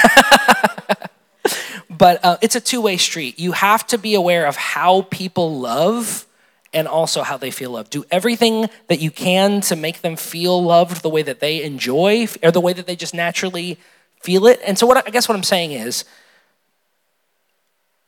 but 1.89 2.23
uh, 2.23 2.37
it's 2.41 2.55
a 2.55 2.61
two 2.61 2.81
way 2.81 2.97
street. 2.97 3.39
You 3.39 3.53
have 3.53 3.85
to 3.87 3.97
be 3.97 4.13
aware 4.13 4.45
of 4.45 4.55
how 4.55 5.03
people 5.03 5.59
love 5.59 6.27
and 6.73 6.87
also 6.87 7.23
how 7.23 7.37
they 7.37 7.51
feel 7.51 7.71
loved. 7.71 7.89
Do 7.89 8.05
everything 8.11 8.69
that 8.87 8.99
you 8.99 9.09
can 9.09 9.61
to 9.61 9.75
make 9.75 10.01
them 10.01 10.15
feel 10.15 10.61
loved 10.61 11.01
the 11.01 11.09
way 11.09 11.23
that 11.23 11.39
they 11.39 11.63
enjoy 11.63 12.27
or 12.43 12.51
the 12.51 12.61
way 12.61 12.73
that 12.73 12.85
they 12.85 12.95
just 12.95 13.13
naturally 13.13 13.79
feel 14.21 14.45
it. 14.45 14.59
And 14.65 14.77
so, 14.77 14.85
what 14.85 14.97
I 14.97 15.03
I 15.07 15.09
guess 15.09 15.27
what 15.27 15.35
I'm 15.35 15.43
saying 15.43 15.71
is, 15.71 16.05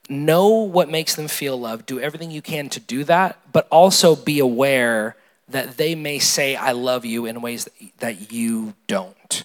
know 0.08 0.48
what 0.48 0.88
makes 0.88 1.16
them 1.16 1.26
feel 1.26 1.58
loved. 1.58 1.86
Do 1.86 1.98
everything 1.98 2.30
you 2.30 2.42
can 2.42 2.68
to 2.70 2.80
do 2.80 3.02
that, 3.04 3.40
but 3.52 3.66
also 3.70 4.14
be 4.14 4.38
aware 4.38 5.16
that 5.48 5.76
they 5.76 5.94
may 5.94 6.18
say, 6.18 6.56
I 6.56 6.72
love 6.72 7.04
you 7.04 7.26
in 7.26 7.40
ways 7.40 7.68
that, 7.98 8.32
you 8.32 8.74
don't. 8.86 9.44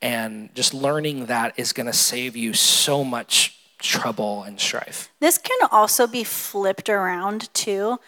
And 0.00 0.54
just 0.54 0.74
learning 0.74 1.26
that 1.26 1.54
is 1.56 1.72
going 1.72 1.86
to 1.86 1.92
save 1.92 2.36
you 2.36 2.54
so 2.54 3.04
much 3.04 3.58
trouble 3.78 4.44
and 4.44 4.60
strife. 4.60 5.10
this 5.18 5.38
can 5.38 5.68
also 5.72 6.06
be 6.06 6.22
flipped 6.22 6.88
around 6.88 7.52
too. 7.52 7.98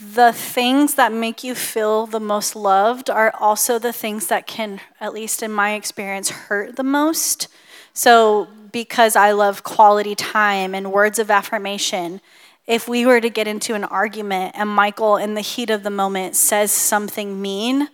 The 0.00 0.32
things 0.32 0.94
that 0.94 1.12
make 1.12 1.44
you 1.44 1.54
feel 1.54 2.06
the 2.06 2.18
most 2.18 2.56
loved 2.56 3.08
are 3.08 3.32
also 3.38 3.78
the 3.78 3.92
things 3.92 4.26
that 4.26 4.48
can, 4.48 4.80
at 5.00 5.14
least 5.14 5.40
in 5.40 5.52
my 5.52 5.74
experience, 5.74 6.30
hurt 6.30 6.74
the 6.74 6.82
most. 6.82 7.46
So, 7.92 8.48
because 8.72 9.14
I 9.14 9.30
love 9.30 9.62
quality 9.62 10.16
time 10.16 10.74
and 10.74 10.90
words 10.90 11.20
of 11.20 11.30
affirmation, 11.30 12.20
if 12.66 12.88
we 12.88 13.04
were 13.04 13.20
to 13.20 13.28
get 13.28 13.46
into 13.46 13.74
an 13.74 13.84
argument 13.84 14.54
and 14.56 14.68
Michael, 14.68 15.16
in 15.16 15.34
the 15.34 15.40
heat 15.40 15.70
of 15.70 15.82
the 15.82 15.90
moment, 15.90 16.36
says 16.36 16.70
something 16.70 17.40
mean, 17.40 17.88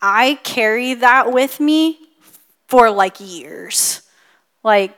I 0.00 0.38
carry 0.44 0.94
that 0.94 1.32
with 1.32 1.58
me 1.58 1.98
for 2.68 2.90
like 2.90 3.16
years, 3.18 4.02
like 4.62 4.96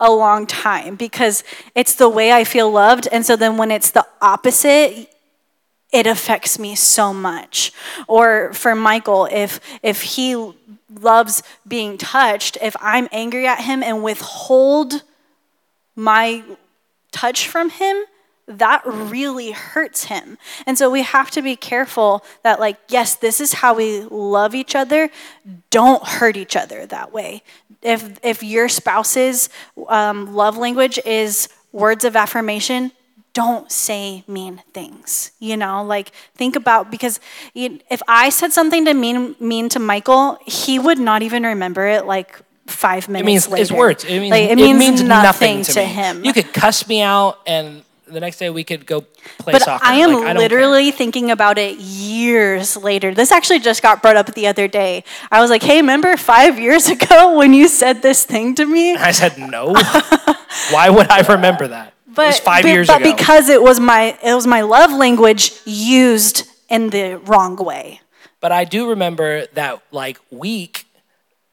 a 0.00 0.10
long 0.10 0.46
time, 0.46 0.96
because 0.96 1.44
it's 1.74 1.94
the 1.94 2.08
way 2.08 2.32
I 2.32 2.44
feel 2.44 2.70
loved. 2.70 3.08
And 3.10 3.24
so 3.24 3.36
then 3.36 3.56
when 3.56 3.70
it's 3.70 3.90
the 3.90 4.06
opposite, 4.20 5.08
it 5.92 6.06
affects 6.06 6.58
me 6.58 6.74
so 6.74 7.12
much. 7.12 7.72
Or 8.06 8.52
for 8.52 8.74
Michael, 8.74 9.28
if 9.30 9.60
if 9.82 10.02
he 10.02 10.52
loves 10.90 11.42
being 11.66 11.98
touched, 11.98 12.58
if 12.60 12.76
I'm 12.80 13.08
angry 13.12 13.46
at 13.46 13.60
him 13.60 13.82
and 13.82 14.02
withhold 14.02 15.02
my 15.94 16.42
touch 17.12 17.48
from 17.48 17.70
him, 17.70 18.04
that 18.46 18.82
really 18.84 19.50
hurts 19.50 20.04
him. 20.04 20.38
And 20.66 20.78
so 20.78 20.88
we 20.88 21.02
have 21.02 21.30
to 21.32 21.42
be 21.42 21.56
careful 21.56 22.24
that, 22.44 22.60
like, 22.60 22.78
yes, 22.88 23.16
this 23.16 23.40
is 23.40 23.54
how 23.54 23.74
we 23.74 24.02
love 24.02 24.54
each 24.54 24.76
other. 24.76 25.10
Don't 25.70 26.06
hurt 26.06 26.36
each 26.36 26.54
other 26.54 26.86
that 26.86 27.12
way. 27.12 27.42
If, 27.82 28.18
if 28.22 28.42
your 28.42 28.68
spouse's 28.68 29.48
um, 29.88 30.34
love 30.34 30.56
language 30.56 30.98
is 31.04 31.48
words 31.72 32.04
of 32.04 32.14
affirmation, 32.14 32.92
don't 33.32 33.70
say 33.70 34.24
mean 34.26 34.62
things. 34.72 35.32
You 35.40 35.56
know, 35.56 35.84
like, 35.84 36.10
think 36.36 36.56
about 36.56 36.90
because 36.90 37.20
if 37.54 38.00
I 38.08 38.30
said 38.30 38.52
something 38.52 38.84
to 38.86 38.94
mean, 38.94 39.36
mean 39.40 39.68
to 39.70 39.78
Michael, 39.78 40.38
he 40.46 40.78
would 40.78 40.98
not 40.98 41.22
even 41.22 41.42
remember 41.42 41.86
it 41.86 42.06
like 42.06 42.40
five 42.66 43.08
minutes 43.08 43.22
it 43.22 43.26
means 43.26 43.48
later. 43.48 43.62
It's 43.62 43.72
words. 43.72 44.04
It 44.04 44.20
means, 44.20 44.30
like, 44.30 44.44
it, 44.44 44.52
it 44.52 44.56
means, 44.56 44.78
means 44.78 45.02
nothing, 45.02 45.58
nothing 45.58 45.62
to, 45.64 45.72
to 45.74 45.84
him. 45.84 46.24
You 46.24 46.32
could 46.32 46.52
cuss 46.54 46.88
me 46.88 47.02
out 47.02 47.40
and 47.46 47.82
the 48.06 48.20
next 48.20 48.38
day 48.38 48.50
we 48.50 48.64
could 48.64 48.86
go 48.86 49.02
play 49.38 49.52
but 49.52 49.62
soccer. 49.62 49.84
I 49.84 49.96
am 49.96 50.12
Like, 50.12 50.36
I 50.36 50.38
literally 50.38 50.90
thinking 50.90 51.30
about 51.30 51.58
it 51.58 51.78
years 51.78 52.76
later. 52.76 53.14
This 53.14 53.32
actually 53.32 53.58
just 53.60 53.82
got 53.82 54.02
brought 54.02 54.16
up 54.16 54.32
the 54.34 54.46
other 54.46 54.68
day. 54.68 55.04
I 55.30 55.40
was 55.40 55.50
like, 55.50 55.62
hey, 55.62 55.76
remember 55.76 56.16
five 56.16 56.58
years 56.58 56.88
ago 56.96 57.36
when 57.36 57.52
you 57.52 57.68
said 57.68 58.02
this 58.02 58.24
thing 58.24 58.54
to 58.56 58.66
me? 58.66 58.94
care. 58.94 59.04
I 59.04 59.10
said 59.10 59.38
no. 59.38 59.72
Why 60.70 60.90
would 60.90 61.08
I 61.10 61.20
remember 61.20 61.68
that? 61.68 61.94
But, 62.06 62.22
it 62.22 62.26
was 62.28 62.40
five 62.40 62.62
but, 62.62 62.72
years 62.72 62.86
but 62.86 63.02
ago. 63.02 63.12
because 63.14 63.48
it 63.48 63.62
was 63.62 63.78
my 63.78 64.16
it 64.22 64.34
was 64.34 64.46
my 64.46 64.62
love 64.62 64.92
language 64.92 65.52
used 65.64 66.48
in 66.68 66.90
the 66.90 67.18
wrong 67.18 67.56
way. 67.56 68.00
But 68.40 68.52
I 68.52 68.64
do 68.64 68.88
remember 68.88 69.46
that 69.54 69.82
like 69.90 70.18
week 70.30 70.85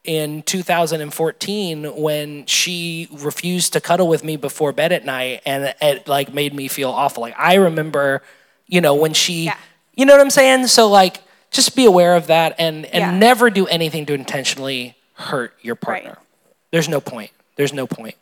in 0.04 0.41
2014 0.43 1.95
when 1.95 2.45
she 2.45 3.08
refused 3.12 3.74
to 3.74 3.82
cuddle 3.82 4.08
with 4.08 4.24
me 4.24 4.36
before 4.36 4.72
bed 4.74 4.91
at 4.91 5.06
night 5.06 5.41
and 5.45 5.74
it 5.82 6.08
like 6.08 6.34
made 6.34 6.54
me 6.54 6.68
feel 6.68 6.89
awful. 6.89 7.22
Like 7.22 7.36
I 7.38 7.56
remember, 7.56 8.22
you 8.68 8.82
know, 8.82 8.95
when 8.95 9.14
she 9.14 9.45
Yeah. 9.45 9.56
you 9.95 10.06
know 10.06 10.14
what 10.14 10.22
I'm 10.22 10.30
saying? 10.30 10.68
So 10.68 10.88
like 10.89 11.22
just 11.51 11.76
be 11.76 11.86
aware 11.86 12.16
of 12.16 12.28
that 12.28 12.56
and 12.58 12.86
and 12.88 13.01
Yeah. 13.01 13.18
never 13.18 13.49
do 13.49 13.66
anything 13.68 14.06
to 14.08 14.14
intentionally 14.14 14.95
hurt 15.14 15.54
your 15.62 15.76
partner. 15.76 16.10
Right. 16.18 16.18
There's 16.72 16.89
no 16.89 16.99
point. 16.99 17.32
There's 17.56 17.72
no 17.74 17.88
point. 17.88 18.16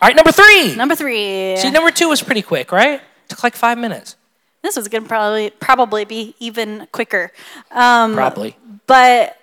All 0.00 0.06
right, 0.08 0.14
number 0.16 0.30
3. 0.32 0.76
Number 0.76 0.94
three. 0.94 1.56
See, 1.56 1.70
number 1.70 1.90
2 1.90 2.08
was 2.08 2.22
pretty 2.22 2.42
quick, 2.42 2.70
right? 2.72 3.00
Took 3.28 3.42
like 3.42 3.56
5 3.56 3.76
minutes. 3.78 4.16
this 4.62 4.76
was 4.76 4.88
gonna 4.88 5.06
probably 5.06 5.50
probably 5.50 6.04
be 6.04 6.34
even 6.40 6.86
quicker. 6.92 7.32
Um, 7.70 8.14
Probably. 8.14 8.56
But 8.86 9.36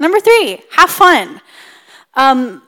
number 0.00 0.18
three, 0.18 0.62
have 0.72 0.90
fun. 0.90 1.40
Um, 2.14 2.62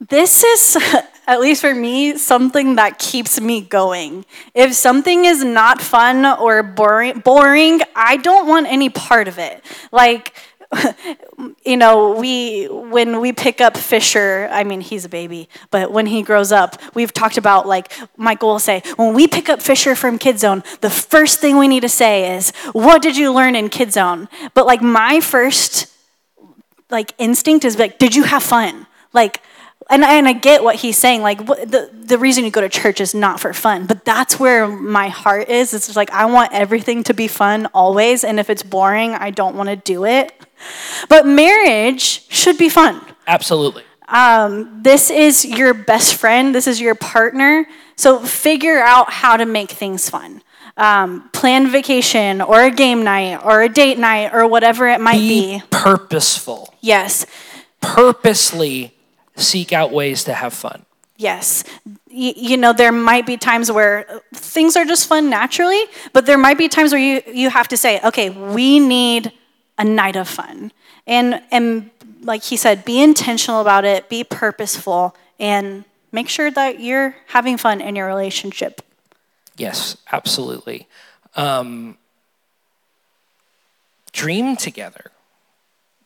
this 0.00 0.42
is, 0.42 0.76
at 1.26 1.40
least 1.40 1.60
for 1.60 1.74
me, 1.74 2.16
something 2.16 2.76
that 2.76 2.98
keeps 2.98 3.40
me 3.40 3.60
going. 3.60 4.24
If 4.54 4.74
something 4.74 5.24
is 5.24 5.44
not 5.44 5.80
fun 5.80 6.24
or 6.24 6.62
boring, 6.62 7.20
boring, 7.20 7.80
I 7.94 8.16
don't 8.16 8.48
want 8.48 8.66
any 8.66 8.88
part 8.88 9.28
of 9.28 9.38
it. 9.38 9.64
Like, 9.92 10.34
you 11.64 11.76
know, 11.78 12.12
we 12.12 12.66
when 12.66 13.20
we 13.20 13.32
pick 13.32 13.60
up 13.60 13.76
Fisher, 13.76 14.48
I 14.52 14.64
mean 14.64 14.82
he's 14.82 15.06
a 15.06 15.08
baby, 15.08 15.48
but 15.70 15.90
when 15.90 16.04
he 16.04 16.22
grows 16.22 16.52
up, 16.52 16.76
we've 16.94 17.12
talked 17.12 17.38
about 17.38 17.66
like 17.66 17.92
Michael 18.18 18.50
will 18.50 18.58
say, 18.58 18.82
when 18.96 19.14
we 19.14 19.26
pick 19.26 19.48
up 19.48 19.62
Fisher 19.62 19.94
from 19.94 20.18
Kid 20.18 20.38
Zone, 20.38 20.62
the 20.82 20.90
first 20.90 21.40
thing 21.40 21.56
we 21.56 21.68
need 21.68 21.80
to 21.80 21.88
say 21.88 22.36
is, 22.36 22.50
"What 22.72 23.00
did 23.00 23.16
you 23.16 23.32
learn 23.32 23.56
in 23.56 23.70
Kid 23.70 23.94
Zone?" 23.94 24.28
But 24.52 24.66
like 24.66 24.82
my 24.82 25.20
first 25.20 25.86
like 26.90 27.14
instinct 27.18 27.64
is 27.64 27.78
like, 27.78 27.98
"Did 27.98 28.14
you 28.14 28.24
have 28.24 28.42
fun?" 28.42 28.86
Like 29.12 29.40
and, 29.90 30.04
and 30.04 30.28
I 30.28 30.32
get 30.32 30.62
what 30.62 30.76
he's 30.76 30.98
saying. 30.98 31.22
Like 31.22 31.48
what, 31.48 31.70
the 31.70 31.90
the 31.92 32.18
reason 32.18 32.44
you 32.44 32.50
go 32.50 32.60
to 32.60 32.68
church 32.68 33.00
is 33.00 33.14
not 33.14 33.40
for 33.40 33.52
fun, 33.52 33.86
but 33.86 34.04
that's 34.04 34.38
where 34.38 34.66
my 34.68 35.08
heart 35.08 35.48
is. 35.48 35.72
It's 35.72 35.86
just 35.86 35.96
like 35.96 36.10
I 36.10 36.26
want 36.26 36.52
everything 36.52 37.02
to 37.04 37.14
be 37.14 37.28
fun 37.28 37.66
always, 37.72 38.24
and 38.24 38.38
if 38.38 38.50
it's 38.50 38.62
boring, 38.62 39.14
I 39.14 39.30
don't 39.30 39.56
want 39.56 39.68
to 39.70 39.76
do 39.76 40.04
it. 40.04 40.32
But 41.08 41.26
marriage 41.26 42.28
should 42.28 42.58
be 42.58 42.68
fun. 42.68 43.00
Absolutely. 43.26 43.84
Um, 44.08 44.82
this 44.82 45.10
is 45.10 45.44
your 45.44 45.74
best 45.74 46.14
friend. 46.14 46.54
This 46.54 46.66
is 46.66 46.80
your 46.80 46.94
partner. 46.94 47.66
So 47.96 48.20
figure 48.20 48.78
out 48.78 49.10
how 49.12 49.36
to 49.36 49.44
make 49.44 49.70
things 49.70 50.08
fun. 50.08 50.42
Um, 50.78 51.28
plan 51.32 51.68
vacation 51.72 52.40
or 52.40 52.62
a 52.62 52.70
game 52.70 53.02
night 53.02 53.40
or 53.44 53.62
a 53.62 53.68
date 53.68 53.98
night 53.98 54.30
or 54.32 54.46
whatever 54.46 54.86
it 54.88 55.00
might 55.00 55.18
Be 55.18 55.58
be. 55.58 55.62
purposeful. 55.70 56.72
Yes. 56.80 57.26
purposely 57.80 58.94
seek 59.36 59.72
out 59.72 59.90
ways 59.92 60.24
to 60.24 60.32
have 60.34 60.52
fun. 60.54 60.84
Yes. 61.16 61.64
Y- 62.10 62.34
you 62.36 62.56
know, 62.56 62.72
there 62.72 62.92
might 62.92 63.26
be 63.26 63.36
times 63.36 63.70
where 63.72 64.06
things 64.34 64.76
are 64.76 64.84
just 64.84 65.08
fun 65.08 65.28
naturally, 65.30 65.82
but 66.12 66.26
there 66.26 66.38
might 66.38 66.58
be 66.58 66.68
times 66.68 66.92
where 66.92 67.00
you, 67.00 67.22
you 67.32 67.50
have 67.50 67.68
to 67.68 67.76
say, 67.76 68.00
okay, 68.04 68.30
we 68.30 68.78
need 68.78 69.32
a 69.78 69.84
night 69.84 70.16
of 70.16 70.28
fun. 70.28 70.70
And, 71.06 71.42
and 71.50 71.90
like 72.22 72.42
he 72.44 72.56
said, 72.56 72.84
be 72.84 73.02
intentional 73.02 73.60
about 73.60 73.84
it, 73.84 74.08
be 74.08 74.22
purposeful, 74.24 75.16
and 75.40 75.84
make 76.12 76.28
sure 76.28 76.50
that 76.50 76.78
you're 76.80 77.16
having 77.28 77.56
fun 77.56 77.80
in 77.80 77.96
your 77.96 78.06
relationship. 78.06 78.80
Yes, 79.58 79.96
absolutely. 80.10 80.86
Um, 81.34 81.98
dream 84.12 84.56
together. 84.56 85.10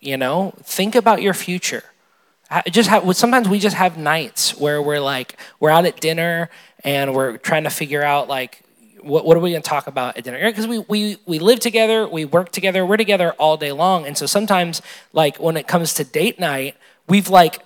You 0.01 0.17
know, 0.17 0.55
think 0.63 0.97
about 0.97 1.23
your 1.23 1.35
future. 1.35 1.85
Just 2.71 2.91
have, 2.91 3.17
sometimes 3.17 3.49
we 3.49 3.59
just 3.59 3.77
have 3.77 3.97
nights 3.97 4.59
where 4.59 4.83
we're 4.83 5.01
like 5.01 5.39
we're 5.61 5.71
out 5.71 5.87
at 5.87 6.01
dinner 6.01 6.51
and 6.85 7.15
we're 7.15 7.39
trying 7.39 7.65
to 7.65 7.71
figure 7.71 8.03
out 8.03 8.29
like 8.29 8.63
what, 9.01 9.25
what 9.25 9.37
are 9.37 9.41
we 9.41 9.51
going 9.51 9.63
to 9.63 9.69
talk 9.69 9.87
about 9.87 10.17
at 10.17 10.25
dinner? 10.25 10.39
Because 10.51 10.67
we, 10.67 10.81
we 10.81 11.17
we 11.25 11.39
live 11.39 11.61
together, 11.61 12.07
we 12.07 12.25
work 12.25 12.53
together, 12.53 12.85
we're 12.85 12.99
together 12.99 13.33
all 13.33 13.57
day 13.57 13.73
long, 13.73 14.07
and 14.07 14.19
so 14.19 14.27
sometimes 14.27 14.83
like 15.13 15.39
when 15.39 15.57
it 15.57 15.67
comes 15.67 15.95
to 15.95 16.05
date 16.05 16.39
night, 16.39 16.77
we've 17.09 17.31
like 17.31 17.61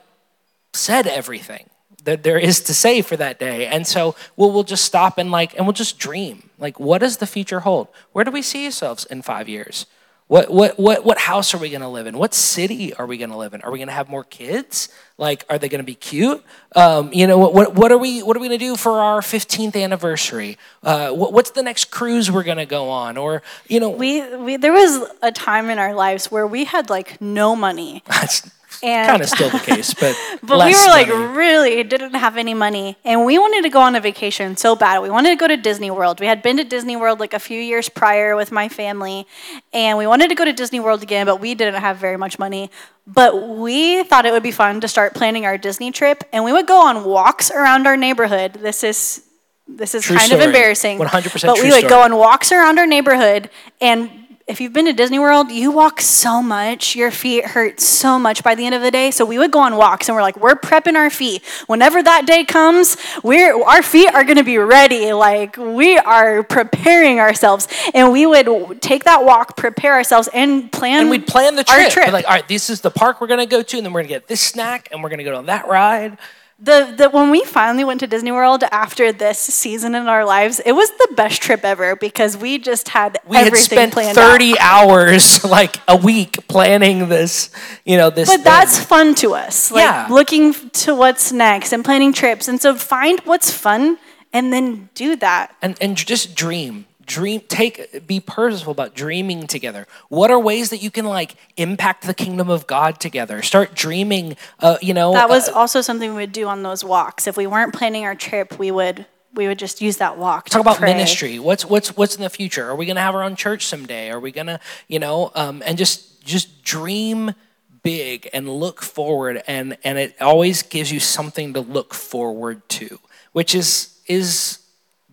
said 0.72 1.07
everything 1.07 1.68
that 2.07 2.22
there 2.22 2.38
is 2.38 2.61
to 2.61 2.74
say 2.74 3.02
for 3.02 3.16
that 3.16 3.38
day. 3.38 3.66
And 3.66 3.86
so 3.86 4.16
we'll, 4.36 4.50
we'll 4.50 4.64
just 4.64 4.84
stop 4.84 5.18
and 5.18 5.30
like, 5.30 5.54
and 5.57 5.66
we'll 5.66 5.74
just 5.74 5.98
dream. 5.98 6.48
Like, 6.59 6.80
what 6.80 6.98
does 6.98 7.18
the 7.18 7.26
future 7.26 7.61
hold? 7.61 7.88
Where 8.12 8.24
do 8.24 8.30
we 8.30 8.42
see 8.42 8.64
ourselves 8.64 9.04
in 9.04 9.22
five 9.22 9.48
years? 9.48 9.86
What, 10.28 10.50
what, 10.50 10.76
what, 10.76 11.04
what 11.04 11.18
house 11.18 11.54
are 11.54 11.59
we 11.59 11.70
going 11.70 11.82
to 11.82 11.88
live 11.88 12.09
in? 12.09 12.18
What 12.18 12.34
city 12.34 12.92
are 12.94 13.07
we 13.07 13.16
going 13.16 13.30
to 13.30 13.36
live 13.36 13.54
in? 13.54 13.61
Are 13.61 13.70
we 13.70 13.78
going 13.78 13.86
to 13.86 13.94
have 13.94 14.09
more 14.09 14.24
kids? 14.24 14.88
Like, 15.18 15.44
are 15.48 15.57
they 15.57 15.68
going 15.68 15.80
to 15.80 15.86
be 15.86 15.94
cute? 15.94 16.42
Um, 16.74 17.12
you 17.12 17.28
know, 17.28 17.38
what, 17.38 17.54
what, 17.54 17.74
what 17.76 17.92
are 17.92 17.98
we, 17.98 18.24
what 18.24 18.36
are 18.36 18.40
we 18.40 18.48
going 18.48 18.59
to 18.59 18.64
do 18.64 18.74
for 18.74 18.98
our 18.98 19.20
15th 19.20 19.80
anniversary? 19.80 20.59
Uh, 20.82 21.11
what, 21.11 21.32
what's 21.32 21.50
the 21.50 21.62
next 21.62 21.92
cruise 21.92 22.28
we're 22.28 22.42
going 22.42 22.57
to 22.57 22.66
go 22.66 22.88
on? 22.88 23.16
Or, 23.16 23.42
you 23.68 23.78
know, 23.78 23.90
We, 23.90 24.36
we, 24.36 24.57
there 24.57 24.72
was 24.72 25.09
a 25.22 25.30
time 25.30 25.70
in 25.70 25.78
our 25.78 25.94
lives 25.94 26.28
where 26.28 26.46
we 26.46 26.64
had 26.64 26.90
like 26.90 27.20
no 27.20 27.54
money. 27.54 28.02
And- 28.82 29.08
kind 29.08 29.22
of 29.22 29.28
still 29.28 29.50
the 29.50 29.58
case, 29.58 29.94
but, 29.94 30.16
But 30.42 30.66
we 30.66 30.72
were 30.72 30.88
like 30.88 31.08
money. 31.08 31.36
really 31.36 31.82
didn't 31.82 32.14
have 32.14 32.36
any 32.36 32.54
money, 32.54 32.96
and 33.04 33.24
we 33.24 33.38
wanted 33.38 33.62
to 33.62 33.68
go 33.70 33.80
on 33.80 33.94
a 33.96 34.00
vacation 34.00 34.56
so 34.56 34.76
bad. 34.76 35.00
We 35.02 35.10
wanted 35.10 35.30
to 35.30 35.36
go 35.36 35.48
to 35.48 35.56
Disney 35.56 35.90
World. 35.90 36.20
We 36.20 36.26
had 36.26 36.42
been 36.42 36.56
to 36.58 36.64
Disney 36.64 36.96
World 36.96 37.20
like 37.20 37.34
a 37.34 37.38
few 37.38 37.60
years 37.60 37.88
prior 37.88 38.36
with 38.36 38.52
my 38.52 38.68
family, 38.68 39.26
and 39.72 39.98
we 39.98 40.06
wanted 40.06 40.28
to 40.28 40.34
go 40.34 40.44
to 40.44 40.52
Disney 40.52 40.80
World 40.80 41.02
again, 41.02 41.26
but 41.26 41.40
we 41.40 41.54
didn't 41.54 41.80
have 41.80 41.96
very 41.98 42.16
much 42.16 42.38
money. 42.38 42.70
But 43.06 43.48
we 43.48 44.02
thought 44.04 44.26
it 44.26 44.32
would 44.32 44.42
be 44.42 44.50
fun 44.52 44.80
to 44.80 44.88
start 44.88 45.14
planning 45.14 45.46
our 45.46 45.56
Disney 45.58 45.90
trip, 45.92 46.24
and 46.32 46.44
we 46.44 46.52
would 46.52 46.66
go 46.66 46.80
on 46.80 47.04
walks 47.04 47.50
around 47.50 47.86
our 47.86 47.96
neighborhood. 47.96 48.54
This 48.54 48.82
is 48.82 49.22
this 49.68 49.94
is 49.94 50.04
True 50.04 50.16
kind 50.16 50.32
of 50.32 50.40
embarrassing. 50.40 50.98
100% 50.98 51.46
But 51.46 51.60
we 51.60 51.70
would 51.70 51.88
go 51.88 52.00
on 52.02 52.16
walks 52.16 52.52
around 52.52 52.78
our 52.78 52.86
neighborhood 52.86 53.50
and 53.80 54.10
if 54.47 54.61
you've 54.61 54.72
been 54.72 54.84
to 54.84 54.92
Disney 54.92 55.18
World, 55.18 55.51
you 55.51 55.72
walk 55.72 56.01
so 56.01 56.40
much, 56.40 56.94
your 56.94 57.11
feet 57.11 57.47
hurt 57.47 57.80
so 57.80 58.16
much 58.16 58.44
by 58.44 58.55
the 58.55 58.64
end 58.64 58.76
of 58.76 58.82
the 58.82 58.92
day. 58.92 59.11
So 59.11 59.24
we 59.24 59.38
would 59.38 59.51
go 59.51 59.59
on 59.59 59.76
walks 59.76 60.09
and 60.09 60.14
we're 60.14 60.22
like, 60.22 60.36
we're 60.36 60.55
prepping 60.55 60.94
our 60.94 61.11
feet. 61.11 61.42
Whenever 61.66 62.01
that 62.01 62.26
day 62.26 62.44
comes, 62.44 62.97
we're 63.24 63.61
our 63.64 63.82
feet 63.82 64.14
are 64.14 64.22
gonna 64.22 64.44
be 64.44 64.59
ready. 64.59 65.12
Like 65.12 65.57
we 65.57 65.99
are 65.99 66.44
preparing 66.44 67.18
ourselves. 67.18 67.66
And 67.92 68.12
we 68.12 68.24
would 68.24 68.80
take 68.80 69.03
that 69.03 69.24
walk, 69.24 69.57
prepare 69.57 69.94
ourselves, 69.94 70.28
and 70.32 70.70
plan 70.70 71.01
and 71.01 71.11
we'd 71.11 71.26
plan 71.26 71.57
the 71.57 71.64
trip. 71.64 71.90
trip. 71.90 72.12
Like, 72.12 72.26
all 72.26 72.34
right, 72.34 72.47
this 72.47 72.70
is 72.70 72.80
the 72.82 72.90
park 72.90 73.20
we're 73.20 73.26
gonna 73.26 73.47
go 73.47 73.62
to, 73.62 73.76
and 73.76 73.84
then 73.84 73.92
we're 73.92 74.03
gonna 74.03 74.09
get 74.09 74.28
this 74.28 74.40
snack, 74.40 74.88
and 74.92 75.03
we're 75.03 75.09
gonna 75.09 75.24
go 75.24 75.36
on 75.36 75.47
that 75.47 75.66
ride. 75.66 76.18
The, 76.59 76.94
the 76.96 77.11
when 77.11 77.30
we 77.30 77.44
finally 77.44 77.84
went 77.84 78.00
to 78.00 78.07
Disney 78.07 78.32
World 78.32 78.64
after 78.72 79.12
this 79.12 79.38
season 79.38 79.94
in 79.94 80.07
our 80.09 80.24
lives, 80.24 80.59
it 80.64 80.72
was 80.72 80.90
the 80.92 81.09
best 81.14 81.42
trip 81.42 81.64
ever 81.64 81.94
because 81.96 82.36
we 82.36 82.57
just 82.59 82.88
had 82.88 83.18
We 83.26 83.36
had 83.36 83.46
everything 83.48 83.64
spent 83.64 83.92
planned 83.92 84.16
30 84.16 84.59
out. 84.59 84.88
hours, 84.88 85.44
like 85.59 85.76
a 85.86 85.96
week, 85.96 86.48
planning 86.48 87.09
this, 87.11 87.50
you 87.84 87.98
know, 87.98 88.09
this. 88.09 88.28
But 88.30 88.36
thing. 88.36 88.44
that's 88.44 88.78
fun 88.82 89.14
to 89.16 89.34
us. 89.34 89.70
Like 89.70 89.82
Yeah. 89.82 90.07
looking 90.11 90.54
to 90.70 90.94
what's 90.94 91.30
next 91.30 91.72
and 91.74 91.84
planning 91.84 92.12
trips. 92.14 92.48
And 92.48 92.61
so 92.61 92.74
find 92.74 93.20
what's 93.24 93.50
fun 93.50 93.98
and 94.32 94.50
then 94.52 94.88
do 94.94 95.14
that. 95.16 95.54
and 95.62 95.76
and 95.80 95.96
just 95.96 96.34
dream 96.34 96.86
dream 97.07 97.40
take 97.48 98.07
be 98.07 98.20
purposeful 98.20 98.72
about 98.72 98.94
dreaming 98.94 99.46
together 99.46 99.86
what 100.09 100.30
are 100.30 100.38
ways 100.38 100.70
that 100.70 100.82
you 100.82 100.90
can 100.90 101.04
like 101.04 101.36
impact 101.57 102.04
the 102.04 102.14
kingdom 102.14 102.50
of 102.50 102.66
god 102.66 102.98
together 103.00 103.42
start 103.42 103.74
dreaming 103.74 104.36
uh, 104.61 104.76
you 104.82 104.92
know 104.92 105.12
That 105.12 105.28
was 105.28 105.48
uh, 105.48 105.52
also 105.52 105.80
something 105.80 106.11
we 106.11 106.16
would 106.16 106.32
do 106.32 106.46
on 106.46 106.62
those 106.62 106.84
walks. 106.84 107.26
If 107.26 107.36
we 107.36 107.46
weren't 107.46 107.72
planning 107.72 108.04
our 108.04 108.14
trip, 108.14 108.59
we 108.59 108.70
would 108.70 109.07
we 109.34 109.46
would 109.46 109.59
just 109.59 109.80
use 109.80 109.98
that 109.98 110.16
walk. 110.16 110.48
talk 110.48 110.62
about 110.62 110.78
pray. 110.78 110.92
ministry 110.92 111.38
what's 111.38 111.64
what's 111.64 111.96
what's 111.96 112.16
in 112.16 112.22
the 112.22 112.30
future 112.30 112.66
are 112.68 112.74
we 112.74 112.86
going 112.86 112.96
to 112.96 113.02
have 113.02 113.14
our 113.14 113.22
own 113.22 113.36
church 113.36 113.66
someday 113.66 114.11
are 114.11 114.18
we 114.18 114.32
going 114.32 114.46
to 114.46 114.59
you 114.88 114.98
know 114.98 115.30
um, 115.34 115.62
and 115.66 115.76
just 115.76 116.24
just 116.24 116.64
dream 116.64 117.34
big 117.82 118.28
and 118.32 118.48
look 118.48 118.82
forward 118.82 119.42
and 119.46 119.76
and 119.84 119.98
it 119.98 120.14
always 120.20 120.62
gives 120.62 120.90
you 120.90 120.98
something 120.98 121.52
to 121.52 121.61
look 121.61 121.92
forward 121.92 122.66
to 122.68 122.98
which 123.32 123.54
is 123.54 124.00
is 124.07 124.61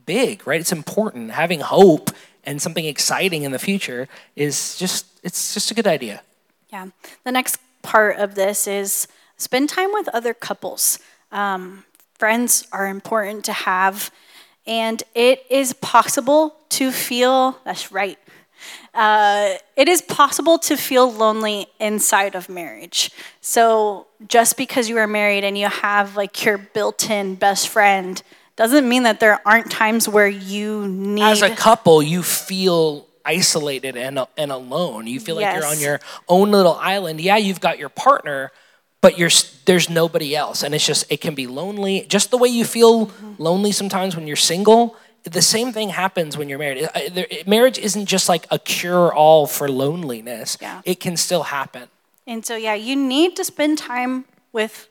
big 0.06 0.46
right 0.46 0.60
it's 0.60 0.72
important 0.72 1.32
having 1.32 1.60
hope 1.60 2.10
and 2.44 2.62
something 2.62 2.86
exciting 2.86 3.44
in 3.44 3.52
the 3.52 3.60
future 3.60 4.08
is 4.36 4.78
just 4.78 5.06
it's 5.24 5.54
just 5.54 5.72
a 5.72 5.74
good 5.74 5.88
idea 5.88 6.22
Yeah. 6.74 6.88
The 7.24 7.32
next 7.32 7.60
part 7.84 8.18
of 8.18 8.34
this 8.34 8.66
is 8.68 9.08
spend 9.38 9.70
time 9.70 9.92
with 9.94 10.10
other 10.10 10.34
couples. 10.34 10.98
Um, 11.32 11.86
friends 12.18 12.66
are 12.72 12.88
important 12.88 13.46
to 13.46 13.54
have, 13.54 14.10
and 14.66 15.04
it 15.14 15.46
is 15.52 15.74
possible 15.74 16.56
to 16.70 16.92
feel 16.92 17.60
that's 17.64 17.92
right. 17.92 18.18
Uh, 18.94 19.56
it 19.76 19.88
is 19.88 20.02
possible 20.02 20.58
to 20.58 20.76
feel 20.78 21.12
lonely 21.12 21.68
inside 21.80 22.34
of 22.34 22.50
marriage. 22.50 23.12
So 23.42 24.08
just 24.28 24.58
because 24.58 24.90
you 24.90 24.98
are 24.98 25.08
married 25.08 25.44
and 25.44 25.56
you 25.58 25.68
have 25.68 26.16
like 26.16 26.44
your 26.46 26.58
built-in 26.58 27.36
best 27.36 27.68
friend 27.68 28.24
doesn't 28.56 28.88
mean 28.88 29.04
that 29.04 29.20
there 29.20 29.40
aren't 29.48 29.72
times 29.72 30.08
where 30.08 30.28
you 30.28 30.88
need 30.88 31.24
as 31.24 31.42
a 31.42 31.56
couple, 31.56 32.02
you 32.04 32.22
feel 32.24 33.08
isolated 33.26 33.96
and, 33.96 34.20
and 34.38 34.52
alone. 34.52 35.08
You 35.08 35.20
feel 35.20 35.36
like 35.36 35.56
you're 35.56 35.66
on 35.66 35.80
your 35.80 36.00
own 36.28 36.52
little 36.52 36.76
island. 36.76 37.20
Yeah, 37.22 37.38
you've 37.38 37.60
got 37.62 37.80
your 37.80 37.90
partner, 37.90 38.52
but 39.02 39.18
you're 39.18 39.30
there's 39.66 39.90
nobody 39.90 40.36
else, 40.36 40.62
and 40.64 40.76
it's 40.76 40.86
just 40.86 41.12
it 41.12 41.22
can 41.22 41.36
be 41.36 41.48
lonely. 41.48 42.06
Just 42.08 42.32
the 42.32 42.38
way 42.38 42.50
you 42.50 42.66
feel 42.66 43.12
lonely 43.38 43.72
sometimes 43.72 44.16
when 44.16 44.28
you're 44.28 44.36
single. 44.36 44.96
The 45.24 45.42
same 45.42 45.72
thing 45.72 45.88
happens 45.88 46.38
when 46.38 46.50
you're 46.50 46.60
married. 46.60 46.90
It- 46.96 47.18
it- 47.32 47.48
Marriage 47.48 47.78
isn't 47.80 48.08
just 48.08 48.28
like 48.28 48.46
a 48.52 48.60
cure 48.60 49.14
all 49.14 49.48
for 49.48 49.70
loneliness. 49.70 50.58
Yeah. 50.62 50.82
It 50.84 51.00
can 51.00 51.16
still 51.16 51.44
happen. 51.44 51.88
And 52.28 52.46
so, 52.46 52.58
yeah, 52.58 52.74
you 52.74 52.98
need 52.98 53.38
to 53.38 53.46
spend 53.46 53.78
time 53.78 54.26
with 54.52 54.90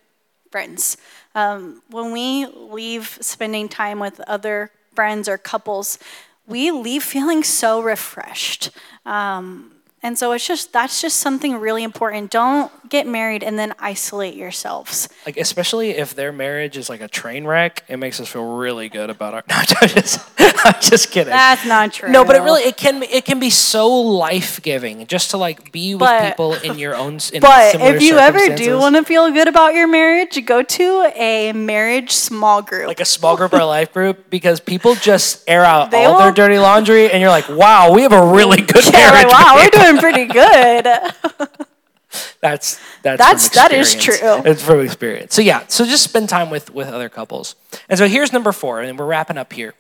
friends. 0.52 0.96
Um, 1.34 1.82
when 1.90 2.12
we 2.12 2.46
leave 2.46 3.18
spending 3.20 3.68
time 3.68 3.98
with 3.98 4.20
other 4.20 4.70
friends 4.94 5.28
or 5.28 5.38
couples, 5.38 5.98
we 6.46 6.70
leave 6.70 7.02
feeling 7.02 7.42
so 7.42 7.80
refreshed. 7.82 8.70
Um, 9.06 9.71
and 10.02 10.18
so 10.18 10.32
it's 10.32 10.46
just 10.46 10.72
that's 10.72 11.00
just 11.00 11.18
something 11.18 11.56
really 11.56 11.82
important. 11.82 12.30
Don't 12.30 12.70
get 12.88 13.06
married 13.06 13.42
and 13.42 13.58
then 13.58 13.72
isolate 13.78 14.34
yourselves. 14.34 15.08
Like 15.24 15.36
especially 15.36 15.90
if 15.90 16.14
their 16.14 16.32
marriage 16.32 16.76
is 16.76 16.88
like 16.90 17.00
a 17.00 17.08
train 17.08 17.44
wreck, 17.46 17.84
it 17.88 17.96
makes 17.96 18.20
us 18.20 18.28
feel 18.28 18.56
really 18.56 18.88
good 18.88 19.10
about 19.10 19.34
our. 19.34 19.42
No, 19.48 19.56
I'm 19.80 19.88
just, 19.88 20.20
I'm 20.38 20.74
just 20.80 21.10
kidding. 21.10 21.30
That's 21.30 21.64
not 21.66 21.92
true. 21.92 22.10
No, 22.10 22.24
but 22.24 22.36
it 22.36 22.40
really 22.42 22.62
it 22.62 22.76
can 22.76 23.02
it 23.02 23.24
can 23.24 23.38
be 23.40 23.50
so 23.50 23.88
life 23.88 24.60
giving 24.62 25.06
just 25.06 25.30
to 25.30 25.36
like 25.36 25.72
be 25.72 25.94
with 25.94 26.00
But- 26.00 26.28
people 26.30 26.54
in 26.54 26.78
your 26.78 26.94
own. 26.96 27.18
In 27.32 27.40
But 27.52 27.74
if 27.76 28.02
you 28.02 28.18
ever 28.18 28.54
do 28.54 28.78
want 28.78 28.96
to 28.96 29.04
feel 29.04 29.30
good 29.30 29.48
about 29.48 29.74
your 29.74 29.86
marriage, 29.88 30.44
go 30.46 30.62
to 30.62 31.12
a 31.14 31.52
marriage 31.52 32.10
small 32.12 32.62
group. 32.62 32.86
like 32.86 33.00
a 33.00 33.04
small 33.04 33.36
group 33.36 33.52
or 33.52 33.60
a 33.60 33.66
life 33.66 33.92
group 33.92 34.30
because 34.30 34.60
people 34.60 34.94
just 34.94 35.42
air 35.48 35.64
out 35.64 35.90
They 35.90 36.04
all 36.04 36.18
their 36.18 36.32
dirty 36.32 36.58
laundry 36.58 37.10
and 37.10 37.20
you're 37.20 37.30
like, 37.30 37.48
wow, 37.48 37.92
we 37.92 38.02
have 38.02 38.12
a 38.12 38.26
really 38.32 38.60
good 38.72 38.84
yeah, 38.84 38.90
marriage. 38.92 39.24
like, 39.26 39.32
wow, 39.32 39.54
we're 39.56 39.70
doing 39.70 39.91
pretty 39.98 40.26
good. 40.26 40.86
That's 42.42 42.78
that's 43.02 43.18
That's- 43.18 43.48
that 43.50 43.72
is 43.72 43.94
true. 43.94 44.16
It's 44.20 44.62
from 44.62 44.80
experience. 44.80 45.34
So 45.34 45.40
yeah, 45.40 45.64
so 45.68 45.86
just 45.86 46.04
spend 46.04 46.28
time 46.28 46.50
with 46.50 46.68
with 46.74 46.88
other 46.88 47.08
couples. 47.08 47.54
And 47.88 47.98
so 47.98 48.06
here's 48.06 48.32
number 48.34 48.52
four, 48.52 48.80
and 48.82 48.98
we're 48.98 49.06
wrapping 49.06 49.38
up 49.38 49.52
here. 49.52 49.72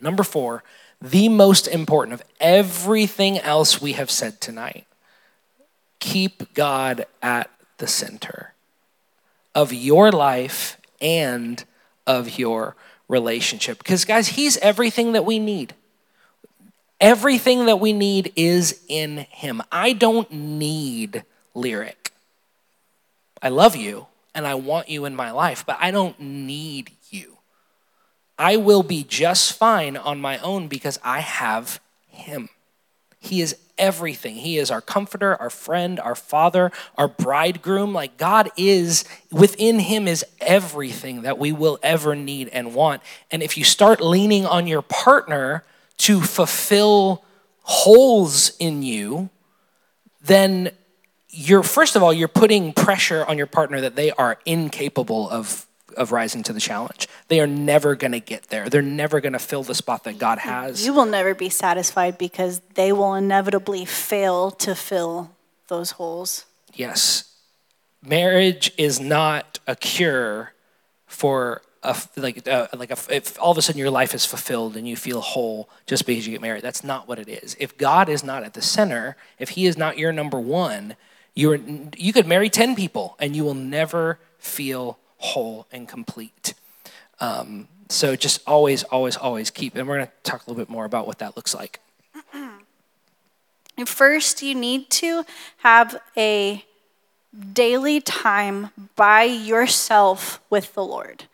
Number 0.00 0.22
four, 0.22 0.62
the 1.02 1.28
most 1.28 1.68
important 1.68 2.14
of 2.14 2.22
everything 2.40 3.38
else 3.38 3.78
we 3.80 3.92
have 3.92 4.10
said 4.10 4.40
tonight. 4.40 4.86
Keep 6.00 6.54
God 6.54 7.04
at 7.20 7.50
the 7.78 7.86
center 7.88 8.54
of 9.54 9.72
your 9.72 10.10
life 10.12 10.78
and 11.00 11.62
of 12.06 12.38
your 12.38 12.74
relationship. 13.08 13.78
Because 13.78 14.04
guys, 14.06 14.28
He's 14.28 14.56
everything 14.58 15.12
that 15.12 15.26
we 15.26 15.38
need. 15.38 15.74
Everything 17.00 17.66
that 17.66 17.78
we 17.78 17.92
need 17.92 18.32
is 18.34 18.82
in 18.88 19.18
him. 19.30 19.62
I 19.70 19.92
don't 19.92 20.30
need 20.32 21.24
Lyric. 21.54 22.12
I 23.40 23.50
love 23.50 23.76
you 23.76 24.06
and 24.34 24.46
I 24.46 24.54
want 24.54 24.88
you 24.88 25.04
in 25.04 25.14
my 25.14 25.30
life, 25.30 25.64
but 25.64 25.78
I 25.80 25.90
don't 25.90 26.18
need 26.18 26.90
you. 27.10 27.38
I 28.38 28.56
will 28.56 28.82
be 28.82 29.04
just 29.04 29.52
fine 29.52 29.96
on 29.96 30.20
my 30.20 30.38
own 30.38 30.68
because 30.68 30.98
I 31.04 31.20
have 31.20 31.80
him. 32.08 32.48
He 33.20 33.40
is 33.40 33.56
everything. 33.78 34.36
He 34.36 34.58
is 34.58 34.70
our 34.70 34.80
comforter, 34.80 35.36
our 35.36 35.50
friend, 35.50 35.98
our 36.00 36.14
father, 36.14 36.70
our 36.96 37.08
bridegroom. 37.08 37.92
Like 37.92 38.16
God 38.16 38.50
is, 38.56 39.04
within 39.30 39.80
Him 39.80 40.06
is 40.06 40.24
everything 40.40 41.22
that 41.22 41.38
we 41.38 41.52
will 41.52 41.78
ever 41.82 42.14
need 42.14 42.48
and 42.48 42.74
want. 42.74 43.02
And 43.30 43.42
if 43.42 43.56
you 43.56 43.64
start 43.64 44.00
leaning 44.00 44.46
on 44.46 44.66
your 44.66 44.82
partner 44.82 45.64
to 45.98 46.20
fulfill 46.20 47.24
holes 47.62 48.52
in 48.58 48.82
you, 48.82 49.30
then 50.22 50.70
you're, 51.30 51.62
first 51.62 51.96
of 51.96 52.02
all, 52.02 52.12
you're 52.12 52.28
putting 52.28 52.72
pressure 52.72 53.24
on 53.26 53.36
your 53.36 53.46
partner 53.46 53.80
that 53.80 53.96
they 53.96 54.10
are 54.12 54.38
incapable 54.44 55.28
of. 55.30 55.66
Of 55.96 56.12
rising 56.12 56.44
to 56.44 56.52
the 56.52 56.60
challenge. 56.60 57.08
They 57.26 57.40
are 57.40 57.46
never 57.46 57.96
going 57.96 58.12
to 58.12 58.20
get 58.20 58.50
there. 58.50 58.68
They're 58.68 58.82
never 58.82 59.20
going 59.20 59.32
to 59.32 59.40
fill 59.40 59.64
the 59.64 59.74
spot 59.74 60.04
that 60.04 60.16
God 60.16 60.38
has. 60.38 60.86
You 60.86 60.92
will 60.92 61.06
never 61.06 61.34
be 61.34 61.48
satisfied 61.48 62.18
because 62.18 62.60
they 62.74 62.92
will 62.92 63.14
inevitably 63.14 63.84
fail 63.84 64.52
to 64.52 64.76
fill 64.76 65.32
those 65.66 65.92
holes. 65.92 66.44
Yes. 66.72 67.34
Marriage 68.00 68.70
is 68.76 69.00
not 69.00 69.58
a 69.66 69.74
cure 69.74 70.52
for 71.06 71.62
a, 71.82 71.96
like 72.16 72.48
uh, 72.48 72.68
like 72.74 72.90
a, 72.90 72.98
if 73.14 73.40
all 73.40 73.52
of 73.52 73.58
a 73.58 73.62
sudden 73.62 73.78
your 73.78 73.90
life 73.90 74.14
is 74.14 74.24
fulfilled 74.24 74.76
and 74.76 74.88
you 74.88 74.96
feel 74.96 75.20
whole 75.20 75.68
just 75.86 76.06
because 76.06 76.26
you 76.26 76.32
get 76.32 76.42
married. 76.42 76.62
That's 76.62 76.84
not 76.84 77.08
what 77.08 77.18
it 77.18 77.28
is. 77.28 77.56
If 77.58 77.76
God 77.78 78.08
is 78.08 78.24
not 78.24 78.42
at 78.42 78.54
the 78.54 78.62
center, 78.62 79.16
if 79.38 79.50
He 79.50 79.66
is 79.66 79.76
not 79.76 79.98
your 79.98 80.12
number 80.12 80.40
one, 80.40 80.96
you're 81.34 81.58
you 81.96 82.12
could 82.12 82.26
marry 82.26 82.50
ten 82.50 82.74
people 82.74 83.16
and 83.18 83.36
you 83.36 83.44
will 83.44 83.54
never 83.54 84.18
feel 84.38 84.98
whole 85.18 85.66
and 85.72 85.88
complete. 85.88 86.54
Um, 87.20 87.68
so 87.88 88.16
just 88.16 88.40
always, 88.46 88.84
always, 88.84 89.16
always 89.16 89.50
keep. 89.50 89.74
And 89.74 89.88
we're 89.88 89.96
going 89.96 90.06
to 90.06 90.12
talk 90.22 90.46
a 90.46 90.50
little 90.50 90.62
bit 90.62 90.70
more 90.70 90.84
about 90.84 91.06
what 91.06 91.18
that 91.18 91.36
looks 91.36 91.54
like. 91.54 91.80
First, 93.86 94.42
you 94.42 94.54
need 94.54 94.90
to 94.90 95.24
have 95.58 96.00
a 96.16 96.64
daily 97.52 98.00
time 98.00 98.70
by 98.96 99.24
yourself 99.24 100.40
with 100.50 100.74
the 100.74 100.84
Lord. 100.84 101.24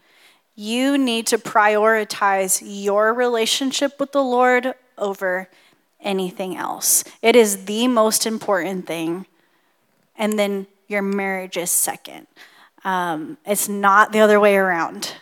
You 0.55 0.97
need 0.97 1.27
to 1.29 1.39
prioritize 1.39 2.63
your 2.65 3.13
relationship 3.13 3.99
with 3.99 4.13
the 4.13 4.23
Lord 4.23 4.75
over 4.97 5.49
anything 6.01 6.57
else. 6.57 7.03
It 7.23 7.35
is 7.35 7.65
the 7.65 7.89
most 7.89 8.27
important 8.27 8.87
thing. 8.87 9.27
And 10.17 10.39
then 10.39 10.67
your 10.87 11.03
marriage 11.03 11.57
is 11.57 11.71
second. 11.71 12.27
Um, 12.85 13.39
it's 13.45 13.69
not 13.69 14.13
the 14.13 14.21
other 14.21 14.39
way 14.39 14.57
around. 14.57 15.15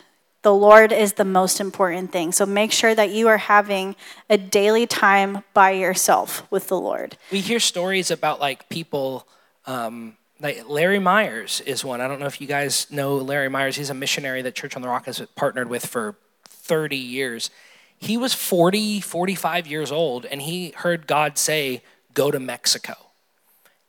The 0.42 0.52
Lord 0.52 0.92
is 0.92 1.14
the 1.14 1.24
most 1.24 1.60
important 1.60 2.10
thing. 2.10 2.32
So 2.32 2.44
make 2.44 2.72
sure 2.72 2.94
that 2.94 3.10
you 3.10 3.28
are 3.28 3.38
having 3.38 3.94
a 4.28 4.36
daily 4.36 4.86
time 4.86 5.44
by 5.54 5.70
yourself 5.70 6.50
with 6.50 6.66
the 6.66 6.78
Lord. 6.78 7.16
we 7.30 7.40
hear 7.40 7.60
stories 7.60 8.10
about 8.10 8.40
like 8.40 8.68
people 8.68 9.28
um, 9.66 10.16
like 10.42 10.68
larry 10.68 10.98
myers 10.98 11.60
is 11.64 11.84
one 11.84 12.00
i 12.00 12.08
don't 12.08 12.20
know 12.20 12.26
if 12.26 12.40
you 12.40 12.46
guys 12.46 12.86
know 12.90 13.16
larry 13.16 13.48
myers 13.48 13.76
he's 13.76 13.90
a 13.90 13.94
missionary 13.94 14.42
that 14.42 14.54
church 14.54 14.76
on 14.76 14.82
the 14.82 14.88
rock 14.88 15.06
has 15.06 15.20
partnered 15.36 15.68
with 15.68 15.86
for 15.86 16.16
30 16.44 16.96
years 16.96 17.50
he 17.98 18.16
was 18.16 18.34
40 18.34 19.00
45 19.00 19.66
years 19.66 19.92
old 19.92 20.26
and 20.26 20.42
he 20.42 20.70
heard 20.76 21.06
god 21.06 21.38
say 21.38 21.82
go 22.12 22.30
to 22.30 22.40
mexico 22.40 22.94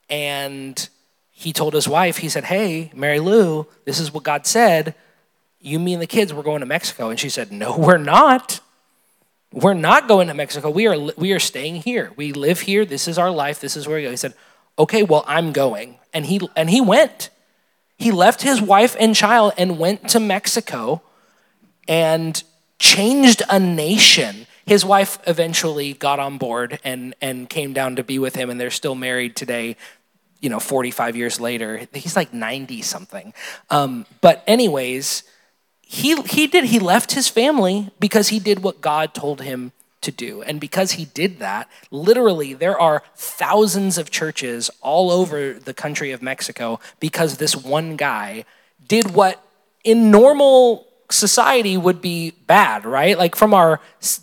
and 0.10 0.90
he 1.32 1.52
told 1.52 1.74
his 1.74 1.88
wife 1.88 2.18
he 2.18 2.30
said 2.30 2.46
hey 2.46 2.92
mary 2.94 3.20
lou 3.20 3.68
this 3.86 4.00
is 4.00 4.14
what 4.14 4.24
god 4.24 4.46
said 4.46 4.96
You, 5.66 5.80
me, 5.80 5.94
and 5.94 6.02
the 6.02 6.08
kids, 6.08 6.34
we're 6.34 6.44
going 6.44 6.60
to 6.60 6.66
Mexico. 6.66 7.10
And 7.10 7.18
she 7.18 7.30
said, 7.30 7.50
No, 7.50 7.78
we're 7.88 7.98
not. 7.98 8.60
We're 9.54 9.74
not 9.74 10.10
going 10.10 10.28
to 10.28 10.34
Mexico. 10.34 10.70
We 10.70 10.88
are, 10.88 10.98
we 11.16 11.32
are 11.32 11.40
staying 11.40 11.84
here. 11.84 12.12
We 12.18 12.34
live 12.34 12.60
here. 12.68 12.84
This 12.86 13.08
is 13.08 13.18
our 13.18 13.32
life. 13.32 13.62
This 13.62 13.78
is 13.78 13.88
where 13.88 13.96
we 13.96 14.04
go. 14.04 14.10
He 14.10 14.18
said, 14.18 14.34
Okay, 14.78 15.04
well, 15.04 15.24
I'm 15.28 15.52
going. 15.52 16.00
And 16.14 16.26
he, 16.26 16.42
and 16.56 16.70
he 16.70 16.82
went. 16.82 17.30
He 17.98 18.12
left 18.12 18.42
his 18.42 18.62
wife 18.62 18.96
and 19.00 19.16
child 19.16 19.54
and 19.58 19.78
went 19.78 20.10
to 20.10 20.20
Mexico 20.20 21.02
and 21.88 22.42
changed 22.80 23.44
a 23.50 23.60
nation. 23.60 24.48
His 24.66 24.84
wife 24.84 25.20
eventually 25.28 25.94
got 25.94 26.20
on 26.20 26.38
board 26.38 26.80
and, 26.84 27.16
and 27.22 27.50
came 27.50 27.74
down 27.74 27.96
to 27.98 28.04
be 28.04 28.18
with 28.18 28.36
him, 28.36 28.50
and 28.50 28.60
they're 28.60 28.72
still 28.72 28.96
married 28.96 29.36
today, 29.36 29.76
you 30.40 30.50
know, 30.50 30.60
45 30.60 31.16
years 31.16 31.40
later. 31.40 31.86
He's 31.94 32.16
like 32.16 32.34
90 32.34 32.82
something. 32.82 33.34
Um, 33.70 34.06
but, 34.22 34.44
anyways, 34.48 35.24
he, 35.82 36.20
he 36.24 36.48
did, 36.48 36.66
he 36.66 36.80
left 36.80 37.12
his 37.14 37.28
family 37.28 37.90
because 38.00 38.30
he 38.30 38.40
did 38.40 38.64
what 38.64 38.82
God 38.82 39.14
told 39.14 39.42
him 39.42 39.72
to 40.04 40.12
do. 40.12 40.42
And 40.42 40.60
because 40.60 40.94
he 40.94 41.06
did 41.06 41.40
that, 41.40 41.70
literally, 41.92 42.54
there 42.54 42.80
are 42.80 43.04
thousands 43.16 43.98
of 43.98 44.12
churches 44.12 44.70
all 44.82 45.12
over 45.12 45.54
the 45.54 45.74
country 45.74 46.12
of 46.12 46.22
Mexico 46.22 46.80
because 47.00 47.38
this 47.38 47.56
one 47.56 47.96
guy 47.96 48.46
did 48.88 49.14
what 49.14 49.44
in 49.84 50.12
normal 50.12 50.88
society 51.10 51.78
would 51.78 52.02
be 52.02 52.32
bad, 52.32 52.86
right? 52.86 53.18
Like 53.18 53.36
from 53.36 53.54
our 53.54 53.80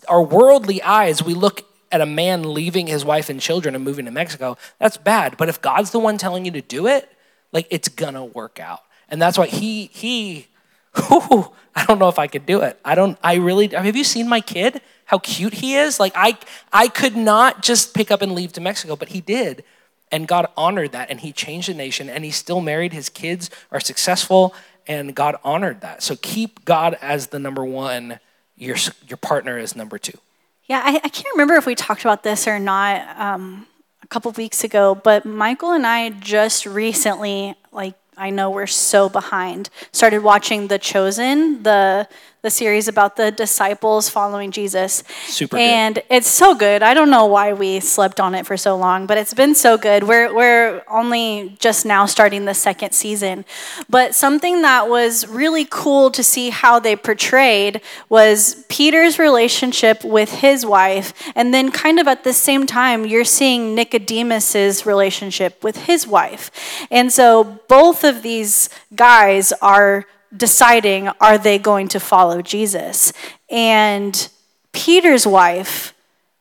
our 0.08 0.22
worldly 0.22 0.82
eyes, 0.82 1.22
we 1.22 1.34
look 1.34 1.64
at 1.92 2.00
a 2.00 2.06
man 2.06 2.54
leaving 2.54 2.86
his 2.86 3.04
wife 3.04 3.28
and 3.28 3.40
children 3.40 3.74
and 3.74 3.84
moving 3.84 4.04
to 4.04 4.10
Mexico. 4.10 4.56
That's 4.78 4.96
bad. 4.96 5.36
But 5.36 5.48
if 5.48 5.60
God's 5.60 5.90
the 5.90 5.98
one 5.98 6.18
telling 6.18 6.44
you 6.44 6.50
to 6.52 6.60
do 6.60 6.86
it, 6.86 7.08
like 7.52 7.66
it's 7.70 7.88
gonna 7.88 8.24
work 8.24 8.60
out. 8.60 8.82
And 9.08 9.20
that's 9.20 9.38
why 9.38 9.46
he 9.46 9.86
he 9.86 10.46
whew, 10.94 11.52
I 11.74 11.84
don't 11.86 11.98
know 11.98 12.08
if 12.08 12.18
I 12.18 12.26
could 12.26 12.46
do 12.46 12.62
it. 12.62 12.78
I 12.84 12.94
don't 12.94 13.18
I 13.22 13.34
really 13.34 13.68
have 13.68 13.96
you 13.96 14.04
seen 14.04 14.28
my 14.28 14.40
kid? 14.40 14.80
How 15.10 15.18
cute 15.18 15.54
he 15.54 15.74
is? 15.74 15.98
Like 15.98 16.12
I 16.14 16.38
I 16.72 16.86
could 16.86 17.16
not 17.16 17.62
just 17.62 17.94
pick 17.94 18.12
up 18.12 18.22
and 18.22 18.30
leave 18.32 18.52
to 18.52 18.60
Mexico, 18.60 18.94
but 18.94 19.08
he 19.08 19.20
did. 19.20 19.64
And 20.12 20.28
God 20.28 20.46
honored 20.56 20.92
that 20.92 21.10
and 21.10 21.18
he 21.18 21.32
changed 21.32 21.68
the 21.68 21.74
nation 21.74 22.08
and 22.08 22.24
he 22.24 22.30
still 22.30 22.60
married. 22.60 22.92
His 22.92 23.08
kids 23.08 23.50
are 23.72 23.80
successful 23.80 24.54
and 24.86 25.12
God 25.12 25.34
honored 25.42 25.80
that. 25.80 26.04
So 26.04 26.14
keep 26.14 26.64
God 26.64 26.96
as 27.02 27.28
the 27.28 27.40
number 27.40 27.64
one, 27.64 28.20
your, 28.56 28.76
your 29.08 29.16
partner 29.16 29.58
is 29.58 29.74
number 29.74 29.98
two. 29.98 30.18
Yeah, 30.66 30.80
I, 30.84 31.00
I 31.02 31.08
can't 31.08 31.32
remember 31.32 31.54
if 31.56 31.66
we 31.66 31.74
talked 31.74 32.02
about 32.02 32.22
this 32.22 32.46
or 32.46 32.60
not 32.60 33.18
um, 33.18 33.66
a 34.04 34.06
couple 34.06 34.30
weeks 34.32 34.62
ago, 34.62 34.94
but 34.94 35.24
Michael 35.24 35.72
and 35.72 35.84
I 35.84 36.10
just 36.10 36.66
recently, 36.66 37.56
like, 37.72 37.94
I 38.16 38.30
know 38.30 38.50
we're 38.50 38.66
so 38.66 39.08
behind, 39.08 39.70
started 39.92 40.22
watching 40.22 40.68
The 40.68 40.78
Chosen, 40.78 41.62
the 41.64 42.06
the 42.42 42.50
series 42.50 42.88
about 42.88 43.16
the 43.16 43.30
disciples 43.30 44.08
following 44.08 44.50
Jesus. 44.50 45.02
Super 45.26 45.58
and 45.58 45.96
good. 45.96 46.04
it's 46.08 46.28
so 46.28 46.54
good. 46.54 46.82
I 46.82 46.94
don't 46.94 47.10
know 47.10 47.26
why 47.26 47.52
we 47.52 47.80
slept 47.80 48.18
on 48.18 48.34
it 48.34 48.46
for 48.46 48.56
so 48.56 48.76
long, 48.76 49.06
but 49.06 49.18
it's 49.18 49.34
been 49.34 49.54
so 49.54 49.76
good. 49.76 50.04
We're 50.04 50.32
we're 50.34 50.82
only 50.88 51.56
just 51.58 51.84
now 51.84 52.06
starting 52.06 52.46
the 52.46 52.54
second 52.54 52.92
season. 52.92 53.44
But 53.88 54.14
something 54.14 54.62
that 54.62 54.88
was 54.88 55.26
really 55.28 55.66
cool 55.68 56.10
to 56.12 56.22
see 56.22 56.50
how 56.50 56.78
they 56.78 56.96
portrayed 56.96 57.82
was 58.08 58.64
Peter's 58.68 59.18
relationship 59.18 60.02
with 60.02 60.40
his 60.40 60.64
wife, 60.64 61.12
and 61.34 61.52
then 61.52 61.70
kind 61.70 61.98
of 61.98 62.08
at 62.08 62.24
the 62.24 62.32
same 62.32 62.66
time 62.66 63.04
you're 63.04 63.24
seeing 63.24 63.74
Nicodemus's 63.74 64.86
relationship 64.86 65.62
with 65.62 65.84
his 65.84 66.06
wife. 66.06 66.50
And 66.90 67.12
so 67.12 67.60
both 67.68 68.02
of 68.02 68.22
these 68.22 68.70
guys 68.94 69.52
are 69.60 70.06
deciding 70.36 71.08
are 71.20 71.38
they 71.38 71.58
going 71.58 71.88
to 71.88 72.00
follow 72.00 72.42
Jesus. 72.42 73.12
And 73.50 74.28
Peter's 74.72 75.26
wife 75.26 75.94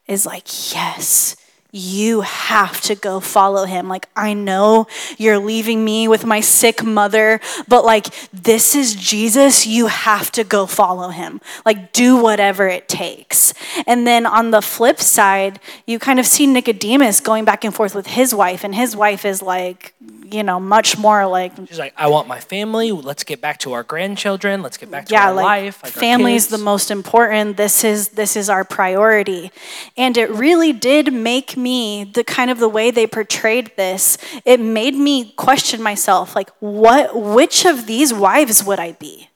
is 0.08 0.26
like, 0.26 0.74
yes, 0.74 1.36
you 1.72 2.22
have 2.22 2.82
to 2.82 2.95
go 2.95 3.20
follow 3.20 3.65
him. 3.65 3.88
Like, 3.88 4.09
I 4.15 4.34
know 4.34 4.88
you're 5.17 5.38
leaving 5.38 5.86
me 5.86 6.07
with 6.07 6.26
my 6.26 6.39
sick 6.39 6.84
mother, 6.84 7.39
but 7.67 7.86
like, 7.86 8.07
this 8.32 8.76
is 8.76 8.95
Jesus. 8.95 9.67
You 9.67 9.88
have 9.88 10.32
to 10.32 10.43
go 10.43 10.65
follow 10.65 11.09
him. 11.09 11.41
Like, 11.65 11.93
do 11.93 12.17
whatever 12.17 12.67
it 12.67 12.88
takes. 12.88 13.53
And 13.86 14.07
then 14.07 14.26
on 14.26 14.51
the 14.51 14.61
flip 14.61 14.99
side, 14.99 15.59
you 15.86 15.99
kind 15.99 16.20
of 16.20 16.26
see 16.26 16.47
Nicodemus 16.47 17.20
going 17.20 17.45
back 17.45 17.63
and 17.63 17.74
forth 17.74 17.93
with 17.93 18.07
his 18.07 18.34
wife, 18.34 18.63
and 18.63 18.74
his 18.74 18.95
wife 18.95 19.24
is 19.24 19.41
like, 19.41 19.93
you 20.32 20.43
know, 20.43 20.59
much 20.59 20.97
more 20.97 21.28
like. 21.28 21.53
She's 21.67 21.80
like, 21.80 21.93
I 21.97 22.07
want 22.07 22.28
my 22.28 22.39
family. 22.39 22.91
Let's 22.91 23.24
get 23.24 23.41
back 23.41 23.59
to 23.59 23.74
our 23.74 23.84
grandchildren. 23.84 24.61
Let's 24.61 24.78
get 24.78 24.91
back 24.91 25.07
to 25.07 25.13
yeah, 25.13 25.28
our 25.28 25.34
like, 25.34 25.45
life. 25.45 25.84
Like 25.84 25.93
family 25.93 26.36
is 26.36 26.47
the 26.47 26.57
most 26.57 26.91
important. 26.91 27.57
This 27.57 27.84
is 27.84 28.09
this 28.09 28.36
is 28.36 28.49
our 28.49 28.63
priority, 28.63 29.51
and 29.97 30.17
it 30.17 30.30
really 30.30 30.74
did 30.74 31.13
make 31.13 31.57
me 31.62 32.03
the 32.03 32.24
kind 32.24 32.49
of 32.49 32.60
the 32.60 32.70
way 32.70 32.91
they 32.91 33.05
portrayed 33.05 33.72
this. 33.76 34.18
It 34.45 34.60
made 34.60 34.95
me 34.95 35.32
question 35.32 35.82
myself, 35.82 36.36
like, 36.36 36.49
what? 36.60 37.16
Which 37.16 37.66
of 37.66 37.86
these 37.86 38.14
wives 38.14 38.64
would 38.64 38.80
I 38.80 38.93
be? 38.93 39.30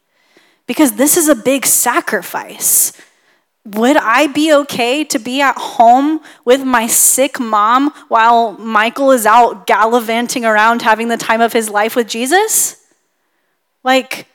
Because 0.65 0.93
this 0.93 1.17
is 1.17 1.27
a 1.27 1.35
big 1.35 1.65
sacrifice 1.65 2.93
would 3.65 3.95
I 3.95 4.27
be 4.27 4.53
okay 4.53 5.05
to 5.05 5.19
be 5.19 5.39
at 5.39 5.57
home 5.57 6.19
with 6.43 6.63
my 6.63 6.87
sick 6.87 7.39
mom 7.39 7.91
while 8.09 8.53
Michael 8.53 9.11
is 9.11 9.25
out 9.25 9.65
gallivanting 9.67 10.43
around 10.43 10.81
having 10.81 11.07
the 11.07 11.17
time 11.17 11.39
of 11.39 11.53
his 11.53 11.69
life 11.69 11.95
with 11.95 12.07
Jesus? 12.07 12.85
Like, 13.83 14.27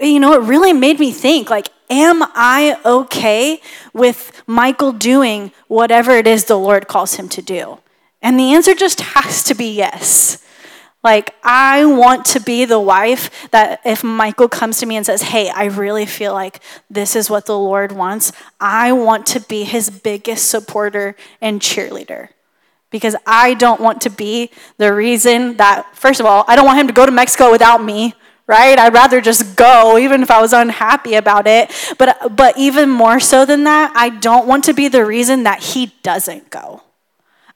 you 0.00 0.20
know, 0.20 0.34
it 0.34 0.42
really 0.42 0.72
made 0.72 1.00
me 1.00 1.10
think 1.10 1.50
like, 1.50 1.68
am 1.90 2.22
I 2.34 2.78
okay 2.84 3.60
with 3.92 4.42
Michael 4.46 4.92
doing 4.92 5.52
whatever 5.68 6.12
it 6.12 6.26
is 6.26 6.44
the 6.44 6.58
Lord 6.58 6.88
calls 6.88 7.14
him 7.14 7.28
to 7.30 7.42
do? 7.42 7.78
And 8.22 8.38
the 8.38 8.54
answer 8.54 8.74
just 8.74 9.00
has 9.00 9.44
to 9.44 9.54
be 9.54 9.70
yes. 9.70 10.44
Like, 11.04 11.34
I 11.44 11.84
want 11.84 12.24
to 12.26 12.40
be 12.40 12.64
the 12.64 12.80
wife 12.80 13.50
that 13.50 13.82
if 13.84 14.02
Michael 14.02 14.48
comes 14.48 14.78
to 14.78 14.86
me 14.86 14.96
and 14.96 15.04
says, 15.04 15.20
Hey, 15.20 15.50
I 15.50 15.64
really 15.64 16.06
feel 16.06 16.32
like 16.32 16.60
this 16.88 17.14
is 17.14 17.28
what 17.28 17.44
the 17.44 17.58
Lord 17.58 17.92
wants, 17.92 18.32
I 18.58 18.92
want 18.92 19.26
to 19.26 19.40
be 19.40 19.64
his 19.64 19.90
biggest 19.90 20.50
supporter 20.50 21.14
and 21.42 21.60
cheerleader. 21.60 22.30
Because 22.90 23.16
I 23.26 23.52
don't 23.52 23.82
want 23.82 24.00
to 24.02 24.10
be 24.10 24.50
the 24.78 24.94
reason 24.94 25.58
that, 25.58 25.94
first 25.94 26.20
of 26.20 26.26
all, 26.26 26.44
I 26.48 26.56
don't 26.56 26.64
want 26.64 26.78
him 26.78 26.86
to 26.86 26.92
go 26.94 27.04
to 27.04 27.12
Mexico 27.12 27.50
without 27.50 27.84
me, 27.84 28.14
right? 28.46 28.78
I'd 28.78 28.92
rather 28.92 29.20
just 29.20 29.56
go, 29.56 29.96
even 29.98 30.22
if 30.22 30.30
I 30.30 30.40
was 30.40 30.52
unhappy 30.52 31.14
about 31.14 31.46
it. 31.46 31.72
But, 31.98 32.36
but 32.36 32.58
even 32.58 32.90
more 32.90 33.20
so 33.20 33.44
than 33.46 33.64
that, 33.64 33.92
I 33.96 34.10
don't 34.10 34.46
want 34.46 34.64
to 34.64 34.74
be 34.74 34.88
the 34.88 35.04
reason 35.04 35.44
that 35.44 35.62
he 35.62 35.94
doesn't 36.02 36.50
go. 36.50 36.82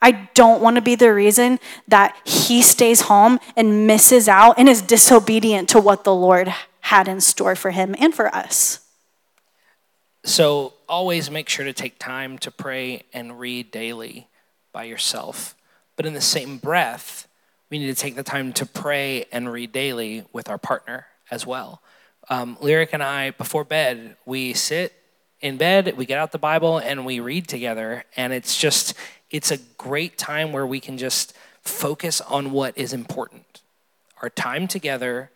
I 0.01 0.29
don't 0.35 0.63
want 0.63 0.77
to 0.77 0.83
be 0.83 0.95
the 0.95 1.13
reason 1.13 1.59
that 1.89 2.17
he 2.25 2.63
stays 2.63 3.03
home 3.03 3.41
and 3.57 3.87
misses 3.87 4.29
out 4.29 4.59
and 4.59 4.69
is 4.69 4.81
disobedient 4.81 5.69
to 5.71 5.81
what 5.81 6.05
the 6.05 6.15
Lord 6.15 6.55
had 6.81 7.09
in 7.09 7.21
store 7.21 7.57
for 7.57 7.71
him 7.71 7.95
and 7.99 8.15
for 8.15 8.35
us. 8.35 8.81
So, 10.25 10.75
always 10.89 11.31
make 11.31 11.49
sure 11.49 11.65
to 11.65 11.73
take 11.73 11.99
time 11.99 12.39
to 12.39 12.51
pray 12.51 13.03
and 13.13 13.39
read 13.39 13.71
daily 13.71 14.29
by 14.73 14.85
yourself. 14.85 15.55
But 15.97 16.07
in 16.07 16.15
the 16.15 16.21
same 16.21 16.59
breath, 16.59 17.28
we 17.71 17.79
need 17.79 17.87
to 17.87 17.95
take 17.95 18.17
the 18.17 18.23
time 18.23 18.53
to 18.55 18.67
pray 18.67 19.27
and 19.31 19.51
read 19.53 19.73
daily 19.73 20.25
with 20.33 20.49
our 20.49 20.59
partner 20.59 21.07
as 21.31 21.47
well. 21.47 21.83
Um, 22.31 22.57
Lyric 22.61 22.91
and 22.93 23.03
I, 23.03 23.31
before 23.31 23.65
bed, 23.65 24.17
we 24.27 24.53
sit 24.55 24.93
in 25.41 25.57
bed, 25.57 25.97
we 25.97 26.07
get 26.07 26.19
out 26.19 26.33
the 26.33 26.39
Bible, 26.39 26.79
and 26.79 27.07
we 27.07 27.21
read 27.21 27.49
together. 27.49 28.05
And 28.17 28.33
it's 28.33 28.57
just, 28.57 28.95
it's 29.31 29.51
a 29.51 29.59
great 29.77 30.19
time 30.19 30.53
where 30.53 30.67
we 30.67 30.81
can 30.81 30.99
just 30.99 31.35
focus 31.63 32.21
on 32.21 32.51
what 32.51 32.77
is 32.77 32.93
important 32.93 33.45
our 34.21 34.31
time 34.31 34.67
together 34.67 35.31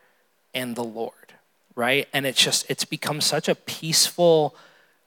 and 0.54 0.74
the 0.74 0.82
Lord, 0.82 1.34
right? 1.76 2.08
And 2.12 2.26
it's 2.26 2.42
just, 2.42 2.68
it's 2.68 2.84
become 2.84 3.20
such 3.20 3.48
a 3.48 3.54
peaceful, 3.54 4.56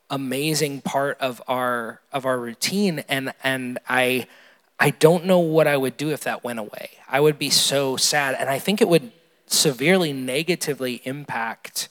amazing 0.09 0.81
part 0.81 1.19
of 1.19 1.41
our 1.47 1.99
of 2.11 2.25
our 2.25 2.39
routine 2.39 3.03
and 3.09 3.33
and 3.43 3.79
I 3.89 4.27
I 4.79 4.89
don't 4.89 5.25
know 5.25 5.39
what 5.39 5.67
I 5.67 5.77
would 5.77 5.97
do 5.97 6.11
if 6.11 6.21
that 6.21 6.43
went 6.43 6.59
away. 6.59 6.91
I 7.07 7.19
would 7.19 7.39
be 7.39 7.49
so 7.49 7.95
sad 7.97 8.35
and 8.39 8.49
I 8.49 8.59
think 8.59 8.81
it 8.81 8.89
would 8.89 9.11
severely 9.47 10.11
negatively 10.11 11.01
impact 11.03 11.87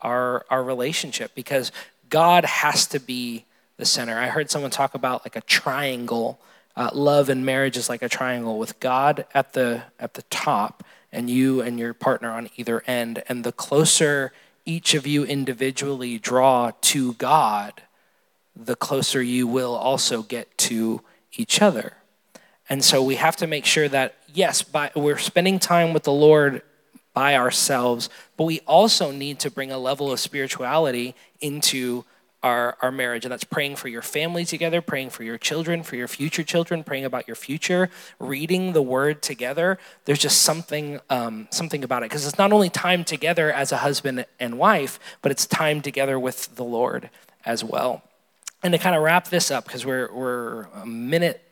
our 0.00 0.44
our 0.50 0.62
relationship 0.62 1.34
because 1.34 1.72
God 2.08 2.44
has 2.44 2.86
to 2.88 3.00
be 3.00 3.44
the 3.76 3.84
center. 3.84 4.18
I 4.18 4.28
heard 4.28 4.50
someone 4.50 4.70
talk 4.70 4.94
about 4.94 5.24
like 5.24 5.36
a 5.36 5.40
triangle. 5.42 6.40
Uh, 6.76 6.90
love 6.92 7.28
and 7.28 7.44
marriage 7.44 7.76
is 7.76 7.88
like 7.88 8.02
a 8.02 8.08
triangle 8.08 8.58
with 8.58 8.78
God 8.80 9.26
at 9.34 9.52
the 9.52 9.82
at 9.98 10.14
the 10.14 10.22
top 10.22 10.84
and 11.12 11.30
you 11.30 11.60
and 11.60 11.78
your 11.78 11.94
partner 11.94 12.30
on 12.30 12.48
either 12.56 12.82
end. 12.86 13.22
And 13.28 13.44
the 13.44 13.52
closer 13.52 14.32
each 14.64 14.94
of 14.94 15.06
you 15.06 15.24
individually 15.24 16.18
draw 16.18 16.72
to 16.82 17.14
God, 17.14 17.82
the 18.54 18.76
closer 18.76 19.22
you 19.22 19.46
will 19.46 19.74
also 19.74 20.22
get 20.22 20.56
to 20.58 21.02
each 21.32 21.62
other. 21.62 21.94
And 22.68 22.84
so 22.84 23.02
we 23.02 23.16
have 23.16 23.36
to 23.36 23.46
make 23.46 23.64
sure 23.64 23.88
that 23.88 24.14
yes, 24.32 24.62
by, 24.62 24.90
we're 24.94 25.18
spending 25.18 25.58
time 25.58 25.92
with 25.92 26.02
the 26.02 26.12
Lord 26.12 26.62
by 27.14 27.34
ourselves, 27.34 28.10
but 28.36 28.44
we 28.44 28.60
also 28.60 29.10
need 29.10 29.38
to 29.40 29.50
bring 29.50 29.72
a 29.72 29.78
level 29.78 30.12
of 30.12 30.20
spirituality 30.20 31.14
into 31.40 32.04
our, 32.42 32.76
our 32.82 32.92
marriage. 32.92 33.24
And 33.24 33.32
that's 33.32 33.44
praying 33.44 33.76
for 33.76 33.88
your 33.88 34.02
family 34.02 34.44
together, 34.44 34.82
praying 34.82 35.10
for 35.10 35.24
your 35.24 35.38
children, 35.38 35.82
for 35.82 35.96
your 35.96 36.08
future 36.08 36.42
children, 36.42 36.84
praying 36.84 37.06
about 37.06 37.26
your 37.26 37.34
future, 37.34 37.88
reading 38.20 38.72
the 38.72 38.82
word 38.82 39.22
together. 39.22 39.78
There's 40.04 40.18
just 40.18 40.42
something, 40.42 41.00
um, 41.08 41.48
something 41.50 41.82
about 41.82 42.02
it. 42.02 42.10
Because 42.10 42.26
it's 42.26 42.38
not 42.38 42.52
only 42.52 42.68
time 42.68 43.02
together 43.04 43.50
as 43.50 43.72
a 43.72 43.78
husband 43.78 44.26
and 44.38 44.58
wife, 44.58 45.00
but 45.22 45.32
it's 45.32 45.46
time 45.46 45.80
together 45.80 46.20
with 46.20 46.54
the 46.56 46.64
Lord 46.64 47.08
as 47.46 47.64
well. 47.64 48.02
And 48.62 48.72
to 48.74 48.78
kind 48.78 48.94
of 48.94 49.02
wrap 49.02 49.28
this 49.28 49.50
up, 49.50 49.64
because 49.64 49.86
we're, 49.86 50.12
we're 50.12 50.66
a 50.74 50.84
minute 50.84 51.42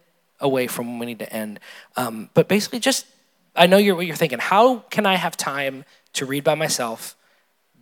away 0.40 0.66
from 0.66 0.86
when 0.88 0.98
we 0.98 1.06
need 1.06 1.18
to 1.20 1.32
end, 1.32 1.60
um, 1.96 2.30
but 2.34 2.48
basically 2.48 2.80
just, 2.80 3.06
I 3.54 3.66
know 3.66 3.76
you're, 3.76 3.94
what 3.94 4.06
you're 4.06 4.16
thinking. 4.16 4.38
How 4.38 4.78
can 4.90 5.06
I 5.06 5.14
have 5.16 5.36
time 5.36 5.84
to 6.14 6.26
read 6.26 6.44
by 6.44 6.54
myself, 6.54 7.16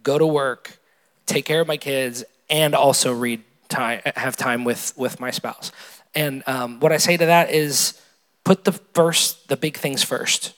go 0.03 0.19
to 0.19 0.27
work, 0.27 0.79
take 1.27 1.45
care 1.45 1.61
of 1.61 1.67
my 1.67 1.77
kids, 1.77 2.25
and 2.51 2.75
also 2.75 3.13
read 3.13 3.43
time, 3.69 4.01
have 4.17 4.37
time 4.37 4.65
with, 4.65 4.93
with 4.97 5.21
my 5.21 5.31
spouse. 5.31 5.73
And 6.15 6.43
um, 6.47 6.81
what 6.81 6.93
I 6.93 6.99
say 6.99 7.17
to 7.17 7.27
that 7.27 7.51
is 7.51 8.01
put 8.45 8.65
the 8.65 8.73
first, 8.73 9.49
the 9.49 9.57
big 9.57 9.77
things 9.77 10.03
first. 10.03 10.55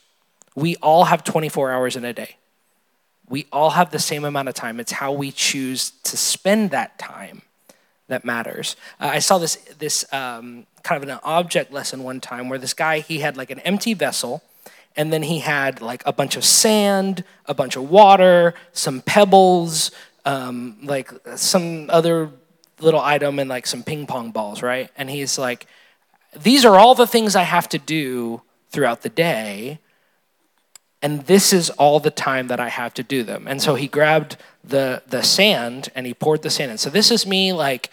We 0.56 0.76
all 0.76 1.04
have 1.04 1.24
24 1.24 1.72
hours 1.72 1.96
in 1.96 2.04
a 2.04 2.12
day. 2.12 2.36
We 3.28 3.46
all 3.52 3.70
have 3.70 3.90
the 3.90 3.98
same 3.98 4.24
amount 4.24 4.48
of 4.48 4.54
time. 4.54 4.78
It's 4.80 4.92
how 4.92 5.12
we 5.12 5.30
choose 5.30 5.90
to 6.04 6.16
spend 6.16 6.70
that 6.70 6.98
time 6.98 7.42
that 8.08 8.24
matters. 8.24 8.76
Uh, 9.00 9.10
I 9.12 9.18
saw 9.18 9.38
this 9.38 9.56
this 9.78 10.04
um, 10.12 10.66
kind 10.82 11.02
of 11.02 11.08
an 11.08 11.18
object 11.22 11.72
lesson 11.72 12.02
one 12.02 12.20
time 12.20 12.48
where 12.48 12.58
this 12.58 12.74
guy 12.74 13.00
he 13.00 13.18
had 13.20 13.36
like 13.36 13.50
an 13.50 13.60
empty 13.60 13.94
vessel, 13.94 14.42
and 14.96 15.12
then 15.12 15.22
he 15.22 15.38
had 15.40 15.80
like 15.80 16.02
a 16.06 16.12
bunch 16.12 16.36
of 16.36 16.44
sand, 16.44 17.24
a 17.46 17.54
bunch 17.54 17.76
of 17.76 17.90
water, 17.90 18.54
some 18.72 19.00
pebbles, 19.00 19.90
um, 20.24 20.76
like 20.82 21.10
some 21.36 21.88
other 21.90 22.30
little 22.80 23.00
item 23.00 23.38
and 23.38 23.48
like 23.48 23.66
some 23.66 23.82
ping 23.82 24.06
pong 24.06 24.30
balls, 24.30 24.62
right? 24.62 24.90
And 24.96 25.08
he's 25.08 25.38
like, 25.38 25.66
these 26.36 26.64
are 26.64 26.76
all 26.76 26.94
the 26.94 27.06
things 27.06 27.36
I 27.36 27.42
have 27.42 27.68
to 27.70 27.78
do 27.78 28.42
throughout 28.70 29.02
the 29.02 29.08
day. 29.08 29.78
And 31.04 31.26
this 31.26 31.52
is 31.52 31.68
all 31.68 32.00
the 32.00 32.10
time 32.10 32.46
that 32.46 32.60
I 32.60 32.70
have 32.70 32.94
to 32.94 33.02
do 33.02 33.24
them. 33.24 33.46
And 33.46 33.60
so 33.60 33.74
he 33.74 33.88
grabbed 33.88 34.38
the, 34.64 35.02
the 35.06 35.20
sand 35.20 35.90
and 35.94 36.06
he 36.06 36.14
poured 36.14 36.40
the 36.40 36.48
sand 36.48 36.70
in. 36.70 36.78
So 36.78 36.88
this 36.88 37.10
is 37.10 37.26
me 37.26 37.52
like, 37.52 37.90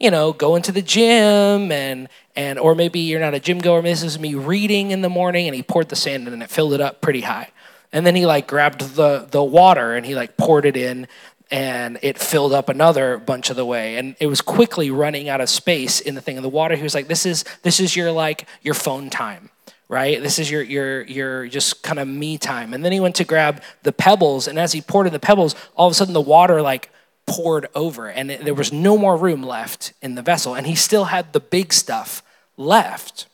you 0.00 0.10
know, 0.10 0.32
going 0.32 0.62
to 0.62 0.72
the 0.72 0.82
gym 0.82 1.70
and, 1.70 2.08
and 2.34 2.58
or 2.58 2.74
maybe 2.74 2.98
you're 2.98 3.20
not 3.20 3.32
a 3.32 3.38
gym 3.38 3.60
goer. 3.60 3.80
This 3.82 4.02
is 4.02 4.18
me 4.18 4.34
reading 4.34 4.90
in 4.90 5.02
the 5.02 5.08
morning 5.08 5.46
and 5.46 5.54
he 5.54 5.62
poured 5.62 5.88
the 5.88 5.94
sand 5.94 6.26
in 6.26 6.32
and 6.32 6.42
it 6.42 6.50
filled 6.50 6.72
it 6.72 6.80
up 6.80 7.00
pretty 7.00 7.20
high. 7.20 7.52
And 7.92 8.04
then 8.04 8.16
he 8.16 8.26
like 8.26 8.48
grabbed 8.48 8.96
the, 8.96 9.28
the 9.30 9.44
water 9.44 9.94
and 9.94 10.04
he 10.04 10.16
like 10.16 10.36
poured 10.36 10.66
it 10.66 10.76
in 10.76 11.06
and 11.50 11.98
it 12.02 12.18
filled 12.18 12.52
up 12.52 12.68
another 12.68 13.18
bunch 13.18 13.50
of 13.50 13.56
the 13.56 13.64
way. 13.64 13.96
And 13.96 14.16
it 14.20 14.26
was 14.26 14.40
quickly 14.40 14.90
running 14.90 15.28
out 15.28 15.40
of 15.40 15.48
space 15.48 16.00
in 16.00 16.14
the 16.14 16.20
thing 16.20 16.36
in 16.36 16.42
the 16.42 16.48
water. 16.48 16.76
He 16.76 16.82
was 16.82 16.94
like 16.94 17.08
this 17.08 17.26
is 17.26 17.44
this 17.62 17.80
is 17.80 17.96
your 17.96 18.12
like 18.12 18.46
your 18.62 18.74
phone 18.74 19.10
time 19.10 19.50
right? 19.88 20.22
This 20.22 20.38
is 20.38 20.50
your 20.50 20.62
your 20.62 21.02
your 21.02 21.48
just 21.48 21.82
kind 21.82 21.98
of 21.98 22.06
me 22.06 22.36
time. 22.38 22.74
And 22.74 22.84
then 22.84 22.92
he 22.92 23.00
went 23.00 23.16
to 23.16 23.24
grab 23.24 23.62
the 23.82 23.92
pebbles 23.92 24.46
and 24.46 24.58
as 24.58 24.72
he 24.72 24.80
poured 24.80 25.06
in 25.06 25.12
the 25.12 25.18
pebbles 25.18 25.54
all 25.76 25.86
of 25.86 25.92
a 25.92 25.94
sudden 25.94 26.14
the 26.14 26.20
water 26.20 26.60
like 26.60 26.90
poured 27.26 27.68
over 27.74 28.08
and 28.08 28.30
it, 28.30 28.44
there 28.44 28.54
was 28.54 28.72
no 28.72 28.98
more 28.98 29.16
room 29.16 29.42
left 29.42 29.92
in 30.02 30.14
the 30.14 30.22
vessel. 30.22 30.54
And 30.54 30.66
he 30.66 30.74
still 30.74 31.04
had 31.04 31.32
the 31.32 31.40
big 31.40 31.72
stuff 31.72 32.22
left. 32.56 33.26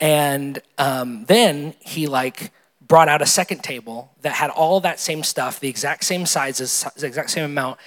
And 0.00 0.60
um, 0.78 1.24
then 1.26 1.74
he 1.80 2.06
like 2.06 2.52
brought 2.88 3.08
out 3.08 3.20
a 3.22 3.26
second 3.26 3.62
table 3.62 4.10
that 4.22 4.32
had 4.32 4.50
all 4.50 4.80
that 4.80 4.98
same 4.98 5.22
stuff, 5.22 5.60
the 5.60 5.68
exact 5.68 6.04
same 6.04 6.26
sizes, 6.26 6.84
the 6.96 7.06
exact 7.06 7.30
same 7.30 7.44
amount, 7.44 7.78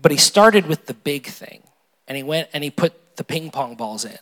but 0.00 0.12
he 0.12 0.18
started 0.18 0.66
with 0.66 0.86
the 0.86 0.94
big 0.94 1.26
thing. 1.26 1.62
And 2.06 2.16
he 2.16 2.22
went 2.22 2.50
and 2.52 2.62
he 2.62 2.70
put 2.70 3.16
the 3.16 3.24
ping 3.24 3.50
pong 3.50 3.74
balls 3.74 4.04
in. 4.04 4.18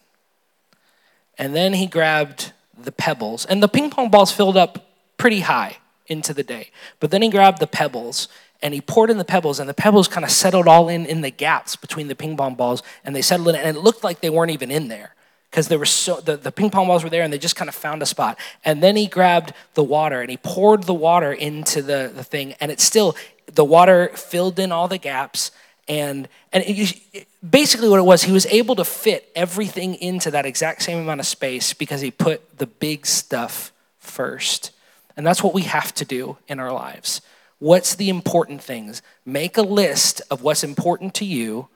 And 1.36 1.54
then 1.54 1.72
he 1.74 1.86
grabbed 1.86 2.52
the 2.78 2.92
pebbles, 2.92 3.44
and 3.44 3.62
the 3.62 3.68
ping 3.68 3.90
pong 3.90 4.10
balls 4.10 4.32
filled 4.32 4.56
up 4.56 4.86
pretty 5.16 5.40
high 5.40 5.78
into 6.06 6.32
the 6.32 6.42
day. 6.42 6.70
But 7.00 7.10
then 7.10 7.22
he 7.22 7.28
grabbed 7.28 7.58
the 7.58 7.66
pebbles 7.66 8.28
and 8.60 8.72
he 8.72 8.80
poured 8.80 9.10
in 9.10 9.18
the 9.18 9.24
pebbles, 9.24 9.58
and 9.58 9.68
the 9.68 9.74
pebbles 9.74 10.06
kind 10.06 10.24
of 10.24 10.30
settled 10.30 10.68
all 10.68 10.88
in 10.88 11.04
in 11.04 11.20
the 11.20 11.32
gaps 11.32 11.74
between 11.74 12.06
the 12.06 12.14
ping 12.14 12.36
pong 12.36 12.54
balls, 12.54 12.80
and 13.04 13.16
they 13.16 13.22
settled 13.22 13.48
in, 13.48 13.56
and 13.56 13.76
it 13.76 13.80
looked 13.80 14.04
like 14.04 14.20
they 14.20 14.30
weren't 14.30 14.52
even 14.52 14.70
in 14.70 14.86
there 14.86 15.16
because 15.52 15.68
there 15.68 15.78
were 15.78 15.84
so 15.84 16.18
the, 16.18 16.38
the 16.38 16.50
ping 16.50 16.70
pong 16.70 16.86
balls 16.86 17.04
were 17.04 17.10
there 17.10 17.22
and 17.22 17.30
they 17.30 17.36
just 17.36 17.56
kind 17.56 17.68
of 17.68 17.74
found 17.74 18.00
a 18.00 18.06
spot. 18.06 18.38
And 18.64 18.82
then 18.82 18.96
he 18.96 19.06
grabbed 19.06 19.52
the 19.74 19.84
water 19.84 20.22
and 20.22 20.30
he 20.30 20.38
poured 20.38 20.84
the 20.84 20.94
water 20.94 21.30
into 21.30 21.82
the, 21.82 22.10
the 22.12 22.24
thing 22.24 22.54
and 22.54 22.72
it 22.72 22.80
still 22.80 23.14
the 23.52 23.64
water 23.64 24.08
filled 24.14 24.58
in 24.58 24.72
all 24.72 24.88
the 24.88 24.96
gaps 24.96 25.50
and 25.86 26.26
and 26.54 26.64
it, 26.66 27.26
basically 27.48 27.90
what 27.90 27.98
it 27.98 28.04
was 28.04 28.22
he 28.22 28.32
was 28.32 28.46
able 28.46 28.74
to 28.76 28.84
fit 28.84 29.30
everything 29.36 29.94
into 29.96 30.30
that 30.30 30.46
exact 30.46 30.82
same 30.82 30.98
amount 30.98 31.20
of 31.20 31.26
space 31.26 31.74
because 31.74 32.00
he 32.00 32.10
put 32.10 32.58
the 32.58 32.66
big 32.66 33.04
stuff 33.04 33.72
first. 33.98 34.70
And 35.18 35.26
that's 35.26 35.42
what 35.42 35.52
we 35.52 35.62
have 35.62 35.92
to 35.96 36.06
do 36.06 36.38
in 36.48 36.60
our 36.60 36.72
lives. 36.72 37.20
What's 37.58 37.94
the 37.94 38.08
important 38.08 38.62
things? 38.62 39.02
Make 39.26 39.58
a 39.58 39.62
list 39.62 40.22
of 40.30 40.42
what's 40.42 40.64
important 40.64 41.12
to 41.16 41.26
you 41.26 41.68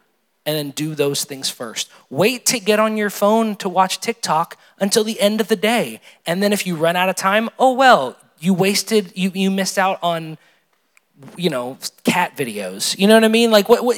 and 0.47 0.57
then 0.57 0.71
do 0.71 0.95
those 0.95 1.25
things 1.25 1.51
first. 1.51 1.91
Wait 2.09 2.47
to 2.47 2.61
get 2.61 2.79
on 2.79 2.97
your 2.97 3.11
phone 3.11 3.57
to 3.57 3.69
watch 3.69 4.01
TikTok 4.01 4.57
until 4.79 5.05
the 5.05 5.21
end 5.21 5.41
of 5.41 5.49
the 5.49 5.57
day. 5.57 6.01
And 6.25 6.43
then 6.43 6.53
if 6.53 6.67
you 6.67 6.77
run 6.77 6.97
out 6.97 7.09
of 7.09 7.17
time, 7.17 7.51
oh 7.59 7.73
well, 7.73 8.17
you 8.39 8.55
wasted, 8.55 9.13
you, 9.15 9.33
you 9.35 9.51
missed 9.51 9.77
out 9.77 9.99
on, 10.03 10.39
you 11.37 11.51
know, 11.51 11.79
cat 12.05 12.37
videos. 12.37 12.97
You 12.97 13.09
know 13.09 13.15
what 13.15 13.25
I 13.25 13.29
mean? 13.29 13.51
Like, 13.51 13.69
what, 13.69 13.85
what 13.85 13.97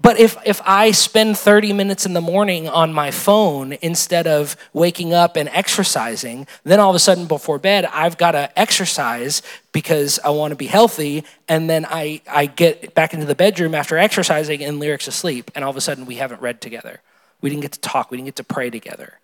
but 0.00 0.18
if, 0.18 0.36
if 0.44 0.60
I 0.64 0.92
spend 0.92 1.36
30 1.36 1.72
minutes 1.72 2.06
in 2.06 2.12
the 2.12 2.20
morning 2.20 2.68
on 2.68 2.92
my 2.92 3.10
phone 3.10 3.72
instead 3.82 4.26
of 4.26 4.56
waking 4.72 5.12
up 5.12 5.36
and 5.36 5.48
exercising, 5.48 6.46
then 6.62 6.78
all 6.78 6.90
of 6.90 6.96
a 6.96 7.00
sudden 7.00 7.26
before 7.26 7.58
bed, 7.58 7.84
I've 7.86 8.16
got 8.16 8.32
to 8.32 8.56
exercise 8.58 9.42
because 9.72 10.20
I 10.24 10.30
want 10.30 10.52
to 10.52 10.56
be 10.56 10.66
healthy. 10.66 11.24
And 11.48 11.68
then 11.68 11.84
I, 11.84 12.20
I 12.30 12.46
get 12.46 12.94
back 12.94 13.12
into 13.12 13.26
the 13.26 13.34
bedroom 13.34 13.74
after 13.74 13.98
exercising 13.98 14.62
and 14.62 14.78
Lyric's 14.78 15.08
asleep. 15.08 15.50
And 15.54 15.64
all 15.64 15.70
of 15.70 15.76
a 15.76 15.80
sudden 15.80 16.06
we 16.06 16.16
haven't 16.16 16.40
read 16.40 16.60
together. 16.60 17.00
We 17.40 17.50
didn't 17.50 17.62
get 17.62 17.72
to 17.72 17.80
talk. 17.80 18.10
We 18.10 18.18
didn't 18.18 18.26
get 18.26 18.36
to 18.36 18.44
pray 18.44 18.70
together. 18.70 19.18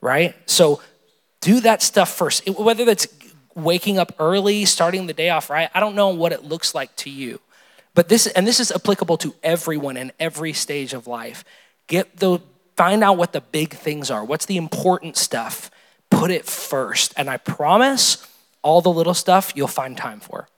Right? 0.00 0.34
So 0.44 0.82
do 1.40 1.60
that 1.60 1.82
stuff 1.82 2.14
first. 2.14 2.46
Whether 2.48 2.84
that's 2.84 3.06
waking 3.54 3.98
up 3.98 4.12
early, 4.18 4.66
starting 4.66 5.06
the 5.06 5.14
day 5.14 5.30
off 5.30 5.48
right, 5.48 5.70
I 5.72 5.80
don't 5.80 5.94
know 5.94 6.10
what 6.10 6.32
it 6.32 6.44
looks 6.44 6.74
like 6.74 6.94
to 6.96 7.10
you. 7.10 7.40
But 7.94 8.08
this, 8.08 8.26
and 8.26 8.46
this 8.46 8.60
is 8.60 8.72
applicable 8.72 9.16
to 9.18 9.34
everyone 9.42 9.96
in 9.96 10.12
every 10.18 10.52
stage 10.52 10.92
of 10.92 11.06
life. 11.06 11.44
Get 11.86 12.16
the, 12.16 12.40
find 12.76 13.04
out 13.04 13.16
what 13.16 13.32
the 13.32 13.40
big 13.40 13.74
things 13.74 14.10
are. 14.10 14.24
What's 14.24 14.46
the 14.46 14.56
important 14.56 15.16
stuff? 15.16 15.70
Put 16.10 16.30
it 16.30 16.44
first. 16.44 17.14
And 17.16 17.30
I 17.30 17.36
promise 17.36 18.26
all 18.62 18.80
the 18.80 18.90
little 18.90 19.14
stuff 19.14 19.52
you'll 19.54 19.68
find 19.68 19.96
time 19.96 20.20
for. 20.20 20.48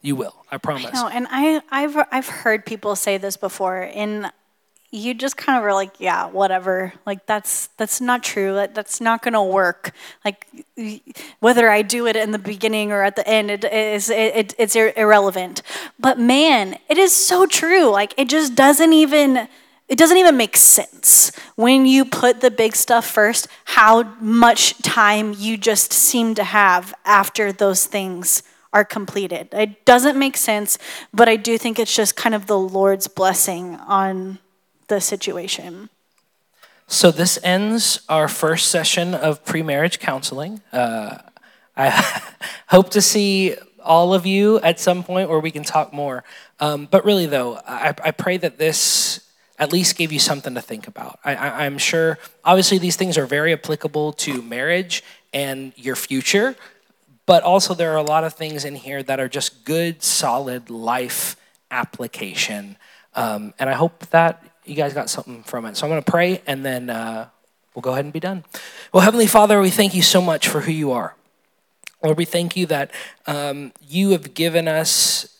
You 0.00 0.16
will, 0.16 0.34
I 0.50 0.58
promise. 0.58 0.94
No, 0.94 1.08
and 1.08 1.26
I, 1.28 1.60
I've, 1.70 1.96
I've 2.12 2.28
heard 2.28 2.64
people 2.64 2.94
say 2.94 3.18
this 3.18 3.36
before, 3.36 3.90
and 3.92 4.30
you 4.90 5.12
just 5.12 5.36
kind 5.36 5.58
of 5.58 5.64
are 5.64 5.74
like, 5.74 6.00
yeah, 6.00 6.26
whatever. 6.26 6.94
Like 7.04 7.26
that's 7.26 7.68
that's 7.76 8.00
not 8.00 8.22
true. 8.22 8.54
That 8.54 8.74
that's 8.74 9.00
not 9.00 9.22
gonna 9.22 9.44
work. 9.44 9.92
Like 10.24 10.46
whether 11.40 11.68
I 11.68 11.82
do 11.82 12.06
it 12.06 12.16
in 12.16 12.30
the 12.30 12.38
beginning 12.38 12.90
or 12.90 13.02
at 13.02 13.16
the 13.16 13.26
end, 13.28 13.50
it 13.50 13.64
is 13.64 14.08
it, 14.08 14.36
it, 14.36 14.54
it's 14.58 14.76
irrelevant. 14.76 15.62
But 15.98 16.18
man, 16.18 16.78
it 16.88 16.96
is 16.96 17.12
so 17.12 17.46
true. 17.46 17.90
Like 17.90 18.14
it 18.16 18.28
just 18.28 18.54
doesn't 18.54 18.92
even 18.92 19.48
it 19.88 19.98
doesn't 19.98 20.16
even 20.16 20.36
make 20.36 20.56
sense 20.56 21.32
when 21.56 21.84
you 21.86 22.04
put 22.04 22.40
the 22.40 22.50
big 22.50 22.74
stuff 22.74 23.06
first. 23.06 23.46
How 23.64 24.04
much 24.20 24.78
time 24.82 25.34
you 25.36 25.58
just 25.58 25.92
seem 25.92 26.34
to 26.36 26.44
have 26.44 26.94
after 27.04 27.52
those 27.52 27.86
things 27.86 28.42
are 28.72 28.84
completed. 28.84 29.48
It 29.52 29.86
doesn't 29.86 30.18
make 30.18 30.36
sense, 30.36 30.78
but 31.12 31.26
I 31.26 31.36
do 31.36 31.56
think 31.56 31.78
it's 31.78 31.94
just 31.94 32.16
kind 32.16 32.34
of 32.34 32.46
the 32.46 32.58
Lord's 32.58 33.08
blessing 33.08 33.76
on 33.76 34.38
the 34.88 35.00
situation. 35.00 35.90
So, 36.86 37.10
this 37.10 37.38
ends 37.42 38.00
our 38.08 38.28
first 38.28 38.70
session 38.70 39.14
of 39.14 39.44
pre 39.44 39.62
marriage 39.62 39.98
counseling. 39.98 40.62
Uh, 40.72 41.18
I 41.76 41.90
hope 42.68 42.90
to 42.90 43.02
see 43.02 43.56
all 43.84 44.12
of 44.12 44.26
you 44.26 44.58
at 44.60 44.80
some 44.80 45.02
point 45.02 45.28
where 45.28 45.38
we 45.38 45.50
can 45.50 45.64
talk 45.64 45.92
more. 45.92 46.24
Um, 46.60 46.88
but 46.90 47.04
really, 47.04 47.26
though, 47.26 47.56
I, 47.66 47.94
I, 48.04 48.10
pray 48.10 48.36
that 48.38 48.58
this 48.58 49.24
at 49.58 49.72
least 49.72 49.96
gave 49.96 50.12
you 50.12 50.18
something 50.18 50.54
to 50.54 50.60
think 50.60 50.88
about. 50.88 51.18
I, 51.24 51.64
am 51.64 51.78
sure, 51.78 52.18
obviously, 52.44 52.78
these 52.78 52.96
things 52.96 53.16
are 53.16 53.26
very 53.26 53.52
applicable 53.52 54.12
to 54.14 54.42
marriage 54.42 55.02
and 55.32 55.72
your 55.76 55.96
future, 55.96 56.56
but 57.26 57.42
also 57.42 57.74
there 57.74 57.92
are 57.92 57.96
a 57.96 58.02
lot 58.02 58.24
of 58.24 58.34
things 58.34 58.64
in 58.64 58.74
here 58.74 59.02
that 59.02 59.20
are 59.20 59.28
just 59.28 59.64
good, 59.64 60.02
solid 60.02 60.70
life 60.70 61.36
application. 61.70 62.76
Um, 63.14 63.54
and 63.58 63.68
I 63.68 63.74
hope 63.74 64.06
that 64.10 64.42
you 64.68 64.74
guys 64.74 64.94
got 64.94 65.10
something 65.10 65.42
from 65.42 65.64
it. 65.66 65.76
So 65.76 65.86
I'm 65.86 65.90
going 65.90 66.02
to 66.02 66.10
pray 66.10 66.42
and 66.46 66.64
then 66.64 66.90
uh, 66.90 67.28
we'll 67.74 67.82
go 67.82 67.92
ahead 67.92 68.04
and 68.04 68.12
be 68.12 68.20
done. 68.20 68.44
Well, 68.92 69.02
Heavenly 69.02 69.26
Father, 69.26 69.60
we 69.60 69.70
thank 69.70 69.94
you 69.94 70.02
so 70.02 70.20
much 70.20 70.48
for 70.48 70.60
who 70.60 70.72
you 70.72 70.92
are. 70.92 71.14
Lord, 72.02 72.16
we 72.16 72.24
thank 72.24 72.56
you 72.56 72.66
that 72.66 72.90
um, 73.26 73.72
you 73.86 74.10
have 74.10 74.34
given 74.34 74.68
us 74.68 75.34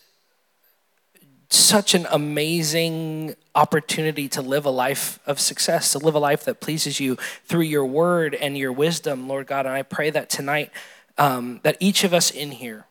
such 1.51 1.95
an 1.95 2.07
amazing 2.11 3.35
opportunity 3.55 4.29
to 4.29 4.43
live 4.43 4.67
a 4.67 4.71
life 4.71 5.19
of 5.27 5.41
success, 5.41 5.93
to 5.93 5.99
live 5.99 6.15
a 6.15 6.19
life 6.19 6.45
that 6.45 6.61
pleases 6.61 7.01
you 7.01 7.17
through 7.45 7.63
your 7.63 7.87
word 7.87 8.35
and 8.35 8.59
your 8.59 8.73
wisdom, 8.73 9.29
Lord 9.29 9.47
God. 9.47 9.67
And 9.67 9.75
I 9.75 9.83
pray 9.83 10.11
that 10.11 10.29
tonight, 10.29 10.71
um, 11.17 11.61
that 11.63 11.77
each 11.81 12.05
of 12.05 12.13
us 12.13 12.31
in 12.31 12.51
here 12.51 12.85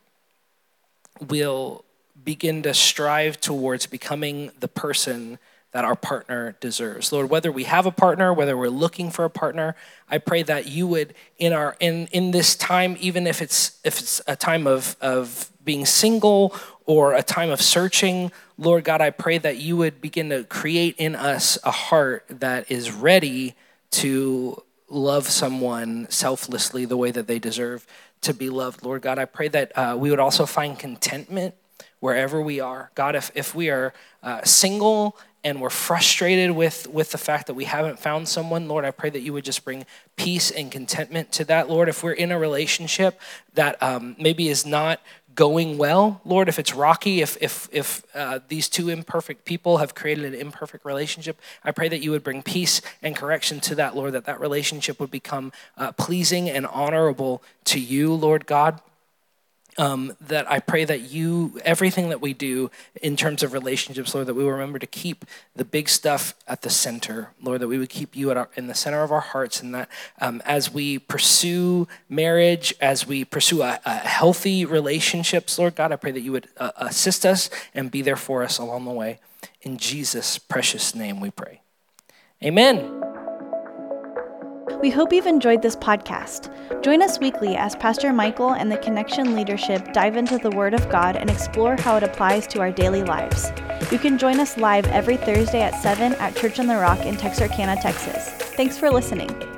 will 1.20 1.86
begin 2.24 2.64
to 2.64 2.74
strive 2.74 3.40
towards 3.40 3.86
becoming 3.86 4.52
the 4.60 4.68
person 4.68 5.40
that 5.72 5.86
our 5.86 5.95
partner 5.95 6.55
deserves. 6.59 7.11
Lord, 7.11 7.30
whether 7.30 7.51
we 7.51 7.65
have 7.65 7.86
a 7.86 7.91
partner, 7.91 8.34
whether 8.34 8.57
we're 8.57 8.70
looking 8.70 9.11
for 9.11 9.26
a 9.26 9.30
partner, 9.30 9.76
I 10.09 10.18
pray 10.18 10.43
that 10.43 10.68
you 10.68 10.88
would 10.88 11.13
in 11.38 11.53
our 11.53 11.76
in 11.80 12.07
in 12.07 12.32
this 12.32 12.55
time, 12.55 12.97
even 12.99 13.28
if 13.28 13.41
it's 13.41 13.80
if 13.84 13.99
it's 13.99 14.22
a 14.28 14.36
time 14.36 14.65
of 14.65 14.95
of 15.01 15.51
being 15.63 15.86
single 15.86 16.55
or 16.86 17.13
a 17.13 17.22
time 17.22 17.49
of 17.49 17.61
searching, 17.61 18.32
Lord 18.57 18.86
God, 18.86 19.01
I 19.01 19.09
pray 19.09 19.38
that 19.38 19.57
you 19.57 19.76
would 19.78 20.01
begin 20.01 20.30
to 20.30 20.45
create 20.45 20.95
in 20.97 21.15
us 21.15 21.57
a 21.63 21.72
heart 21.72 22.26
that 22.30 22.72
is 22.72 22.91
ready 22.91 23.55
to 23.91 24.63
love 24.89 25.28
someone 25.28 26.07
selflessly 26.09 26.86
the 26.86 26.95
way 26.95 27.11
that 27.11 27.28
they 27.28 27.39
deserve 27.39 27.86
to 28.22 28.34
be 28.34 28.49
loved. 28.49 28.84
Lord 28.84 29.01
God, 29.01 29.20
I 29.20 29.26
pray 29.26 29.49
that 29.49 29.78
uh, 29.78 29.95
we 29.99 30.09
would 30.09 30.20
also 30.20 30.45
find 30.45 30.80
contentment 30.80 31.55
wherever 31.99 32.41
we 32.41 32.59
are. 32.59 32.91
God, 32.95 33.15
if, 33.15 33.32
if 33.36 33.53
we 33.53 33.70
are 33.70 33.93
uh, 34.24 34.43
single 34.43 35.18
and 35.48 35.62
we're 35.62 35.70
frustrated 35.70 36.52
with, 36.52 36.88
with 36.88 37.12
the 37.12 37.18
fact 37.18 37.48
that 37.48 37.54
we 37.54 37.64
haven't 37.64 38.00
found 38.00 38.28
someone, 38.28 38.68
Lord, 38.68 38.84
I 38.84 38.91
pray 38.91 39.10
that 39.10 39.22
you 39.22 39.32
would 39.32 39.45
just 39.45 39.64
bring 39.64 39.86
peace 40.18 40.52
and 40.52 40.70
contentment 40.70 41.32
to 41.32 41.45
that, 41.45 41.70
Lord. 41.70 41.88
If 41.88 42.04
we're 42.04 42.12
in 42.12 42.34
a 42.34 42.38
relationship 42.38 43.22
that 43.54 43.82
um, 43.82 44.18
maybe 44.20 44.50
is 44.50 44.66
not 44.66 45.00
going 45.36 45.78
well, 45.78 46.20
Lord, 46.26 46.50
if 46.50 46.60
it's 46.60 46.76
rocky, 46.76 47.22
if, 47.22 47.38
if, 47.39 47.70
if 47.72 48.04
uh, 48.14 48.39
these 48.50 48.68
two 48.68 48.89
imperfect 48.89 49.45
people 49.45 49.78
have 49.78 49.95
created 49.95 50.26
an 50.26 50.34
imperfect 50.34 50.84
relationship, 50.84 51.39
I 51.64 51.72
pray 51.72 51.88
that 51.88 52.04
you 52.04 52.12
would 52.12 52.26
bring 52.26 52.43
peace 52.43 52.82
and 53.02 53.16
correction 53.16 53.62
to 53.62 53.76
that, 53.76 53.95
Lord, 53.95 54.12
that 54.16 54.26
that 54.26 54.41
relationship 54.41 55.00
would 55.00 55.12
become 55.12 55.54
uh, 55.78 55.93
pleasing 55.93 56.50
and 56.50 56.68
honorable 56.68 57.41
to 57.66 57.80
you, 57.80 58.14
Lord 58.14 58.48
God 58.48 58.82
um, 59.78 60.16
that 60.22 60.50
I 60.50 60.60
pray 60.60 60.86
that 60.86 61.02
you, 61.02 61.60
everything 61.64 62.10
that 62.10 62.22
we 62.22 62.34
do 62.34 62.72
in 63.02 63.16
terms 63.16 63.44
of 63.44 63.54
relationships, 63.54 64.14
Lord, 64.16 64.28
that 64.28 64.34
we 64.34 64.44
remember 64.44 64.80
to 64.80 64.88
keep 64.88 65.26
the 65.56 65.64
big 65.66 65.88
stuff 65.88 66.34
at 66.48 66.62
the 66.64 66.70
center, 66.70 67.32
Lord, 67.42 67.62
that 67.62 67.68
we 67.68 67.78
would 67.78 67.90
keep 67.90 68.16
you 68.16 68.32
our, 68.32 68.50
in 68.56 68.68
the 68.68 68.74
center 68.74 69.04
of 69.04 69.12
our 69.12 69.22
hearts, 69.22 69.62
and 69.62 69.74
that 69.76 69.90
um, 70.20 70.42
as 70.46 70.74
we 70.74 71.00
pursue 71.00 71.88
marriage, 72.10 72.74
as 72.82 73.08
we 73.08 73.24
pursue 73.24 73.62
a, 73.62 73.80
a, 73.86 73.96
healthy 73.96 74.66
relationships, 74.66 75.60
Lord 75.60 75.76
God, 75.76 75.92
I 75.92 75.96
pray 75.96 76.12
that 76.12 76.22
you 76.22 76.32
would 76.32 76.48
uh, 76.58 76.72
assist 76.78 77.26
us 77.26 77.50
and 77.74 77.92
be 77.92 78.02
there 78.02 78.16
for 78.16 78.44
us 78.44 78.58
along 78.58 78.86
the 78.86 78.92
way. 78.92 79.20
In 79.62 79.78
Jesus' 79.78 80.38
precious 80.38 80.96
name 80.96 81.20
we 81.20 81.30
pray. 81.30 81.62
Amen. 82.44 83.07
We 84.76 84.89
hope 84.89 85.13
you've 85.13 85.26
enjoyed 85.26 85.61
this 85.61 85.76
podcast. 85.76 86.51
Join 86.84 87.01
us 87.01 87.20
weekly 87.20 87.55
as 87.55 87.76
Pastor 87.76 88.11
Michael 88.11 88.51
and 88.51 88.72
the 88.72 88.78
Connection 88.78 89.34
leadership 89.34 89.93
dive 89.93 90.18
into 90.18 90.38
the 90.38 90.51
Word 90.51 90.74
of 90.74 90.89
God 90.89 91.15
and 91.15 91.30
explore 91.30 91.78
how 91.80 91.95
it 91.95 92.03
applies 92.03 92.45
to 92.47 92.59
our 92.59 92.72
daily 92.72 93.01
lives. 93.01 93.51
You 93.91 93.97
can 93.97 94.18
join 94.18 94.39
us 94.39 94.57
live 94.57 94.86
every 94.88 95.18
Thursday 95.18 95.61
at 95.61 95.82
7 95.82 96.13
at 96.15 96.36
Church 96.36 96.59
on 96.59 96.68
the 96.68 96.76
Rock 96.76 97.05
in 97.05 97.15
Texarkana, 97.15 97.78
Texas. 97.82 98.30
Thanks 98.55 98.78
for 98.78 98.91
listening. 98.91 99.57